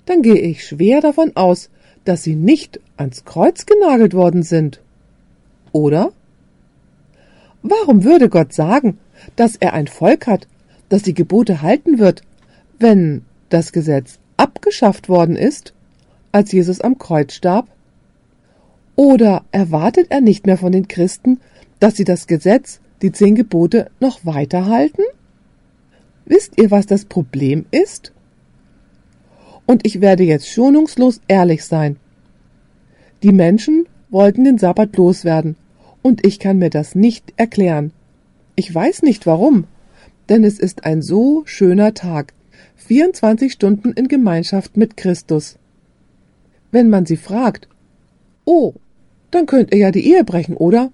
dann 0.07 0.23
gehe 0.23 0.39
ich 0.39 0.65
schwer 0.65 1.01
davon 1.01 1.33
aus, 1.35 1.71
dass 2.05 2.23
sie 2.23 2.35
nicht 2.35 2.81
ans 2.97 3.25
Kreuz 3.25 3.67
genagelt 3.67 4.15
worden 4.15 4.43
sind. 4.43 4.81
Oder? 5.73 6.13
Warum 7.63 8.05
würde 8.05 8.29
Gott 8.29 8.53
sagen, 8.53 8.99
dass 9.37 9.57
er 9.57 9.75
ein 9.75 9.87
Volk 9.87 10.27
hat, 10.27 10.47
das 10.89 11.03
die 11.03 11.15
Gebote 11.15 11.61
halten 11.61 11.99
wird, 11.99 12.23
wenn 12.79 13.23
das 13.51 13.73
Gesetz 13.73 14.19
abgeschafft 14.39 15.11
worden 15.11 15.37
ist, 15.37 15.75
als 16.33 16.53
Jesus 16.53 16.81
am 16.81 16.97
Kreuz 16.97 17.35
starb? 17.35 17.69
Oder 18.97 19.45
erwartet 19.53 20.07
er 20.11 20.23
nicht 20.23 20.47
mehr 20.47 20.57
von 20.57 20.73
den 20.73 20.89
Christen, 20.89 21.41
dass 21.79 21.97
sie 21.97 22.05
das 22.05 22.27
Gesetz, 22.27 22.81
die 23.03 23.13
zehn 23.13 23.35
Gebote, 23.35 23.91
noch 24.01 24.25
weiterhalten? 24.25 25.03
Wisst 26.25 26.61
ihr, 26.61 26.71
was 26.71 26.87
das 26.87 27.05
Problem 27.05 27.67
ist? 27.71 28.13
Und 29.67 29.87
ich 29.87 30.01
werde 30.01 30.25
jetzt 30.25 30.49
schonungslos 30.49 31.21
ehrlich 31.29 31.65
sein. 31.65 31.97
Die 33.23 33.33
Menschen 33.33 33.87
wollten 34.11 34.45
den 34.45 34.59
Sabbat 34.59 34.97
loswerden, 34.97 35.57
und 36.01 36.25
ich 36.27 36.39
kann 36.39 36.59
mir 36.59 36.71
das 36.71 36.95
nicht 36.95 37.35
erklären. 37.37 37.93
Ich 38.57 38.75
weiß 38.75 39.03
nicht 39.03 39.27
warum, 39.27 39.65
denn 40.29 40.45
es 40.45 40.59
ist 40.59 40.85
ein 40.85 41.03
so 41.03 41.43
schöner 41.45 41.95
Tag, 41.95 42.33
24 42.79 43.53
Stunden 43.53 43.93
in 43.93 44.09
Gemeinschaft 44.09 44.77
mit 44.77 44.97
Christus. 44.97 45.59
Wenn 46.71 46.89
man 46.89 47.07
sie 47.07 47.17
fragt, 47.17 47.69
oh, 48.45 48.75
dann 49.31 49.47
könnt 49.47 49.73
ihr 49.73 49.79
ja 49.79 49.91
die 49.91 50.11
Ehe 50.11 50.25
brechen, 50.25 50.57
oder? 50.57 50.91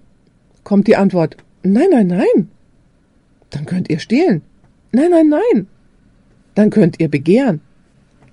Kommt 0.63 0.87
die 0.87 0.97
Antwort, 0.97 1.37
nein, 1.63 1.87
nein, 1.91 2.07
nein. 2.07 2.49
Dann 3.49 3.65
könnt 3.65 3.89
ihr 3.89 3.99
stehlen. 3.99 4.41
Nein, 4.91 5.11
nein, 5.11 5.29
nein. 5.29 5.67
Dann 6.55 6.69
könnt 6.69 6.99
ihr 6.99 7.07
begehren. 7.07 7.61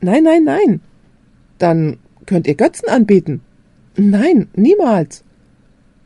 Nein, 0.00 0.24
nein, 0.24 0.44
nein. 0.44 0.80
Dann 1.58 1.98
könnt 2.26 2.46
ihr 2.46 2.54
Götzen 2.54 2.88
anbeten. 2.88 3.42
Nein, 3.96 4.48
niemals. 4.56 5.24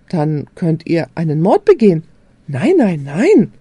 Dann 0.09 0.47
könnt 0.55 0.86
ihr 0.86 1.09
einen 1.14 1.40
Mord 1.40 1.64
begehen. 1.64 2.03
Nein, 2.49 2.74
nein, 2.76 3.05
nein. 3.05 3.53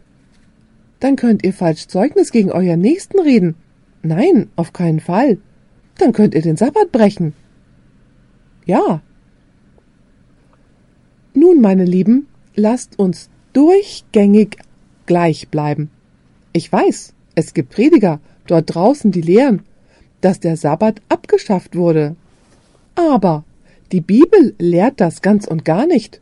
Dann 1.00 1.16
könnt 1.16 1.44
ihr 1.44 1.54
falsch 1.54 1.88
Zeugnis 1.88 2.32
gegen 2.32 2.52
euer 2.52 2.78
Nächsten 2.78 3.20
reden. 3.20 3.56
Nein, 4.06 4.50
auf 4.56 4.72
keinen 4.72 5.00
Fall. 5.00 5.40
Dann 5.98 6.14
könnt 6.14 6.36
ihr 6.36 6.42
den 6.42 6.58
Sabbat 6.58 6.92
brechen. 6.92 7.34
Ja, 8.66 9.02
nun, 11.34 11.60
meine 11.60 11.86
Lieben, 11.86 12.28
lasst 12.56 12.98
uns 12.98 13.30
durchgängig 13.52 14.58
gleich 15.06 15.50
bleiben. 15.50 15.90
Ich 16.54 16.72
weiß, 16.72 17.14
es 17.36 17.54
gibt 17.54 17.72
Prediger 17.72 18.22
dort 18.48 18.74
draußen, 18.74 19.12
die 19.12 19.22
lehren, 19.22 19.64
dass 20.22 20.40
der 20.40 20.56
Sabbat 20.56 21.02
abgeschafft 21.10 21.76
wurde. 21.76 22.16
Aber 22.96 23.44
die 23.92 24.02
Bibel 24.02 24.56
lehrt 24.60 25.02
das 25.02 25.22
ganz 25.22 25.46
und 25.46 25.66
gar 25.66 25.88
nicht. 25.88 26.22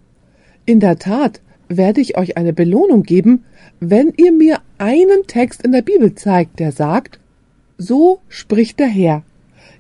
In 0.66 0.80
der 0.80 0.98
Tat 0.98 1.42
werde 1.68 2.02
ich 2.02 2.18
euch 2.18 2.36
eine 2.36 2.54
Belohnung 2.54 3.04
geben, 3.04 3.44
wenn 3.80 4.14
ihr 4.18 4.32
mir 4.32 4.62
einen 4.78 5.28
Text 5.28 5.64
in 5.64 5.74
der 5.74 5.84
Bibel 5.84 6.16
zeigt, 6.16 6.60
der 6.60 6.72
sagt, 6.72 7.20
so 7.78 8.20
spricht 8.28 8.80
der 8.80 8.88
Herr. 8.88 9.24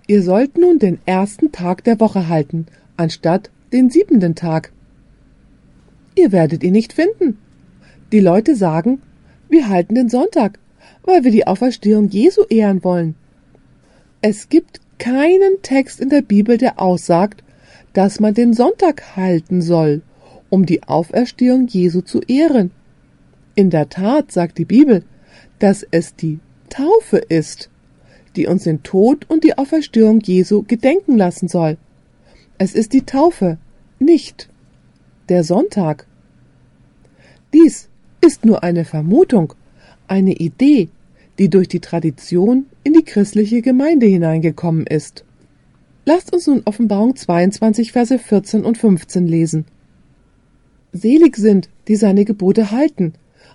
Ihr 0.07 0.21
sollt 0.21 0.57
nun 0.57 0.79
den 0.79 0.99
ersten 1.05 1.51
Tag 1.51 1.83
der 1.83 1.99
Woche 1.99 2.27
halten, 2.27 2.65
anstatt 2.97 3.49
den 3.71 3.89
siebenten 3.89 4.35
Tag. 4.35 4.71
Ihr 6.15 6.31
werdet 6.31 6.63
ihn 6.63 6.73
nicht 6.73 6.93
finden. 6.93 7.37
Die 8.11 8.19
Leute 8.19 8.55
sagen, 8.55 9.01
wir 9.49 9.69
halten 9.69 9.95
den 9.95 10.09
Sonntag, 10.09 10.59
weil 11.03 11.23
wir 11.23 11.31
die 11.31 11.47
Auferstehung 11.47 12.09
Jesu 12.09 12.43
ehren 12.49 12.83
wollen. 12.83 13.15
Es 14.21 14.49
gibt 14.49 14.81
keinen 14.99 15.61
Text 15.61 15.99
in 15.99 16.09
der 16.09 16.21
Bibel, 16.21 16.57
der 16.57 16.81
aussagt, 16.81 17.43
dass 17.93 18.19
man 18.19 18.33
den 18.33 18.53
Sonntag 18.53 19.15
halten 19.15 19.61
soll, 19.61 20.01
um 20.49 20.65
die 20.65 20.83
Auferstehung 20.83 21.67
Jesu 21.67 22.01
zu 22.01 22.21
ehren. 22.21 22.71
In 23.55 23.69
der 23.69 23.89
Tat 23.89 24.31
sagt 24.31 24.57
die 24.57 24.65
Bibel, 24.65 25.03
dass 25.59 25.85
es 25.91 26.15
die 26.15 26.39
Taufe 26.69 27.17
ist, 27.17 27.69
die 28.35 28.47
uns 28.47 28.63
den 28.63 28.83
Tod 28.83 29.29
und 29.29 29.43
die 29.43 29.57
Auferstehung 29.57 30.19
Jesu 30.21 30.63
gedenken 30.63 31.17
lassen 31.17 31.47
soll. 31.47 31.77
Es 32.57 32.75
ist 32.75 32.93
die 32.93 33.05
Taufe, 33.05 33.57
nicht 33.99 34.49
der 35.29 35.43
Sonntag. 35.43 36.07
Dies 37.53 37.89
ist 38.21 38.45
nur 38.45 38.63
eine 38.63 38.85
Vermutung, 38.85 39.53
eine 40.07 40.33
Idee, 40.33 40.89
die 41.39 41.49
durch 41.49 41.67
die 41.67 41.79
Tradition 41.79 42.65
in 42.83 42.93
die 42.93 43.03
christliche 43.03 43.61
Gemeinde 43.61 44.05
hineingekommen 44.05 44.85
ist. 44.85 45.25
Lasst 46.05 46.33
uns 46.33 46.47
nun 46.47 46.61
Offenbarung 46.65 47.15
22, 47.15 47.91
Verse 47.91 48.19
14 48.19 48.63
und 48.63 48.77
15 48.77 49.27
lesen. 49.27 49.65
Selig 50.91 51.37
sind, 51.37 51.69
die 51.87 51.95
seine 51.95 52.25
Gebote 52.25 52.71
halten, 52.71 53.13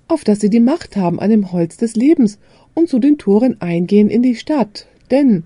auf 0.09 0.25
dass 0.25 0.41
sie 0.41 0.51
die 0.51 0.61
Macht 0.61 0.97
haben 0.97 1.21
an 1.21 1.31
dem 1.31 1.53
Holz 1.53 1.77
des 1.77 1.95
Lebens 1.95 2.39
und 2.75 2.89
zu 2.89 2.99
den 2.99 3.19
Toren 3.19 3.61
eingehen 3.61 4.11
in 4.11 4.23
die 4.23 4.35
Stadt. 4.35 4.87
Denn, 5.11 5.45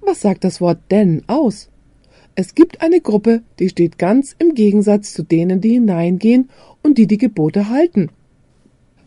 was 0.00 0.20
sagt 0.20 0.44
das 0.44 0.60
Wort 0.60 0.78
denn 0.90 1.22
aus? 1.26 1.68
Es 2.34 2.54
gibt 2.54 2.82
eine 2.82 3.00
Gruppe, 3.00 3.42
die 3.58 3.68
steht 3.68 3.98
ganz 3.98 4.36
im 4.38 4.54
Gegensatz 4.54 5.12
zu 5.14 5.22
denen, 5.22 5.60
die 5.60 5.70
hineingehen 5.70 6.50
und 6.82 6.98
die 6.98 7.06
die 7.06 7.18
Gebote 7.18 7.70
halten. 7.70 8.10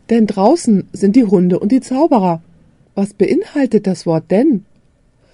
Denn 0.09 0.25
draußen 0.25 0.87
sind 0.93 1.15
die 1.15 1.25
Hunde 1.25 1.59
und 1.59 1.71
die 1.71 1.81
Zauberer. 1.81 2.41
Was 2.95 3.13
beinhaltet 3.13 3.85
das 3.85 4.05
Wort 4.05 4.31
denn? 4.31 4.65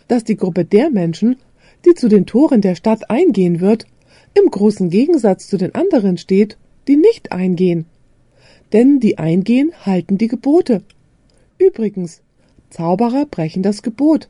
Dass 0.08 0.26
die 0.26 0.36
Gruppe 0.36 0.66
der 0.66 0.90
Menschen, 0.90 1.38
die 1.86 1.94
zu 1.94 2.10
den 2.10 2.26
Toren 2.26 2.62
der 2.62 2.76
Stadt 2.76 3.10
eingehen 3.10 3.62
wird, 3.62 3.86
im 4.34 4.52
großen 4.52 4.90
Gegensatz 4.90 5.48
zu 5.48 5.58
den 5.58 5.74
anderen 5.74 6.18
steht, 6.18 6.58
die 6.88 6.98
nicht 6.98 7.32
eingehen. 7.32 7.86
Denn 8.76 9.00
die 9.00 9.18
eingehen, 9.18 9.72
halten 9.86 10.18
die 10.18 10.28
Gebote. 10.28 10.82
Übrigens, 11.58 12.22
Zauberer 12.70 13.26
brechen 13.26 13.64
das 13.64 13.82
Gebot. 13.84 14.28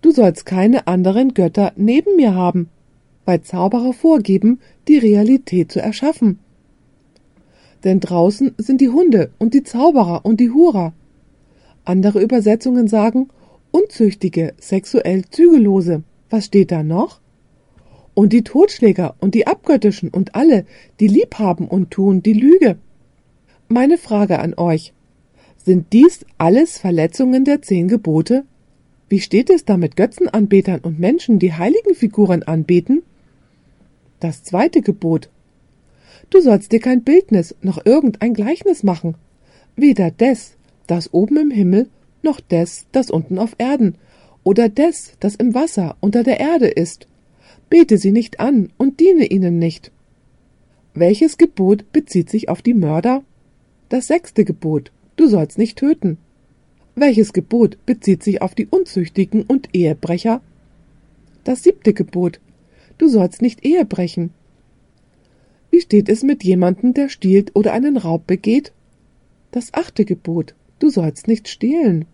Du 0.00 0.12
sollst 0.12 0.46
keine 0.46 0.86
anderen 0.86 1.34
Götter 1.34 1.74
neben 1.76 2.16
mir 2.16 2.34
haben, 2.34 2.70
weil 3.26 3.42
Zauberer 3.42 3.92
vorgeben, 3.92 4.60
die 4.88 4.96
Realität 4.96 5.70
zu 5.70 5.82
erschaffen. 5.82 6.38
Denn 7.84 8.00
draußen 8.00 8.54
sind 8.56 8.80
die 8.80 8.88
Hunde 8.88 9.30
und 9.38 9.52
die 9.52 9.62
Zauberer 9.62 10.24
und 10.24 10.40
die 10.40 10.48
Hurer. 10.48 10.94
Andere 11.84 12.22
Übersetzungen 12.22 12.88
sagen 12.88 13.28
unzüchtige, 13.72 14.54
sexuell 14.58 15.26
Zügellose. 15.28 16.02
Was 16.30 16.46
steht 16.46 16.72
da 16.72 16.82
noch? 16.82 17.20
Und 18.14 18.32
die 18.32 18.42
Totschläger 18.42 19.16
und 19.20 19.34
die 19.34 19.46
Abgöttischen 19.46 20.08
und 20.08 20.34
alle, 20.34 20.64
die 20.98 21.08
lieb 21.08 21.34
haben 21.38 21.68
und 21.68 21.90
tun 21.90 22.22
die 22.22 22.32
Lüge. 22.32 22.78
Meine 23.68 23.96
Frage 23.96 24.40
an 24.40 24.54
euch. 24.54 24.92
Sind 25.56 25.94
dies 25.94 26.26
alles 26.36 26.76
Verletzungen 26.76 27.46
der 27.46 27.62
zehn 27.62 27.88
Gebote? 27.88 28.44
Wie 29.08 29.20
steht 29.20 29.48
es 29.48 29.64
da 29.64 29.78
mit 29.78 29.96
Götzenanbetern 29.96 30.80
und 30.80 30.98
Menschen, 30.98 31.38
die 31.38 31.54
heiligen 31.54 31.94
Figuren 31.94 32.42
anbeten? 32.42 33.02
Das 34.20 34.42
zweite 34.42 34.82
Gebot. 34.82 35.30
Du 36.28 36.42
sollst 36.42 36.72
dir 36.72 36.80
kein 36.80 37.04
Bildnis 37.04 37.54
noch 37.62 37.84
irgendein 37.86 38.34
Gleichnis 38.34 38.82
machen, 38.82 39.14
weder 39.76 40.10
des, 40.10 40.56
das 40.86 41.14
oben 41.14 41.38
im 41.38 41.50
Himmel, 41.50 41.88
noch 42.22 42.40
des, 42.40 42.86
das 42.92 43.10
unten 43.10 43.38
auf 43.38 43.54
Erden, 43.56 43.96
oder 44.42 44.68
des, 44.68 45.12
das 45.20 45.36
im 45.36 45.54
Wasser 45.54 45.96
unter 46.00 46.22
der 46.22 46.38
Erde 46.38 46.68
ist. 46.68 47.08
Bete 47.70 47.96
sie 47.96 48.12
nicht 48.12 48.40
an 48.40 48.70
und 48.76 49.00
diene 49.00 49.24
ihnen 49.24 49.58
nicht. 49.58 49.90
Welches 50.92 51.38
Gebot 51.38 51.90
bezieht 51.92 52.28
sich 52.28 52.50
auf 52.50 52.60
die 52.60 52.74
Mörder? 52.74 53.24
Das 53.88 54.06
sechste 54.06 54.44
Gebot, 54.44 54.92
du 55.16 55.26
sollst 55.26 55.58
nicht 55.58 55.78
töten. 55.78 56.18
Welches 56.94 57.32
Gebot 57.32 57.76
bezieht 57.86 58.22
sich 58.22 58.40
auf 58.40 58.54
die 58.54 58.66
Unzüchtigen 58.66 59.42
und 59.42 59.68
Ehebrecher? 59.72 60.40
Das 61.44 61.62
siebte 61.62 61.92
Gebot, 61.92 62.40
du 62.98 63.08
sollst 63.08 63.42
nicht 63.42 63.64
Ehe 63.64 63.84
brechen. 63.84 64.30
Wie 65.70 65.80
steht 65.80 66.08
es 66.08 66.22
mit 66.22 66.44
jemandem, 66.44 66.94
der 66.94 67.08
stiehlt 67.08 67.54
oder 67.54 67.72
einen 67.72 67.96
Raub 67.96 68.26
begeht? 68.26 68.72
Das 69.50 69.74
achte 69.74 70.04
Gebot, 70.04 70.54
du 70.78 70.88
sollst 70.88 71.28
nicht 71.28 71.48
stehlen. 71.48 72.06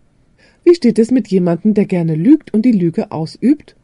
Wie 0.63 0.75
steht 0.75 0.99
es 0.99 1.11
mit 1.11 1.27
jemandem, 1.29 1.73
der 1.73 1.85
gerne 1.85 2.15
lügt 2.15 2.53
und 2.53 2.63
die 2.63 2.71
Lüge 2.71 3.11
ausübt? 3.11 3.75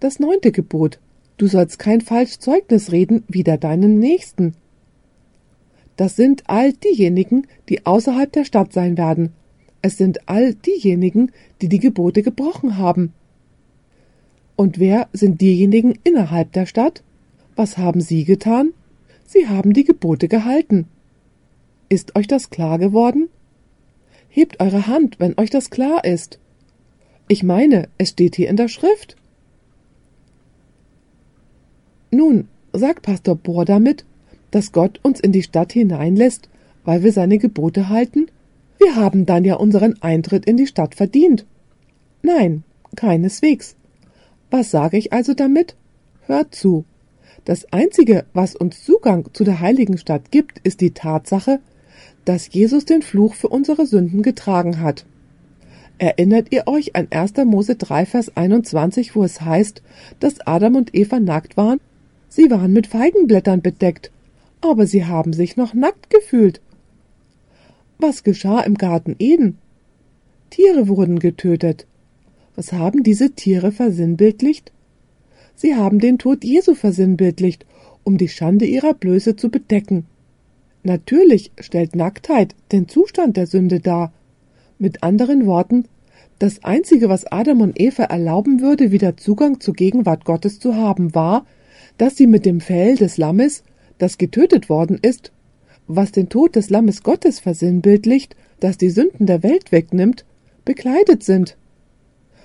Das 0.00 0.20
neunte 0.20 0.52
Gebot, 0.52 1.00
du 1.38 1.46
sollst 1.46 1.78
kein 1.78 2.02
falsch 2.02 2.38
Zeugnis 2.38 2.92
reden 2.92 3.24
wider 3.28 3.56
deinen 3.56 3.98
Nächsten. 3.98 4.54
Das 5.96 6.16
sind 6.16 6.44
all 6.46 6.72
diejenigen, 6.72 7.46
die 7.68 7.86
außerhalb 7.86 8.30
der 8.32 8.44
Stadt 8.44 8.72
sein 8.72 8.98
werden. 8.98 9.32
Es 9.82 9.96
sind 9.96 10.28
all 10.28 10.54
diejenigen, 10.54 11.32
die 11.60 11.68
die 11.68 11.78
Gebote 11.78 12.22
gebrochen 12.22 12.76
haben. 12.76 13.12
Und 14.56 14.78
wer 14.78 15.08
sind 15.12 15.40
diejenigen 15.40 15.98
innerhalb 16.04 16.52
der 16.52 16.66
Stadt? 16.66 17.02
Was 17.56 17.78
haben 17.78 18.00
sie 18.00 18.24
getan? 18.24 18.72
Sie 19.26 19.48
haben 19.48 19.72
die 19.72 19.84
Gebote 19.84 20.28
gehalten. 20.28 20.86
Ist 21.88 22.16
euch 22.16 22.26
das 22.26 22.50
klar 22.50 22.78
geworden? 22.78 23.28
Hebt 24.28 24.60
eure 24.60 24.86
Hand, 24.86 25.18
wenn 25.18 25.38
euch 25.38 25.50
das 25.50 25.70
klar 25.70 26.04
ist. 26.04 26.38
Ich 27.28 27.42
meine, 27.42 27.88
es 27.98 28.10
steht 28.10 28.36
hier 28.36 28.48
in 28.48 28.56
der 28.56 28.68
Schrift. 28.68 29.16
Nun, 32.10 32.48
sagt 32.72 33.02
Pastor 33.02 33.36
Bohr 33.36 33.64
damit, 33.64 34.04
dass 34.56 34.72
Gott 34.72 35.00
uns 35.02 35.20
in 35.20 35.32
die 35.32 35.42
Stadt 35.42 35.74
hineinlässt, 35.74 36.48
weil 36.86 37.02
wir 37.02 37.12
seine 37.12 37.36
Gebote 37.36 37.90
halten? 37.90 38.28
Wir 38.78 38.96
haben 38.96 39.26
dann 39.26 39.44
ja 39.44 39.56
unseren 39.56 40.00
Eintritt 40.00 40.46
in 40.46 40.56
die 40.56 40.66
Stadt 40.66 40.94
verdient. 40.94 41.44
Nein, 42.22 42.64
keineswegs. 42.96 43.76
Was 44.50 44.70
sage 44.70 44.96
ich 44.96 45.12
also 45.12 45.34
damit? 45.34 45.76
Hört 46.22 46.54
zu. 46.54 46.86
Das 47.44 47.70
Einzige, 47.70 48.24
was 48.32 48.56
uns 48.56 48.82
Zugang 48.82 49.28
zu 49.34 49.44
der 49.44 49.60
heiligen 49.60 49.98
Stadt 49.98 50.30
gibt, 50.30 50.58
ist 50.60 50.80
die 50.80 50.92
Tatsache, 50.92 51.60
dass 52.24 52.50
Jesus 52.50 52.86
den 52.86 53.02
Fluch 53.02 53.34
für 53.34 53.48
unsere 53.48 53.84
Sünden 53.84 54.22
getragen 54.22 54.80
hat. 54.80 55.04
Erinnert 55.98 56.50
ihr 56.50 56.66
euch 56.66 56.96
an 56.96 57.08
1. 57.10 57.34
Mose 57.44 57.76
3, 57.76 58.06
Vers 58.06 58.34
21, 58.34 59.14
wo 59.16 59.22
es 59.22 59.42
heißt, 59.42 59.82
dass 60.18 60.46
Adam 60.46 60.76
und 60.76 60.94
Eva 60.94 61.20
nackt 61.20 61.58
waren? 61.58 61.78
Sie 62.30 62.50
waren 62.50 62.72
mit 62.72 62.86
Feigenblättern 62.86 63.60
bedeckt, 63.60 64.12
aber 64.60 64.86
sie 64.86 65.04
haben 65.04 65.32
sich 65.32 65.56
noch 65.56 65.74
nackt 65.74 66.10
gefühlt. 66.10 66.60
Was 67.98 68.24
geschah 68.24 68.60
im 68.60 68.74
Garten 68.74 69.16
Eden? 69.18 69.58
Tiere 70.50 70.88
wurden 70.88 71.18
getötet. 71.18 71.86
Was 72.54 72.72
haben 72.72 73.02
diese 73.02 73.32
Tiere 73.32 73.72
versinnbildlicht? 73.72 74.72
Sie 75.54 75.74
haben 75.74 75.98
den 75.98 76.18
Tod 76.18 76.44
Jesu 76.44 76.74
versinnbildlicht, 76.74 77.64
um 78.04 78.18
die 78.18 78.28
Schande 78.28 78.66
ihrer 78.66 78.94
Blöße 78.94 79.36
zu 79.36 79.50
bedecken. 79.50 80.06
Natürlich 80.82 81.50
stellt 81.58 81.96
Nacktheit 81.96 82.54
den 82.70 82.88
Zustand 82.88 83.36
der 83.36 83.46
Sünde 83.46 83.80
dar. 83.80 84.12
Mit 84.78 85.02
anderen 85.02 85.46
Worten, 85.46 85.86
das 86.38 86.62
Einzige, 86.62 87.08
was 87.08 87.24
Adam 87.26 87.62
und 87.62 87.80
Eva 87.80 88.04
erlauben 88.04 88.60
würde, 88.60 88.92
wieder 88.92 89.16
Zugang 89.16 89.58
zur 89.58 89.74
Gegenwart 89.74 90.24
Gottes 90.26 90.60
zu 90.60 90.76
haben, 90.76 91.14
war, 91.14 91.46
dass 91.96 92.16
sie 92.16 92.26
mit 92.26 92.44
dem 92.44 92.60
Fell 92.60 92.96
des 92.96 93.16
Lammes, 93.16 93.64
das 93.98 94.18
getötet 94.18 94.68
worden 94.68 94.98
ist, 95.00 95.32
was 95.86 96.12
den 96.12 96.28
Tod 96.28 96.56
des 96.56 96.70
Lammes 96.70 97.02
Gottes 97.02 97.40
versinnbildlicht, 97.40 98.36
das 98.60 98.76
die 98.76 98.90
Sünden 98.90 99.26
der 99.26 99.42
Welt 99.42 99.72
wegnimmt, 99.72 100.24
bekleidet 100.64 101.22
sind. 101.22 101.56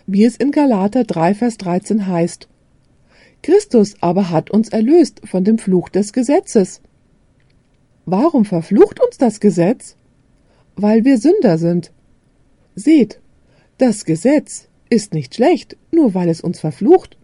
Wie 0.05 0.25
es 0.25 0.35
in 0.35 0.51
Galater 0.51 1.03
3, 1.03 1.33
Vers 1.35 1.57
13 1.57 2.07
heißt, 2.07 2.47
Christus 3.43 3.95
aber 4.01 4.29
hat 4.29 4.51
uns 4.51 4.69
erlöst 4.69 5.21
von 5.23 5.43
dem 5.43 5.57
Fluch 5.57 5.89
des 5.89 6.13
Gesetzes. 6.13 6.81
Warum 8.05 8.45
verflucht 8.45 9.03
uns 9.03 9.17
das 9.17 9.39
Gesetz? 9.39 9.95
Weil 10.75 11.05
wir 11.05 11.17
Sünder 11.17 11.57
sind. 11.57 11.91
Seht, 12.75 13.19
das 13.77 14.05
Gesetz 14.05 14.67
ist 14.89 15.13
nicht 15.13 15.35
schlecht, 15.35 15.77
nur 15.91 16.13
weil 16.13 16.29
es 16.29 16.41
uns 16.41 16.59
verflucht. 16.59 17.17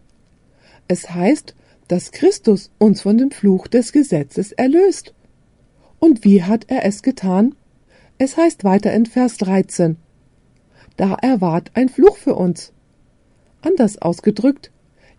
Es 0.88 1.10
heißt, 1.10 1.54
dass 1.88 2.12
Christus 2.12 2.70
uns 2.78 3.00
von 3.00 3.18
dem 3.18 3.30
Fluch 3.30 3.66
des 3.66 3.92
Gesetzes 3.92 4.52
erlöst. 4.52 5.14
Und 5.98 6.24
wie 6.24 6.42
hat 6.42 6.66
er 6.68 6.84
es 6.84 7.02
getan? 7.02 7.54
Es 8.18 8.36
heißt 8.36 8.64
weiter 8.64 8.92
in 8.92 9.06
Vers 9.06 9.38
13. 9.38 9.96
Da 10.96 11.14
erwart 11.14 11.70
ein 11.74 11.88
Fluch 11.88 12.16
für 12.16 12.34
uns. 12.34 12.72
Anders 13.62 14.00
ausgedrückt, 14.00 14.70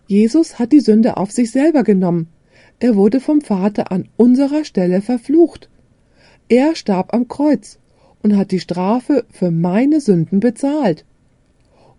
Jesus 0.06 0.58
hat 0.58 0.72
die 0.72 0.80
Sünde 0.80 1.16
auf 1.16 1.30
sich 1.30 1.50
selber 1.50 1.82
genommen. 1.82 2.28
Er 2.78 2.96
wurde 2.96 3.20
vom 3.20 3.40
Vater 3.40 3.92
an 3.92 4.08
unserer 4.16 4.64
Stelle 4.64 5.02
verflucht. 5.02 5.68
Er 6.48 6.74
starb 6.74 7.14
am 7.14 7.28
Kreuz 7.28 7.78
und 8.22 8.36
hat 8.36 8.50
die 8.50 8.60
Strafe 8.60 9.24
für 9.30 9.50
meine 9.50 10.00
Sünden 10.00 10.40
bezahlt. 10.40 11.04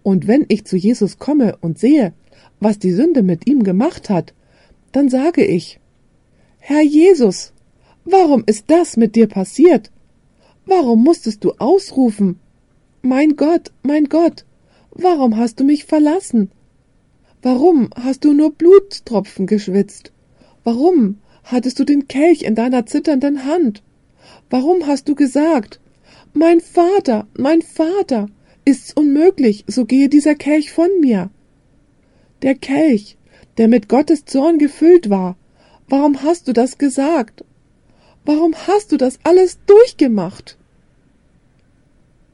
Und 0.04 0.28
wenn 0.28 0.46
ich 0.48 0.66
zu 0.66 0.78
Jesus 0.78 1.20
komme 1.20 1.58
und 1.62 1.78
sehe, 1.78 2.14
was 2.60 2.80
die 2.80 2.92
Sünde 2.92 3.24
mit 3.24 3.48
ihm 3.48 3.64
gemacht 3.64 4.10
hat, 4.10 4.34
dann 4.92 5.10
sage 5.10 5.46
ich, 5.46 5.80
Herr 6.60 6.82
Jesus, 6.82 7.54
warum 8.06 8.44
ist 8.46 8.66
das 8.68 8.98
mit 8.98 9.16
dir 9.16 9.28
passiert? 9.28 9.92
Warum 10.66 11.04
musstest 11.04 11.44
du 11.44 11.54
ausrufen, 11.58 12.40
Mein 13.04 13.36
Gott, 13.36 13.72
mein 13.82 14.06
Gott, 14.06 14.46
warum 14.92 15.36
hast 15.36 15.60
du 15.60 15.64
mich 15.64 15.86
verlassen? 15.86 16.52
Warum 17.42 17.90
hast 17.96 18.24
du 18.24 18.32
nur 18.32 18.52
Blutstropfen 18.52 19.48
geschwitzt? 19.48 20.12
Warum 20.64 21.18
hattest 21.44 21.80
du 21.80 21.84
den 21.84 22.08
Kelch 22.08 22.44
in 22.44 22.54
deiner 22.54 22.86
zitternden 22.86 23.46
Hand? 23.46 23.82
Warum 24.52 24.86
hast 24.86 25.10
du 25.10 25.16
gesagt, 25.16 25.80
mein 26.34 26.60
Vater, 26.60 27.28
mein 27.36 27.64
Vater, 27.64 28.28
ist's 28.66 28.94
unmöglich, 28.94 29.64
so 29.66 29.86
gehe 29.86 30.08
dieser 30.08 30.36
Kelch 30.36 30.72
von 30.72 30.90
mir? 31.00 31.32
Der 32.44 32.54
Kelch, 32.54 33.18
der 33.58 33.68
mit 33.68 33.90
Gottes 33.90 34.26
Zorn 34.26 34.58
gefüllt 34.58 35.10
war, 35.10 35.36
warum 35.88 36.24
hast 36.24 36.48
du 36.48 36.54
das 36.54 36.78
gesagt? 36.78 37.44
Warum 38.26 38.54
hast 38.68 38.92
du 38.92 38.98
das 38.98 39.20
alles 39.24 39.60
durchgemacht? 39.66 40.58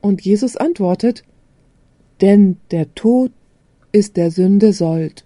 Und 0.01 0.21
Jesus 0.21 0.57
antwortet, 0.57 1.23
denn 2.21 2.57
der 2.71 2.93
Tod 2.93 3.31
ist 3.91 4.17
der 4.17 4.31
Sünde 4.31 4.73
Sold. 4.73 5.25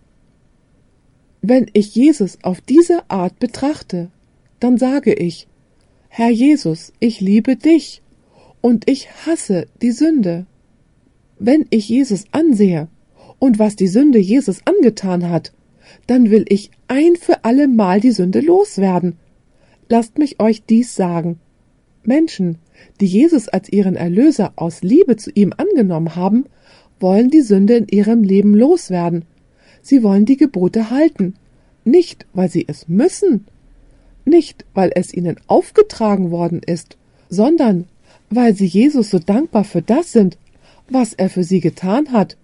Wenn 1.42 1.70
ich 1.74 1.96
Jesus 1.96 2.38
auf 2.44 2.62
diese 2.62 3.10
Art 3.10 3.40
betrachte, 3.40 4.12
dann 4.60 4.78
sage 4.78 5.14
ich, 5.14 5.48
Herr 6.10 6.30
Jesus, 6.30 6.94
ich 7.00 7.20
liebe 7.22 7.56
dich 7.56 8.02
und 8.62 8.90
ich 8.90 9.10
hasse 9.26 9.68
die 9.82 9.92
Sünde. 9.92 10.46
Wenn 11.40 11.66
ich 11.72 11.90
Jesus 11.90 12.26
ansehe 12.32 12.88
und 13.40 13.58
was 13.58 13.76
die 13.76 13.88
Sünde 13.88 14.20
Jesus 14.20 14.62
angetan 14.66 15.30
hat, 15.30 15.52
dann 16.12 16.30
will 16.30 16.44
ich 16.50 16.72
ein 16.90 17.16
für 17.16 17.46
alle 17.46 17.70
Mal 17.70 18.02
die 18.02 18.12
Sünde 18.12 18.42
loswerden. 18.42 19.16
Lasst 19.88 20.18
mich 20.18 20.42
euch 20.42 20.62
dies 20.66 20.94
sagen. 20.94 21.40
Menschen, 22.04 22.58
die 23.00 23.06
Jesus 23.06 23.48
als 23.48 23.72
ihren 23.72 23.96
Erlöser 23.96 24.52
aus 24.58 24.82
Liebe 24.82 25.16
zu 25.16 25.32
ihm 25.32 25.54
angenommen 25.56 26.18
haben, 26.18 26.48
wollen 27.00 27.30
die 27.30 27.40
Sünde 27.40 27.78
in 27.78 27.88
ihrem 27.88 28.24
Leben 28.24 28.54
loswerden. 28.54 29.24
Sie 29.82 30.04
wollen 30.04 30.26
die 30.26 30.36
Gebote 30.36 30.90
halten, 30.90 31.36
nicht 31.86 32.26
weil 32.34 32.50
sie 32.50 32.66
es 32.68 32.90
müssen, 32.90 33.46
nicht 34.26 34.66
weil 34.74 34.92
es 34.94 35.14
ihnen 35.14 35.38
aufgetragen 35.48 36.30
worden 36.30 36.60
ist, 36.62 36.98
sondern 37.30 37.86
weil 38.30 38.54
sie 38.54 38.66
Jesus 38.66 39.12
so 39.12 39.20
dankbar 39.20 39.64
für 39.64 39.82
das 39.82 40.12
sind, 40.12 40.38
was 40.90 41.14
er 41.14 41.30
für 41.30 41.46
sie 41.46 41.62
getan 41.62 42.12
hat. 42.12 42.36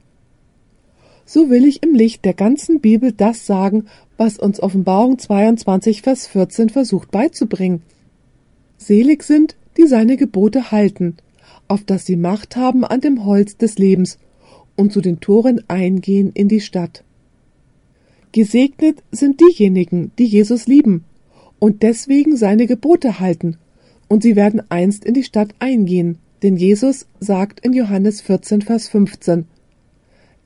So 1.29 1.49
will 1.49 1.65
ich 1.65 1.83
im 1.83 1.93
Licht 1.93 2.23
der 2.23 2.33
ganzen 2.33 2.79
Bibel 2.79 3.11
das 3.11 3.45
sagen, 3.45 3.87
was 4.15 4.39
uns 4.39 4.61
Offenbarung 4.61 5.19
22, 5.19 6.01
Vers 6.01 6.25
14 6.25 6.69
versucht 6.69 7.11
beizubringen. 7.11 7.81
Selig 8.77 9.23
sind, 9.23 9.57
die 9.75 9.87
seine 9.87 10.15
Gebote 10.15 10.71
halten, 10.71 11.17
auf 11.67 11.83
dass 11.83 12.05
sie 12.05 12.15
Macht 12.15 12.55
haben 12.55 12.85
an 12.85 13.01
dem 13.01 13.25
Holz 13.25 13.57
des 13.57 13.77
Lebens 13.77 14.19
und 14.77 14.93
zu 14.93 15.01
den 15.01 15.19
Toren 15.19 15.61
eingehen 15.67 16.31
in 16.33 16.47
die 16.47 16.61
Stadt. 16.61 17.03
Gesegnet 18.31 19.03
sind 19.11 19.41
diejenigen, 19.41 20.11
die 20.17 20.27
Jesus 20.27 20.65
lieben 20.65 21.03
und 21.59 21.83
deswegen 21.83 22.37
seine 22.37 22.67
Gebote 22.67 23.19
halten, 23.19 23.57
und 24.07 24.23
sie 24.23 24.37
werden 24.37 24.61
einst 24.69 25.03
in 25.03 25.13
die 25.13 25.23
Stadt 25.23 25.53
eingehen, 25.59 26.19
denn 26.41 26.55
Jesus 26.55 27.05
sagt 27.19 27.59
in 27.59 27.73
Johannes 27.73 28.21
14, 28.21 28.61
Vers 28.61 28.87
15, 28.87 29.45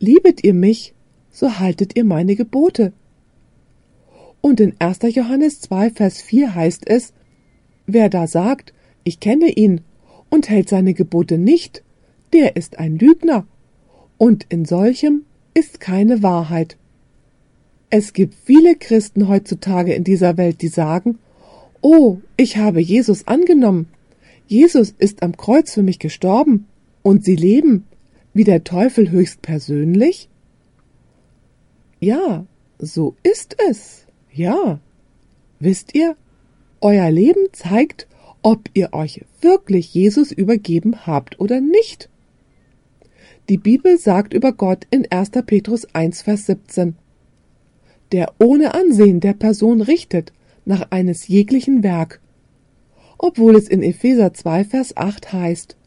Liebet 0.02 0.44
ihr 0.44 0.56
mich, 0.56 0.96
so 1.30 1.60
haltet 1.60 1.96
ihr 1.96 2.04
meine 2.04 2.36
Gebote. 2.36 2.92
Und 4.42 4.60
in 4.60 4.74
1. 4.80 4.98
Johannes 5.14 5.62
2, 5.62 5.92
Vers 5.92 6.24
4 6.24 6.56
heißt 6.56 6.90
es, 6.90 7.14
Wer 7.86 8.10
da 8.10 8.26
sagt, 8.26 8.74
ich 9.04 9.20
kenne 9.20 9.52
ihn, 9.52 9.82
und 10.32 10.50
hält 10.50 10.70
seine 10.70 10.96
Gebote 10.96 11.38
nicht, 11.38 11.84
der 12.34 12.56
ist 12.56 12.80
ein 12.80 12.98
Lügner, 12.98 13.46
und 14.18 14.48
in 14.50 14.66
solchem 14.66 15.22
ist 15.54 15.80
keine 15.80 16.24
Wahrheit. 16.24 16.78
Es 17.92 18.14
gibt 18.14 18.34
viele 18.34 18.76
Christen 18.76 19.28
heutzutage 19.28 19.94
in 19.94 20.04
dieser 20.04 20.36
Welt, 20.36 20.64
die 20.64 20.70
sagen, 20.70 21.20
Oh, 21.82 22.18
ich 22.38 22.58
habe 22.58 22.82
Jesus 22.82 23.28
angenommen. 23.28 23.88
Jesus 24.48 24.96
ist 24.98 25.22
am 25.22 25.38
Kreuz 25.38 25.76
für 25.76 25.84
mich 25.84 26.00
gestorben. 26.00 26.66
Und 27.04 27.24
sie 27.24 27.36
leben 27.36 27.86
wie 28.34 28.44
der 28.44 28.64
Teufel 28.64 29.12
höchst 29.12 29.42
persönlich? 29.42 30.30
Ja, 32.00 32.46
so 32.80 33.16
ist 33.24 33.58
es. 33.70 34.06
Ja. 34.32 34.80
Wisst 35.60 35.94
ihr, 35.94 36.16
euer 36.80 37.12
Leben 37.12 37.48
zeigt, 37.52 38.08
ob 38.42 38.70
ihr 38.74 38.94
euch 38.94 39.24
wirklich 39.42 39.94
Jesus 39.94 40.32
übergeben 40.32 41.06
habt 41.06 41.40
oder 41.40 41.62
nicht. 41.62 42.10
Die 43.50 43.58
Bibel 43.58 43.98
sagt 43.98 44.34
über 44.34 44.54
Gott 44.54 44.88
in 44.90 45.12
1. 45.12 45.32
Petrus 45.46 45.86
1, 45.94 46.22
Vers 46.22 46.46
17, 46.46 46.96
der 48.12 48.34
ohne 48.40 48.74
Ansehen 48.74 49.20
der 49.20 49.34
Person 49.34 49.82
richtet 49.82 50.34
nach 50.66 50.88
eines 50.92 51.28
jeglichen 51.28 51.84
Werk, 51.84 52.22
obwohl 53.18 53.56
es 53.56 53.68
in 53.68 53.84
Epheser 53.84 54.34
2, 54.34 54.64
Vers 54.66 54.98
8 54.98 55.34
heißt, 55.34 55.78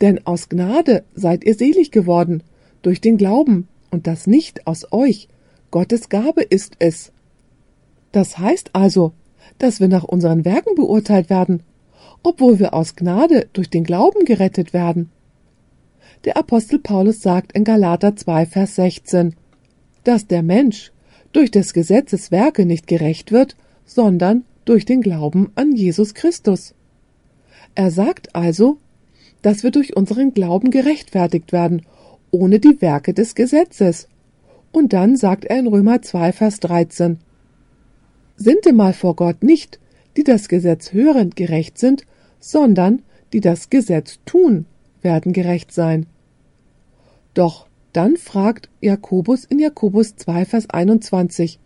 denn 0.00 0.26
aus 0.26 0.48
Gnade 0.48 1.04
seid 1.14 1.44
ihr 1.44 1.54
selig 1.54 1.90
geworden, 1.90 2.42
durch 2.82 3.00
den 3.00 3.16
Glauben, 3.16 3.68
und 3.90 4.06
das 4.06 4.26
nicht 4.26 4.66
aus 4.66 4.92
euch, 4.92 5.28
Gottes 5.70 6.08
Gabe 6.08 6.42
ist 6.42 6.74
es. 6.78 7.12
Das 8.12 8.38
heißt 8.38 8.70
also, 8.74 9.12
dass 9.58 9.80
wir 9.80 9.88
nach 9.88 10.04
unseren 10.04 10.44
Werken 10.44 10.74
beurteilt 10.74 11.30
werden, 11.30 11.62
obwohl 12.22 12.58
wir 12.58 12.74
aus 12.74 12.96
Gnade 12.96 13.48
durch 13.52 13.70
den 13.70 13.84
Glauben 13.84 14.24
gerettet 14.24 14.72
werden. 14.72 15.10
Der 16.24 16.36
Apostel 16.36 16.78
Paulus 16.78 17.20
sagt 17.20 17.52
in 17.52 17.64
Galater 17.64 18.16
2, 18.16 18.46
Vers 18.46 18.74
16, 18.76 19.34
dass 20.04 20.26
der 20.26 20.42
Mensch 20.42 20.92
durch 21.32 21.50
des 21.50 21.72
Gesetzes 21.72 22.30
Werke 22.30 22.64
nicht 22.64 22.86
gerecht 22.86 23.30
wird, 23.32 23.56
sondern 23.84 24.44
durch 24.64 24.84
den 24.84 25.00
Glauben 25.00 25.52
an 25.54 25.72
Jesus 25.72 26.14
Christus. 26.14 26.74
Er 27.74 27.90
sagt 27.90 28.34
also, 28.34 28.78
dass 29.42 29.62
wir 29.62 29.70
durch 29.70 29.96
unseren 29.96 30.34
Glauben 30.34 30.70
gerechtfertigt 30.70 31.52
werden, 31.52 31.82
ohne 32.30 32.60
die 32.60 32.80
Werke 32.80 33.14
des 33.14 33.34
Gesetzes. 33.34 34.08
Und 34.72 34.92
dann 34.92 35.16
sagt 35.16 35.44
er 35.44 35.58
in 35.58 35.66
Römer 35.66 36.02
2, 36.02 36.32
Vers 36.32 36.60
13, 36.60 37.18
Sintemal 38.36 38.92
vor 38.92 39.16
Gott 39.16 39.42
nicht, 39.42 39.80
die 40.16 40.24
das 40.24 40.48
Gesetz 40.48 40.92
hören, 40.92 41.30
gerecht 41.30 41.78
sind, 41.78 42.04
sondern 42.40 43.02
die 43.32 43.40
das 43.40 43.70
Gesetz 43.70 44.20
tun, 44.24 44.66
werden 45.02 45.32
gerecht 45.32 45.72
sein. 45.72 46.06
Doch 47.34 47.66
dann 47.92 48.16
fragt 48.16 48.68
Jakobus 48.80 49.44
in 49.44 49.58
Jakobus 49.58 50.16
2, 50.16 50.44
Vers 50.44 50.70
21, 50.70 51.58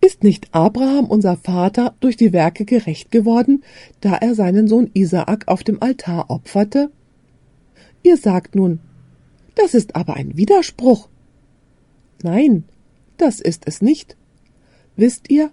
ist 0.00 0.22
nicht 0.22 0.54
Abraham, 0.54 1.06
unser 1.06 1.36
Vater, 1.36 1.94
durch 2.00 2.16
die 2.16 2.32
Werke 2.32 2.64
gerecht 2.64 3.10
geworden, 3.10 3.64
da 4.00 4.14
er 4.16 4.34
seinen 4.34 4.68
Sohn 4.68 4.90
Isaak 4.94 5.48
auf 5.48 5.64
dem 5.64 5.82
Altar 5.82 6.30
opferte? 6.30 6.90
Ihr 8.02 8.16
sagt 8.16 8.54
nun, 8.54 8.80
das 9.54 9.74
ist 9.74 9.96
aber 9.96 10.14
ein 10.14 10.36
Widerspruch. 10.36 11.08
Nein, 12.22 12.64
das 13.16 13.40
ist 13.40 13.62
es 13.66 13.82
nicht. 13.82 14.16
Wisst 14.96 15.30
ihr, 15.30 15.50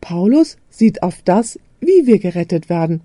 Paulus 0.00 0.56
sieht 0.68 1.02
auf 1.02 1.22
das, 1.22 1.58
wie 1.80 2.06
wir 2.06 2.18
gerettet 2.18 2.68
werden. 2.68 3.00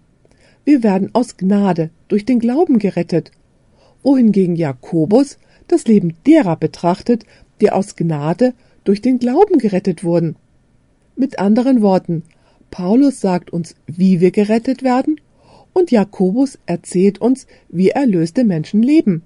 Wir 0.65 0.83
werden 0.83 1.09
aus 1.13 1.37
Gnade 1.37 1.91
durch 2.07 2.25
den 2.25 2.39
Glauben 2.39 2.79
gerettet, 2.79 3.31
wohingegen 4.03 4.55
Jakobus 4.55 5.37
das 5.67 5.85
Leben 5.85 6.15
derer 6.25 6.55
betrachtet, 6.55 7.25
die 7.61 7.71
aus 7.71 7.95
Gnade 7.95 8.53
durch 8.83 9.01
den 9.01 9.19
Glauben 9.19 9.59
gerettet 9.59 10.03
wurden. 10.03 10.35
Mit 11.20 11.38
anderen 11.38 11.82
Worten, 11.82 12.24
Paulus 12.72 13.20
sagt 13.20 13.51
uns, 13.51 13.76
wie 13.88 14.22
wir 14.22 14.32
gerettet 14.32 14.84
werden, 14.84 15.20
und 15.74 15.91
Jakobus 15.91 16.57
erzählt 16.65 17.20
uns, 17.20 17.45
wie 17.67 17.89
erlöste 17.89 18.45
Menschen 18.45 18.82
leben. 18.82 19.24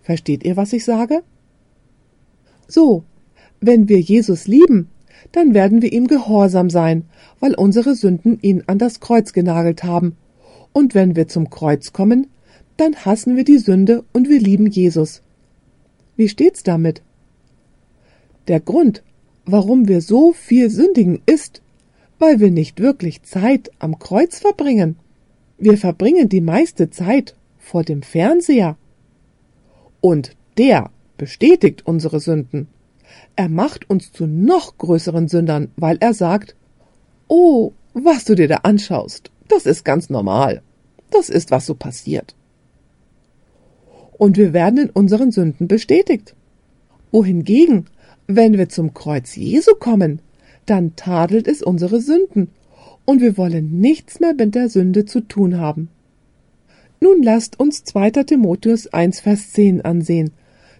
Versteht 0.00 0.44
ihr, 0.44 0.56
was 0.56 0.72
ich 0.72 0.84
sage? 0.84 1.24
So, 2.68 3.02
wenn 3.60 3.88
wir 3.88 3.98
Jesus 3.98 4.46
lieben, 4.46 4.90
dann 5.32 5.54
werden 5.54 5.82
wir 5.82 5.92
ihm 5.92 6.06
gehorsam 6.06 6.70
sein, 6.70 7.02
weil 7.40 7.56
unsere 7.56 7.96
Sünden 7.96 8.38
ihn 8.40 8.62
an 8.68 8.78
das 8.78 9.00
Kreuz 9.00 9.32
genagelt 9.32 9.82
haben. 9.82 10.14
Und 10.72 10.94
wenn 10.94 11.16
wir 11.16 11.26
zum 11.26 11.50
Kreuz 11.50 11.92
kommen, 11.92 12.28
dann 12.76 12.94
hassen 12.94 13.34
wir 13.34 13.42
die 13.42 13.58
Sünde 13.58 14.04
und 14.12 14.28
wir 14.28 14.38
lieben 14.38 14.68
Jesus. 14.68 15.20
Wie 16.14 16.28
steht's 16.28 16.62
damit? 16.62 17.02
Der 18.46 18.60
Grund, 18.60 19.02
warum 19.46 19.88
wir 19.88 20.00
so 20.00 20.32
viel 20.32 20.70
sündigen, 20.70 21.20
ist, 21.26 21.62
weil 22.18 22.40
wir 22.40 22.50
nicht 22.50 22.80
wirklich 22.80 23.22
Zeit 23.22 23.70
am 23.78 23.98
Kreuz 23.98 24.38
verbringen. 24.38 24.96
Wir 25.58 25.78
verbringen 25.78 26.28
die 26.28 26.40
meiste 26.40 26.90
Zeit 26.90 27.36
vor 27.58 27.84
dem 27.84 28.02
Fernseher. 28.02 28.76
Und 30.00 30.36
der 30.58 30.90
bestätigt 31.16 31.86
unsere 31.86 32.20
Sünden. 32.20 32.68
Er 33.36 33.48
macht 33.48 33.88
uns 33.90 34.12
zu 34.12 34.26
noch 34.26 34.78
größeren 34.78 35.28
Sündern, 35.28 35.70
weil 35.76 35.96
er 36.00 36.14
sagt, 36.14 36.56
Oh, 37.28 37.72
was 37.94 38.24
du 38.24 38.34
dir 38.34 38.48
da 38.48 38.56
anschaust, 38.56 39.30
das 39.48 39.66
ist 39.66 39.84
ganz 39.84 40.10
normal. 40.10 40.62
Das 41.10 41.28
ist, 41.28 41.50
was 41.50 41.66
so 41.66 41.74
passiert. 41.74 42.34
Und 44.18 44.36
wir 44.36 44.52
werden 44.52 44.78
in 44.78 44.90
unseren 44.90 45.32
Sünden 45.32 45.68
bestätigt. 45.68 46.34
Wohingegen 47.10 47.86
wenn 48.26 48.56
wir 48.56 48.68
zum 48.68 48.94
Kreuz 48.94 49.36
Jesu 49.36 49.74
kommen, 49.74 50.20
dann 50.66 50.96
tadelt 50.96 51.46
es 51.46 51.62
unsere 51.62 52.00
Sünden, 52.00 52.48
und 53.04 53.20
wir 53.20 53.36
wollen 53.36 53.80
nichts 53.80 54.18
mehr 54.20 54.32
mit 54.32 54.54
der 54.54 54.70
Sünde 54.70 55.04
zu 55.04 55.20
tun 55.20 55.58
haben. 55.58 55.90
Nun 57.00 57.22
lasst 57.22 57.60
uns 57.60 57.84
2. 57.84 58.10
Timotheus 58.24 58.86
1, 58.86 59.20
Vers 59.20 59.52
10 59.52 59.82
ansehen. 59.82 60.30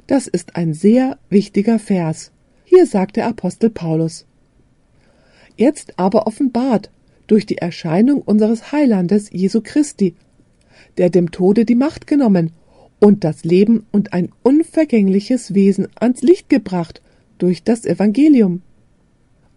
Das 0.06 0.26
ist 0.26 0.56
ein 0.56 0.72
sehr 0.72 1.18
wichtiger 1.28 1.78
Vers. 1.78 2.32
Hier 2.64 2.86
sagt 2.86 3.16
der 3.16 3.26
Apostel 3.26 3.68
Paulus. 3.68 4.24
Jetzt 5.56 5.98
aber 5.98 6.26
offenbart 6.26 6.90
durch 7.26 7.44
die 7.44 7.58
Erscheinung 7.58 8.22
unseres 8.22 8.72
Heilandes 8.72 9.30
Jesu 9.30 9.60
Christi, 9.62 10.14
der 10.96 11.10
dem 11.10 11.30
Tode 11.30 11.66
die 11.66 11.74
Macht 11.74 12.06
genommen 12.06 12.52
und 13.00 13.22
das 13.22 13.44
Leben 13.44 13.86
und 13.92 14.14
ein 14.14 14.30
unvergängliches 14.42 15.54
Wesen 15.54 15.88
ans 16.00 16.22
Licht 16.22 16.48
gebracht 16.48 17.02
durch 17.38 17.62
das 17.62 17.84
Evangelium. 17.84 18.62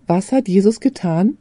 Was 0.06 0.32
hat 0.32 0.48
Jesus 0.48 0.80
getan? 0.80 1.38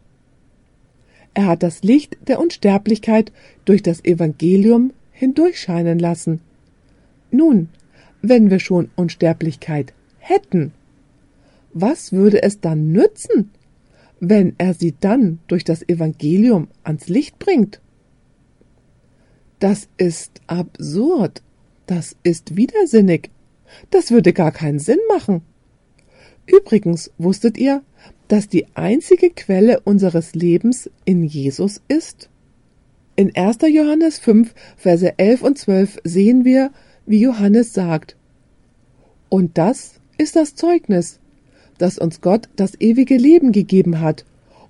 Er 1.35 1.47
hat 1.47 1.63
das 1.63 1.83
Licht 1.83 2.17
der 2.29 2.41
Unsterblichkeit 2.41 3.33
durch 3.65 3.83
das 3.83 4.05
Evangelium 4.05 4.93
hindurchscheinen 5.13 5.99
lassen. 5.99 6.41
Nun, 7.31 7.69
wenn 8.23 8.51
wir 8.51 8.59
schon 8.59 8.91
Unsterblichkeit 8.97 9.93
hätten, 10.19 10.73
was 11.73 12.13
würde 12.13 12.43
es 12.43 12.61
dann 12.61 12.91
nützen, 12.91 13.51
wenn 14.19 14.55
er 14.59 14.73
sie 14.73 14.95
dann 14.99 15.39
durch 15.47 15.63
das 15.63 15.87
Evangelium 15.87 16.69
ans 16.85 17.09
Licht 17.09 17.39
bringt? 17.39 17.81
Das 19.59 19.89
ist 19.97 20.41
absurd, 20.47 21.43
das 21.87 22.17
ist 22.23 22.57
widersinnig, 22.57 23.31
das 23.91 24.11
würde 24.11 24.33
gar 24.33 24.53
keinen 24.53 24.79
Sinn 24.79 25.01
machen. 25.09 25.43
Übrigens 26.47 27.11
wusstet 27.19 27.59
ihr, 27.59 27.83
dass 28.29 28.49
die 28.49 28.67
einzige 28.75 29.31
Quelle 29.31 29.81
unseres 29.81 30.35
Lebens 30.35 30.91
in 31.05 31.25
Jesus 31.25 31.81
ist? 31.89 32.29
In 33.17 33.35
1. 33.35 33.59
Johannes 33.69 34.19
5, 34.19 34.55
Verse 34.77 35.19
11 35.19 35.43
und 35.43 35.59
12 35.59 35.99
sehen 36.05 36.45
wir, 36.45 36.71
wie 37.07 37.21
Johannes 37.21 37.73
sagt, 37.73 38.17
Und 39.29 39.59
das 39.59 39.95
ist 40.19 40.37
das 40.37 40.55
Zeugnis, 40.55 41.19
dass 41.79 41.99
uns 41.99 42.21
Gott 42.21 42.49
das 42.57 42.79
ewige 42.81 43.17
Leben 43.17 43.53
gegeben 43.53 44.01
hat, 44.01 44.25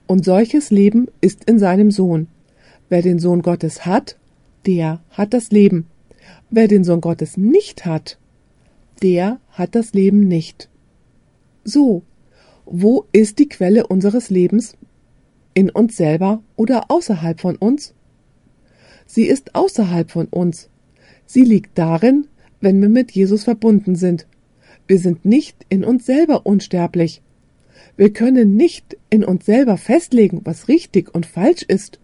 und 0.06 0.24
solches 0.24 0.70
Leben 0.70 1.08
ist 1.20 1.44
in 1.44 1.58
seinem 1.58 1.90
Sohn. 1.90 2.28
Wer 2.88 3.02
den 3.02 3.18
Sohn 3.18 3.42
Gottes 3.42 3.84
hat, 3.84 4.16
der 4.64 5.00
hat 5.10 5.34
das 5.34 5.50
Leben. 5.50 5.86
Wer 6.50 6.68
den 6.68 6.84
Sohn 6.84 7.00
Gottes 7.00 7.36
nicht 7.36 7.84
hat, 7.84 8.18
der 9.02 9.40
hat 9.50 9.74
das 9.74 9.94
Leben 9.94 10.20
nicht. 10.20 10.68
So, 11.68 12.04
wo 12.64 13.06
ist 13.10 13.40
die 13.40 13.48
Quelle 13.48 13.88
unseres 13.88 14.30
Lebens? 14.30 14.76
In 15.52 15.68
uns 15.68 15.96
selber 15.96 16.44
oder 16.54 16.92
außerhalb 16.92 17.40
von 17.40 17.56
uns? 17.56 17.92
Sie 19.04 19.24
ist 19.24 19.56
außerhalb 19.56 20.08
von 20.08 20.28
uns. 20.28 20.70
Sie 21.26 21.42
liegt 21.42 21.76
darin, 21.76 22.28
wenn 22.60 22.80
wir 22.80 22.88
mit 22.88 23.10
Jesus 23.10 23.42
verbunden 23.42 23.96
sind. 23.96 24.28
Wir 24.86 25.00
sind 25.00 25.24
nicht 25.24 25.66
in 25.68 25.84
uns 25.84 26.06
selber 26.06 26.46
unsterblich. 26.46 27.20
Wir 27.96 28.12
können 28.12 28.54
nicht 28.54 28.96
in 29.10 29.24
uns 29.24 29.44
selber 29.44 29.76
festlegen, 29.76 30.42
was 30.44 30.68
richtig 30.68 31.12
und 31.12 31.26
falsch 31.26 31.64
ist. 31.64 31.98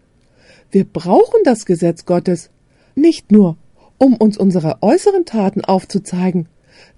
Wir 0.71 0.83
brauchen 0.83 1.39
das 1.45 1.65
Gesetz 1.65 2.03
Gottes. 2.03 2.49
Nicht 2.95 3.31
nur, 3.31 3.55
um 3.97 4.15
uns 4.15 4.37
unsere 4.37 4.83
äußeren 4.83 5.23
Taten 5.23 5.63
aufzuzeigen. 5.63 6.49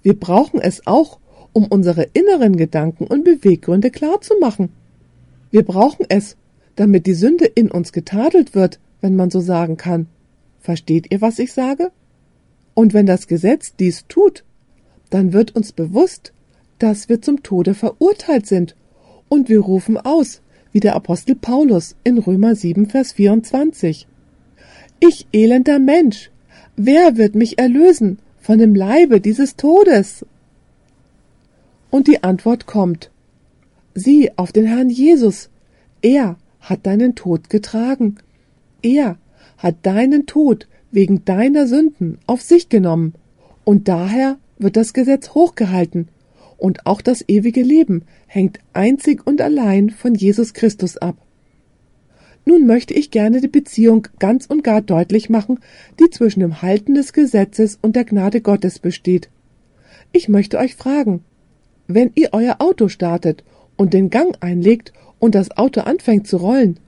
Wir 0.02 0.18
brauchen 0.18 0.60
es 0.60 0.84
auch, 0.88 1.20
um 1.56 1.64
unsere 1.68 2.02
inneren 2.12 2.58
Gedanken 2.58 3.06
und 3.06 3.24
Beweggründe 3.24 3.90
klarzumachen. 3.90 4.68
Wir 5.50 5.62
brauchen 5.62 6.04
es, 6.10 6.36
damit 6.74 7.06
die 7.06 7.14
Sünde 7.14 7.46
in 7.46 7.70
uns 7.70 7.92
getadelt 7.92 8.54
wird, 8.54 8.78
wenn 9.00 9.16
man 9.16 9.30
so 9.30 9.40
sagen 9.40 9.78
kann. 9.78 10.06
Versteht 10.60 11.10
ihr, 11.10 11.22
was 11.22 11.38
ich 11.38 11.54
sage? 11.54 11.92
Und 12.74 12.92
wenn 12.92 13.06
das 13.06 13.26
Gesetz 13.26 13.74
dies 13.74 14.04
tut, 14.06 14.44
dann 15.08 15.32
wird 15.32 15.56
uns 15.56 15.72
bewusst, 15.72 16.34
dass 16.78 17.08
wir 17.08 17.22
zum 17.22 17.42
Tode 17.42 17.72
verurteilt 17.72 18.46
sind, 18.46 18.76
und 19.30 19.48
wir 19.48 19.60
rufen 19.60 19.96
aus, 19.96 20.42
wie 20.72 20.80
der 20.80 20.94
Apostel 20.94 21.36
Paulus 21.36 21.96
in 22.04 22.18
Römer 22.18 22.54
7, 22.54 22.84
Vers 22.84 23.12
24. 23.12 24.06
Ich 25.00 25.26
elender 25.32 25.78
Mensch, 25.78 26.30
wer 26.76 27.16
wird 27.16 27.34
mich 27.34 27.58
erlösen 27.58 28.18
von 28.42 28.58
dem 28.58 28.74
Leibe 28.74 29.22
dieses 29.22 29.56
Todes? 29.56 30.26
Und 31.90 32.08
die 32.08 32.22
Antwort 32.22 32.66
kommt. 32.66 33.10
Sieh 33.94 34.30
auf 34.36 34.52
den 34.52 34.66
Herrn 34.66 34.90
Jesus. 34.90 35.50
Er 36.02 36.36
hat 36.60 36.86
deinen 36.86 37.14
Tod 37.14 37.48
getragen. 37.48 38.16
Er 38.82 39.18
hat 39.58 39.76
deinen 39.82 40.26
Tod 40.26 40.68
wegen 40.90 41.24
deiner 41.24 41.66
Sünden 41.66 42.18
auf 42.26 42.42
sich 42.42 42.68
genommen. 42.68 43.14
Und 43.64 43.88
daher 43.88 44.38
wird 44.58 44.76
das 44.76 44.92
Gesetz 44.92 45.30
hochgehalten 45.30 46.08
und 46.58 46.86
auch 46.86 47.00
das 47.00 47.24
ewige 47.28 47.62
Leben 47.62 48.02
hängt 48.26 48.58
einzig 48.72 49.26
und 49.26 49.40
allein 49.40 49.90
von 49.90 50.14
Jesus 50.14 50.54
Christus 50.54 50.96
ab. 50.96 51.16
Nun 52.44 52.66
möchte 52.66 52.94
ich 52.94 53.10
gerne 53.10 53.40
die 53.40 53.48
Beziehung 53.48 54.06
ganz 54.18 54.46
und 54.46 54.62
gar 54.62 54.80
deutlich 54.80 55.28
machen, 55.28 55.58
die 55.98 56.10
zwischen 56.10 56.40
dem 56.40 56.62
Halten 56.62 56.94
des 56.94 57.12
Gesetzes 57.12 57.78
und 57.82 57.96
der 57.96 58.04
Gnade 58.04 58.40
Gottes 58.40 58.78
besteht. 58.78 59.28
Ich 60.12 60.28
möchte 60.28 60.58
euch 60.58 60.76
fragen, 60.76 61.24
wenn 61.86 62.10
ihr 62.14 62.30
euer 62.32 62.56
Auto 62.58 62.88
startet 62.88 63.44
und 63.76 63.94
den 63.94 64.10
Gang 64.10 64.36
einlegt 64.40 64.92
und 65.18 65.34
das 65.34 65.56
Auto 65.56 65.82
anfängt 65.82 66.26
zu 66.26 66.38
rollen, 66.38 66.78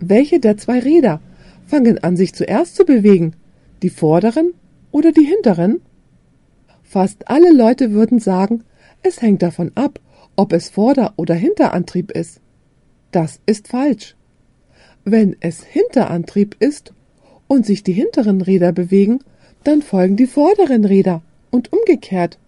welche 0.00 0.40
der 0.40 0.56
zwei 0.56 0.78
Räder 0.78 1.20
fangen 1.66 2.02
an 2.02 2.16
sich 2.16 2.34
zuerst 2.34 2.76
zu 2.76 2.84
bewegen, 2.84 3.34
die 3.82 3.90
vorderen 3.90 4.54
oder 4.90 5.12
die 5.12 5.24
hinteren? 5.24 5.80
Fast 6.82 7.28
alle 7.28 7.52
Leute 7.52 7.92
würden 7.92 8.18
sagen, 8.18 8.64
es 9.02 9.20
hängt 9.20 9.42
davon 9.42 9.72
ab, 9.74 10.00
ob 10.36 10.52
es 10.52 10.70
Vorder- 10.70 11.12
oder 11.16 11.34
Hinterantrieb 11.34 12.10
ist. 12.12 12.40
Das 13.10 13.40
ist 13.46 13.68
falsch. 13.68 14.16
Wenn 15.04 15.36
es 15.40 15.62
Hinterantrieb 15.62 16.56
ist 16.60 16.92
und 17.46 17.66
sich 17.66 17.82
die 17.82 17.92
hinteren 17.92 18.40
Räder 18.40 18.72
bewegen, 18.72 19.20
dann 19.64 19.82
folgen 19.82 20.16
die 20.16 20.26
vorderen 20.26 20.84
Räder 20.84 21.22
und 21.50 21.72
umgekehrt. 21.72 22.38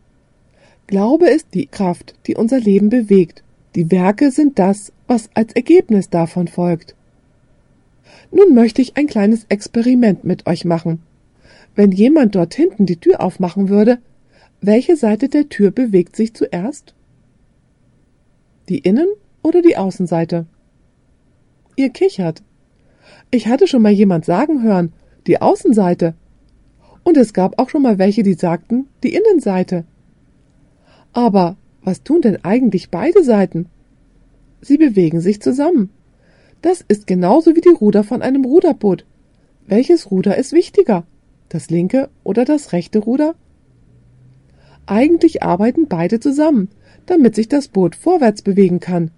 Glaube 0.90 1.30
ist 1.30 1.54
die 1.54 1.66
Kraft, 1.66 2.16
die 2.26 2.34
unser 2.34 2.58
Leben 2.58 2.88
bewegt. 2.88 3.44
Die 3.76 3.92
Werke 3.92 4.32
sind 4.32 4.58
das, 4.58 4.92
was 5.06 5.30
als 5.34 5.52
Ergebnis 5.52 6.10
davon 6.10 6.48
folgt. 6.48 6.96
Nun 8.32 8.54
möchte 8.54 8.82
ich 8.82 8.96
ein 8.96 9.06
kleines 9.06 9.46
Experiment 9.48 10.24
mit 10.24 10.48
euch 10.48 10.64
machen. 10.64 11.00
Wenn 11.76 11.92
jemand 11.92 12.34
dort 12.34 12.54
hinten 12.54 12.86
die 12.86 12.96
Tür 12.96 13.20
aufmachen 13.20 13.68
würde, 13.68 14.00
welche 14.60 14.96
Seite 14.96 15.28
der 15.28 15.48
Tür 15.48 15.70
bewegt 15.70 16.16
sich 16.16 16.34
zuerst? 16.34 16.92
Die 18.68 18.78
Innen- 18.78 19.14
oder 19.44 19.62
die 19.62 19.76
Außenseite? 19.76 20.46
Ihr 21.76 21.90
kichert. 21.90 22.42
Ich 23.30 23.46
hatte 23.46 23.68
schon 23.68 23.82
mal 23.82 23.92
jemand 23.92 24.24
sagen 24.24 24.64
hören, 24.64 24.92
die 25.28 25.40
Außenseite. 25.40 26.14
Und 27.04 27.16
es 27.16 27.32
gab 27.32 27.60
auch 27.60 27.68
schon 27.68 27.82
mal 27.82 28.00
welche, 28.00 28.24
die 28.24 28.34
sagten, 28.34 28.88
die 29.04 29.14
Innenseite. 29.14 29.84
Aber 31.12 31.56
was 31.82 32.02
tun 32.02 32.20
denn 32.20 32.44
eigentlich 32.44 32.90
beide 32.90 33.24
Seiten? 33.24 33.66
Sie 34.60 34.76
bewegen 34.76 35.20
sich 35.20 35.40
zusammen. 35.40 35.90
Das 36.62 36.84
ist 36.86 37.06
genauso 37.06 37.56
wie 37.56 37.62
die 37.62 37.70
Ruder 37.70 38.04
von 38.04 38.22
einem 38.22 38.44
Ruderboot. 38.44 39.06
Welches 39.66 40.10
Ruder 40.10 40.36
ist 40.36 40.52
wichtiger? 40.52 41.04
Das 41.48 41.70
linke 41.70 42.10
oder 42.22 42.44
das 42.44 42.72
rechte 42.72 42.98
Ruder? 42.98 43.34
Eigentlich 44.86 45.42
arbeiten 45.42 45.88
beide 45.88 46.20
zusammen, 46.20 46.68
damit 47.06 47.34
sich 47.34 47.48
das 47.48 47.68
Boot 47.68 47.94
vorwärts 47.96 48.42
bewegen 48.42 48.80
kann. 48.80 49.10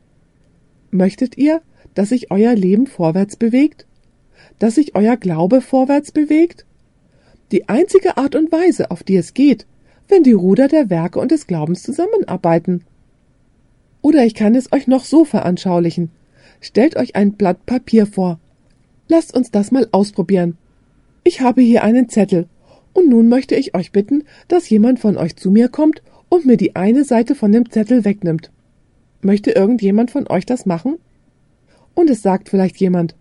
Möchtet 0.90 1.36
ihr, 1.36 1.62
dass 1.94 2.10
sich 2.10 2.30
euer 2.30 2.54
Leben 2.54 2.86
vorwärts 2.86 3.36
bewegt? 3.36 3.86
Dass 4.58 4.76
sich 4.76 4.94
euer 4.94 5.16
Glaube 5.16 5.60
vorwärts 5.60 6.12
bewegt? 6.12 6.64
Die 7.50 7.68
einzige 7.68 8.16
Art 8.16 8.34
und 8.34 8.52
Weise, 8.52 8.90
auf 8.90 9.02
die 9.02 9.16
es 9.16 9.34
geht, 9.34 9.66
wenn 10.08 10.22
die 10.22 10.32
Ruder 10.32 10.68
der 10.68 10.90
Werke 10.90 11.18
und 11.18 11.30
des 11.30 11.46
Glaubens 11.46 11.82
zusammenarbeiten. 11.82 12.84
Oder 14.00 14.24
ich 14.24 14.34
kann 14.34 14.54
es 14.54 14.72
euch 14.72 14.86
noch 14.86 15.04
so 15.04 15.24
veranschaulichen. 15.24 16.10
Stellt 16.60 16.96
euch 16.96 17.16
ein 17.16 17.32
Blatt 17.32 17.64
Papier 17.66 18.06
vor. 18.06 18.38
Lasst 19.08 19.34
uns 19.34 19.50
das 19.50 19.70
mal 19.70 19.88
ausprobieren. 19.92 20.56
Ich 21.24 21.40
habe 21.40 21.62
hier 21.62 21.84
einen 21.84 22.08
Zettel 22.08 22.46
und 22.92 23.08
nun 23.08 23.28
möchte 23.28 23.54
ich 23.54 23.74
euch 23.74 23.92
bitten, 23.92 24.24
dass 24.48 24.68
jemand 24.68 24.98
von 24.98 25.16
euch 25.16 25.36
zu 25.36 25.50
mir 25.50 25.68
kommt 25.68 26.02
und 26.28 26.46
mir 26.46 26.56
die 26.56 26.76
eine 26.76 27.04
Seite 27.04 27.34
von 27.34 27.52
dem 27.52 27.70
Zettel 27.70 28.04
wegnimmt. 28.04 28.50
Möchte 29.22 29.52
irgendjemand 29.52 30.10
von 30.10 30.26
euch 30.28 30.46
das 30.46 30.66
machen? 30.66 30.98
Und 31.94 32.10
es 32.10 32.22
sagt 32.22 32.48
vielleicht 32.48 32.78
jemand, 32.78 33.14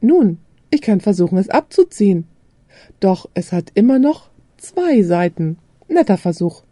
nun, 0.00 0.38
ich 0.70 0.80
kann 0.80 1.00
versuchen, 1.00 1.38
es 1.38 1.50
abzuziehen. 1.50 2.24
Doch 2.98 3.28
es 3.34 3.52
hat 3.52 3.72
immer 3.74 3.98
noch 3.98 4.30
zwei 4.56 5.02
Seiten. 5.02 5.58
Netter 5.90 6.16
Versuch. 6.16 6.62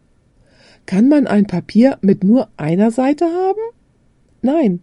Kann 0.86 1.08
man 1.08 1.26
ein 1.26 1.46
Papier 1.46 1.98
mit 2.00 2.24
nur 2.24 2.48
einer 2.56 2.90
Seite 2.90 3.26
haben? 3.26 3.60
Nein, 4.40 4.80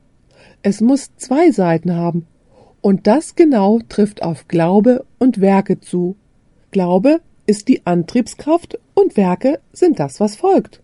es 0.61 0.81
muss 0.81 1.15
zwei 1.17 1.51
Seiten 1.51 1.95
haben. 1.95 2.27
Und 2.81 3.07
das 3.07 3.35
genau 3.35 3.79
trifft 3.89 4.21
auf 4.21 4.47
Glaube 4.47 5.05
und 5.17 5.41
Werke 5.41 5.79
zu. 5.79 6.15
Glaube 6.71 7.21
ist 7.47 7.67
die 7.67 7.85
Antriebskraft 7.85 8.79
und 8.93 9.17
Werke 9.17 9.59
sind 9.73 9.99
das, 9.99 10.19
was 10.19 10.35
folgt. 10.35 10.81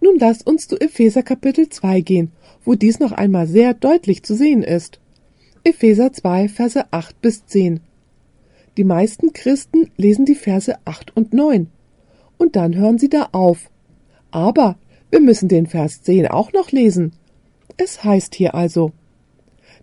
Nun 0.00 0.18
lasst 0.18 0.46
uns 0.46 0.68
zu 0.68 0.78
Epheser 0.80 1.22
Kapitel 1.22 1.68
2 1.68 2.00
gehen, 2.00 2.32
wo 2.64 2.74
dies 2.74 3.00
noch 3.00 3.12
einmal 3.12 3.46
sehr 3.46 3.74
deutlich 3.74 4.22
zu 4.22 4.34
sehen 4.34 4.62
ist. 4.62 5.00
Epheser 5.64 6.12
2, 6.12 6.48
Verse 6.48 6.84
8 6.90 7.20
bis 7.20 7.46
10. 7.46 7.80
Die 8.76 8.84
meisten 8.84 9.32
Christen 9.32 9.90
lesen 9.96 10.24
die 10.26 10.34
Verse 10.34 10.78
8 10.84 11.16
und 11.16 11.32
9. 11.32 11.68
Und 12.38 12.56
dann 12.56 12.74
hören 12.76 12.98
sie 12.98 13.08
da 13.08 13.28
auf. 13.32 13.70
Aber 14.30 14.76
wir 15.10 15.20
müssen 15.20 15.48
den 15.48 15.66
Vers 15.66 16.02
10 16.02 16.28
auch 16.28 16.52
noch 16.52 16.72
lesen. 16.72 17.12
Es 17.76 18.04
heißt 18.04 18.34
hier 18.34 18.54
also, 18.54 18.92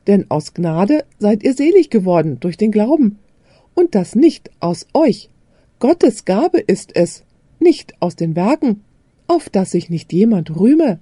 denn 0.08 0.30
aus 0.30 0.54
Gnade 0.54 1.06
seid 1.20 1.43
ihr 1.43 1.54
selig 1.54 1.89
geworden 1.89 2.39
durch 2.39 2.58
den 2.58 2.72
Glauben, 2.72 3.20
und 3.76 3.95
das 3.95 4.16
nicht 4.16 4.51
aus 4.60 4.86
euch, 4.93 5.30
Gottes 5.80 6.26
Gabe 6.26 6.60
ist 6.60 6.95
es, 6.95 7.24
nicht 7.60 7.93
aus 7.99 8.16
den 8.16 8.36
Werken, 8.36 8.84
auf 9.28 9.49
dass 9.49 9.72
sich 9.72 9.89
nicht 9.89 10.14
jemand 10.14 10.56
rühme. 10.56 10.99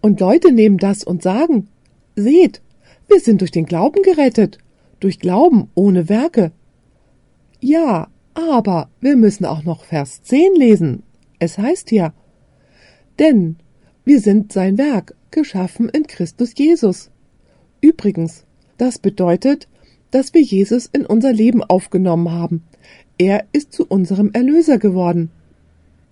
Und 0.00 0.20
Leute 0.20 0.52
nehmen 0.52 0.78
das 0.78 1.04
und 1.04 1.22
sagen, 1.22 1.68
seht, 2.14 2.60
wir 3.08 3.20
sind 3.20 3.40
durch 3.40 3.50
den 3.50 3.66
Glauben 3.66 4.02
gerettet, 4.02 4.58
durch 5.00 5.18
Glauben 5.18 5.70
ohne 5.74 6.08
Werke. 6.08 6.52
Ja, 7.60 8.08
aber 8.38 8.88
wir 9.00 9.16
müssen 9.16 9.44
auch 9.44 9.64
noch 9.64 9.84
Vers 9.84 10.22
10 10.22 10.54
lesen. 10.54 11.02
Es 11.38 11.58
heißt 11.58 11.90
hier, 11.90 12.12
denn 13.18 13.56
wir 14.04 14.20
sind 14.20 14.52
sein 14.52 14.78
Werk, 14.78 15.14
geschaffen 15.30 15.88
in 15.88 16.06
Christus 16.06 16.52
Jesus. 16.56 17.10
Übrigens, 17.80 18.44
das 18.76 18.98
bedeutet, 18.98 19.68
dass 20.10 20.34
wir 20.34 20.40
Jesus 20.40 20.86
in 20.86 21.04
unser 21.04 21.32
Leben 21.32 21.62
aufgenommen 21.62 22.30
haben, 22.30 22.62
er 23.18 23.46
ist 23.52 23.72
zu 23.72 23.84
unserem 23.84 24.30
Erlöser 24.32 24.78
geworden. 24.78 25.30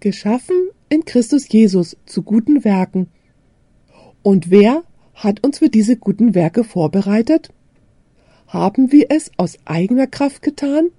Geschaffen 0.01 0.57
in 0.89 1.05
Christus 1.05 1.49
Jesus 1.49 1.97
zu 2.05 2.23
guten 2.23 2.65
Werken. 2.65 3.09
Und 4.23 4.51
wer 4.51 4.83
hat 5.15 5.45
uns 5.45 5.61
für 5.61 5.69
diese 5.69 5.97
guten 5.97 6.35
Werke 6.35 6.65
vorbereitet? 6.65 7.53
Haben 8.49 8.91
wir 8.91 9.07
es 9.11 9.31
aus 9.37 9.59
eigener 9.65 10.09
Kraft 10.09 10.43
getan? 10.43 10.91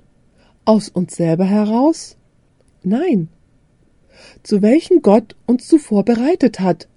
Aus 0.67 0.89
uns 0.89 1.15
selber 1.15 1.45
heraus? 1.45 2.17
Nein. 2.83 3.29
Zu 4.43 4.61
welchen 4.61 5.01
Gott 5.01 5.37
uns 5.45 5.65
zuvor 5.65 6.03
bereitet 6.03 6.59
hat, 6.59 6.89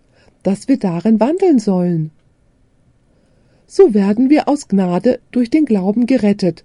dass 0.42 0.66
wir 0.66 0.76
darin 0.76 1.20
wandeln 1.20 1.60
sollen. 1.60 2.10
So 3.68 3.94
werden 3.94 4.28
wir 4.28 4.48
aus 4.48 4.66
Gnade 4.66 5.20
durch 5.30 5.50
den 5.50 5.66
Glauben 5.66 6.06
gerettet. 6.06 6.64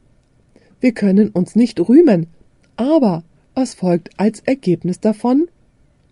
Wir 0.82 0.94
können 0.94 1.30
uns 1.30 1.56
nicht 1.56 1.80
rühmen, 1.80 2.26
aber 2.76 3.24
was 3.54 3.76
folgt 3.76 4.20
als 4.20 4.40
Ergebnis 4.40 5.00
davon? 5.00 5.48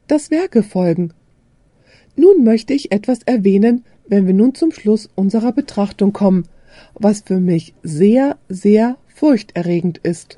Das 0.06 0.30
Werke 0.30 0.62
folgen. 0.62 1.12
Nun 2.16 2.44
möchte 2.44 2.76
ich 2.76 2.92
etwas 2.92 3.24
erwähnen, 3.24 3.84
wenn 4.08 4.28
wir 4.28 4.36
nun 4.36 4.54
zum 4.54 4.72
Schluss 4.72 5.10
unserer 5.16 5.54
Betrachtung 5.54 6.14
kommen, 6.14 6.48
was 6.94 7.22
für 7.22 7.40
mich 7.40 7.74
sehr, 7.82 8.38
sehr 8.48 8.98
furchterregend 9.08 9.98
ist. 9.98 10.38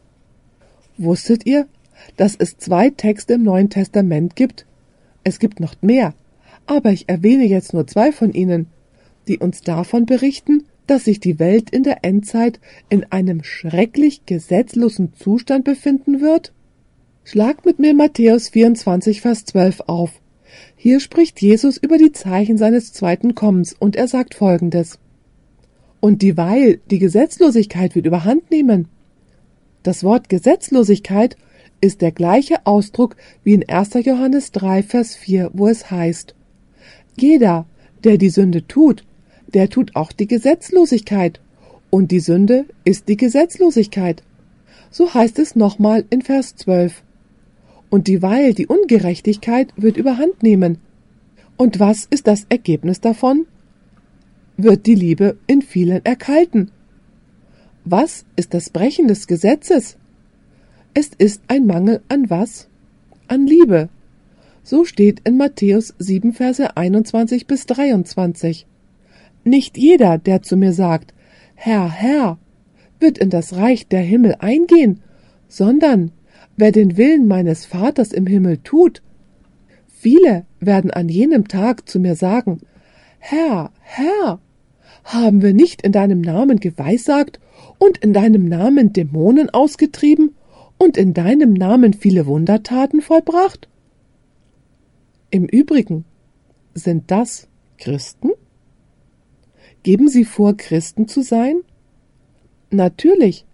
Wusstet 0.97 1.45
ihr, 1.45 1.67
dass 2.17 2.35
es 2.35 2.57
zwei 2.57 2.89
Texte 2.89 3.33
im 3.33 3.43
Neuen 3.43 3.69
Testament 3.69 4.35
gibt? 4.35 4.65
Es 5.23 5.39
gibt 5.39 5.59
noch 5.59 5.75
mehr, 5.81 6.13
aber 6.65 6.91
ich 6.91 7.09
erwähne 7.09 7.45
jetzt 7.45 7.73
nur 7.73 7.87
zwei 7.87 8.11
von 8.11 8.33
ihnen, 8.33 8.67
die 9.27 9.39
uns 9.39 9.61
davon 9.61 10.05
berichten, 10.05 10.63
dass 10.87 11.05
sich 11.05 11.19
die 11.19 11.39
Welt 11.39 11.69
in 11.71 11.83
der 11.83 12.03
Endzeit 12.03 12.59
in 12.89 13.11
einem 13.11 13.43
schrecklich 13.43 14.25
gesetzlosen 14.25 15.13
Zustand 15.15 15.65
befinden 15.65 16.21
wird? 16.21 16.53
Schlagt 17.23 17.65
mit 17.65 17.79
mir 17.79 17.93
Matthäus 17.93 18.49
24, 18.49 19.21
Vers 19.21 19.45
12 19.45 19.81
auf. 19.87 20.21
Hier 20.75 20.99
spricht 20.99 21.41
Jesus 21.41 21.77
über 21.77 21.97
die 21.97 22.11
Zeichen 22.11 22.57
seines 22.57 22.93
zweiten 22.93 23.35
Kommens 23.35 23.73
und 23.73 23.95
er 23.95 24.07
sagt 24.07 24.35
folgendes. 24.35 24.99
Und 25.99 26.21
dieweil 26.21 26.79
die 26.91 26.99
Gesetzlosigkeit 26.99 27.95
wird 27.95 28.05
überhand 28.05 28.51
nehmen. 28.51 28.87
Das 29.85 30.03
Wort 30.03 30.29
Gesetzlosigkeit 30.29 31.37
ist 31.79 32.01
der 32.01 32.11
gleiche 32.11 32.65
Ausdruck 32.65 33.15
wie 33.43 33.53
in 33.53 33.69
1. 33.69 33.93
Johannes 34.03 34.51
3, 34.51 34.81
Vers 34.81 35.15
4, 35.15 35.51
wo 35.53 35.67
es 35.67 35.91
heißt, 35.91 36.33
jeder, 37.15 37.67
der 38.03 38.17
die 38.17 38.29
Sünde 38.29 38.67
tut, 38.67 39.05
der 39.53 39.69
tut 39.69 39.95
auch 39.95 40.11
die 40.11 40.25
Gesetzlosigkeit. 40.25 41.39
Und 41.91 42.09
die 42.09 42.19
Sünde 42.19 42.65
ist 42.83 43.09
die 43.09 43.15
Gesetzlosigkeit. 43.15 44.23
So 44.89 45.13
heißt 45.13 45.37
es 45.37 45.55
nochmal 45.55 46.03
in 46.09 46.23
Vers 46.23 46.55
12. 46.55 47.03
Und 47.91 48.07
dieweil 48.07 48.55
die 48.55 48.65
Ungerechtigkeit 48.65 49.71
wird 49.77 49.97
überhand 49.97 50.41
nehmen. 50.41 50.79
Und 51.57 51.79
was 51.79 52.05
ist 52.09 52.25
das 52.25 52.47
Ergebnis 52.49 53.01
davon? 53.01 53.45
Wird 54.57 54.87
die 54.87 54.95
Liebe 54.95 55.37
in 55.45 55.61
vielen 55.61 56.03
erkalten. 56.03 56.71
Was 57.87 58.25
ist 58.35 58.55
das 58.55 58.71
Brechen 58.71 59.07
des 59.07 59.27
Gesetzes? 59.27 59.97
Es 60.95 61.11
ist 61.19 61.43
ein 61.47 61.67
Mangel 61.67 62.01
an 62.07 62.31
was? 62.31 62.67
An 63.27 63.45
Liebe. 63.45 63.89
So 64.63 64.85
steht 64.85 65.21
in 65.23 65.37
Matthäus 65.37 65.93
7, 65.99 66.33
Verse 66.33 66.75
21 66.75 67.45
bis 67.45 67.67
23. 67.67 68.65
Nicht 69.43 69.77
jeder, 69.77 70.17
der 70.17 70.41
zu 70.41 70.57
mir 70.57 70.73
sagt, 70.73 71.13
Herr, 71.53 71.91
Herr, 71.91 72.39
wird 72.99 73.19
in 73.19 73.29
das 73.29 73.55
Reich 73.55 73.87
der 73.87 74.01
Himmel 74.01 74.37
eingehen, 74.39 75.01
sondern 75.47 76.11
wer 76.57 76.71
den 76.71 76.97
Willen 76.97 77.27
meines 77.27 77.65
Vaters 77.67 78.11
im 78.11 78.25
Himmel 78.25 78.57
tut. 78.57 79.03
Viele 79.87 80.47
werden 80.59 80.89
an 80.89 81.07
jenem 81.07 81.47
Tag 81.47 81.87
zu 81.87 81.99
mir 81.99 82.15
sagen, 82.15 82.61
Herr, 83.19 83.69
Herr, 83.81 84.39
haben 85.05 85.41
wir 85.43 85.53
nicht 85.53 85.83
in 85.83 85.91
deinem 85.91 86.19
Namen 86.19 86.59
geweissagt 86.59 87.39
und 87.77 87.99
in 87.99 88.11
deinem 88.11 88.45
Namen 88.45 88.91
Dämonen 88.91 89.49
ausgetrieben 89.51 90.35
und 90.77 90.97
in 90.97 91.13
deinem 91.13 91.53
Namen 91.53 91.93
viele 91.93 92.25
Wundertaten 92.25 93.01
vollbracht? 93.01 93.69
Im 95.29 95.45
Übrigen 95.45 96.05
sind 96.73 97.11
das 97.11 97.47
Christen? 97.77 98.31
Geben 99.83 100.07
Sie 100.07 100.25
vor, 100.25 100.57
Christen 100.57 101.07
zu 101.07 101.21
sein? 101.21 101.61
Natürlich, 102.71 103.45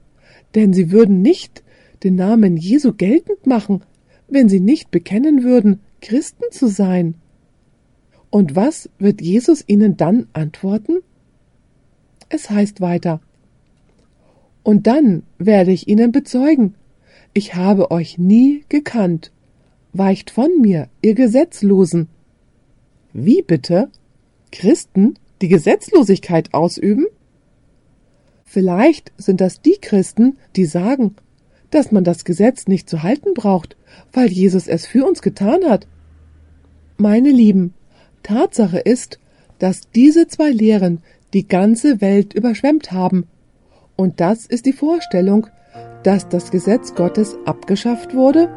denn 0.55 0.73
sie 0.73 0.91
würden 0.91 1.21
nicht 1.21 1.63
den 2.03 2.15
Namen 2.15 2.55
Jesu 2.55 2.93
geltend 2.93 3.45
machen, 3.45 3.83
wenn 4.27 4.47
sie 4.47 4.61
nicht 4.61 4.89
bekennen 4.89 5.43
würden, 5.43 5.81
Christen 5.99 6.45
zu 6.51 6.67
sein. 6.67 7.15
Und 8.29 8.55
was 8.55 8.89
wird 8.97 9.21
Jesus 9.21 9.63
ihnen 9.67 9.97
dann 9.97 10.27
antworten? 10.31 10.99
Es 12.33 12.49
heißt 12.49 12.79
weiter, 12.79 13.19
und 14.63 14.87
dann 14.87 15.23
werde 15.37 15.71
ich 15.71 15.87
ihnen 15.87 16.13
bezeugen, 16.13 16.75
ich 17.33 17.55
habe 17.55 17.91
euch 17.91 18.17
nie 18.17 18.63
gekannt. 18.69 19.31
Weicht 19.91 20.31
von 20.31 20.49
mir, 20.61 20.87
ihr 21.01 21.13
Gesetzlosen. 21.13 22.07
Wie 23.11 23.41
bitte? 23.41 23.89
Christen 24.51 25.15
die 25.41 25.49
Gesetzlosigkeit 25.49 26.53
ausüben? 26.53 27.07
Vielleicht 28.45 29.11
sind 29.17 29.41
das 29.41 29.61
die 29.61 29.77
Christen, 29.81 30.37
die 30.55 30.65
sagen, 30.65 31.15
dass 31.69 31.91
man 31.91 32.05
das 32.05 32.23
Gesetz 32.23 32.67
nicht 32.67 32.89
zu 32.89 33.03
halten 33.03 33.33
braucht, 33.33 33.75
weil 34.13 34.29
Jesus 34.29 34.67
es 34.67 34.85
für 34.85 35.05
uns 35.05 35.21
getan 35.21 35.65
hat. 35.65 35.85
Meine 36.97 37.31
Lieben, 37.31 37.73
Tatsache 38.23 38.79
ist, 38.79 39.19
dass 39.59 39.89
diese 39.93 40.27
zwei 40.27 40.51
Lehren 40.51 41.01
die 41.33 41.47
ganze 41.47 42.01
Welt 42.01 42.33
überschwemmt 42.33 42.91
haben. 42.91 43.27
Und 43.95 44.19
das 44.19 44.45
ist 44.45 44.65
die 44.65 44.73
Vorstellung, 44.73 45.47
dass 46.03 46.27
das 46.27 46.51
Gesetz 46.51 46.95
Gottes 46.95 47.37
abgeschafft 47.45 48.15
wurde 48.15 48.49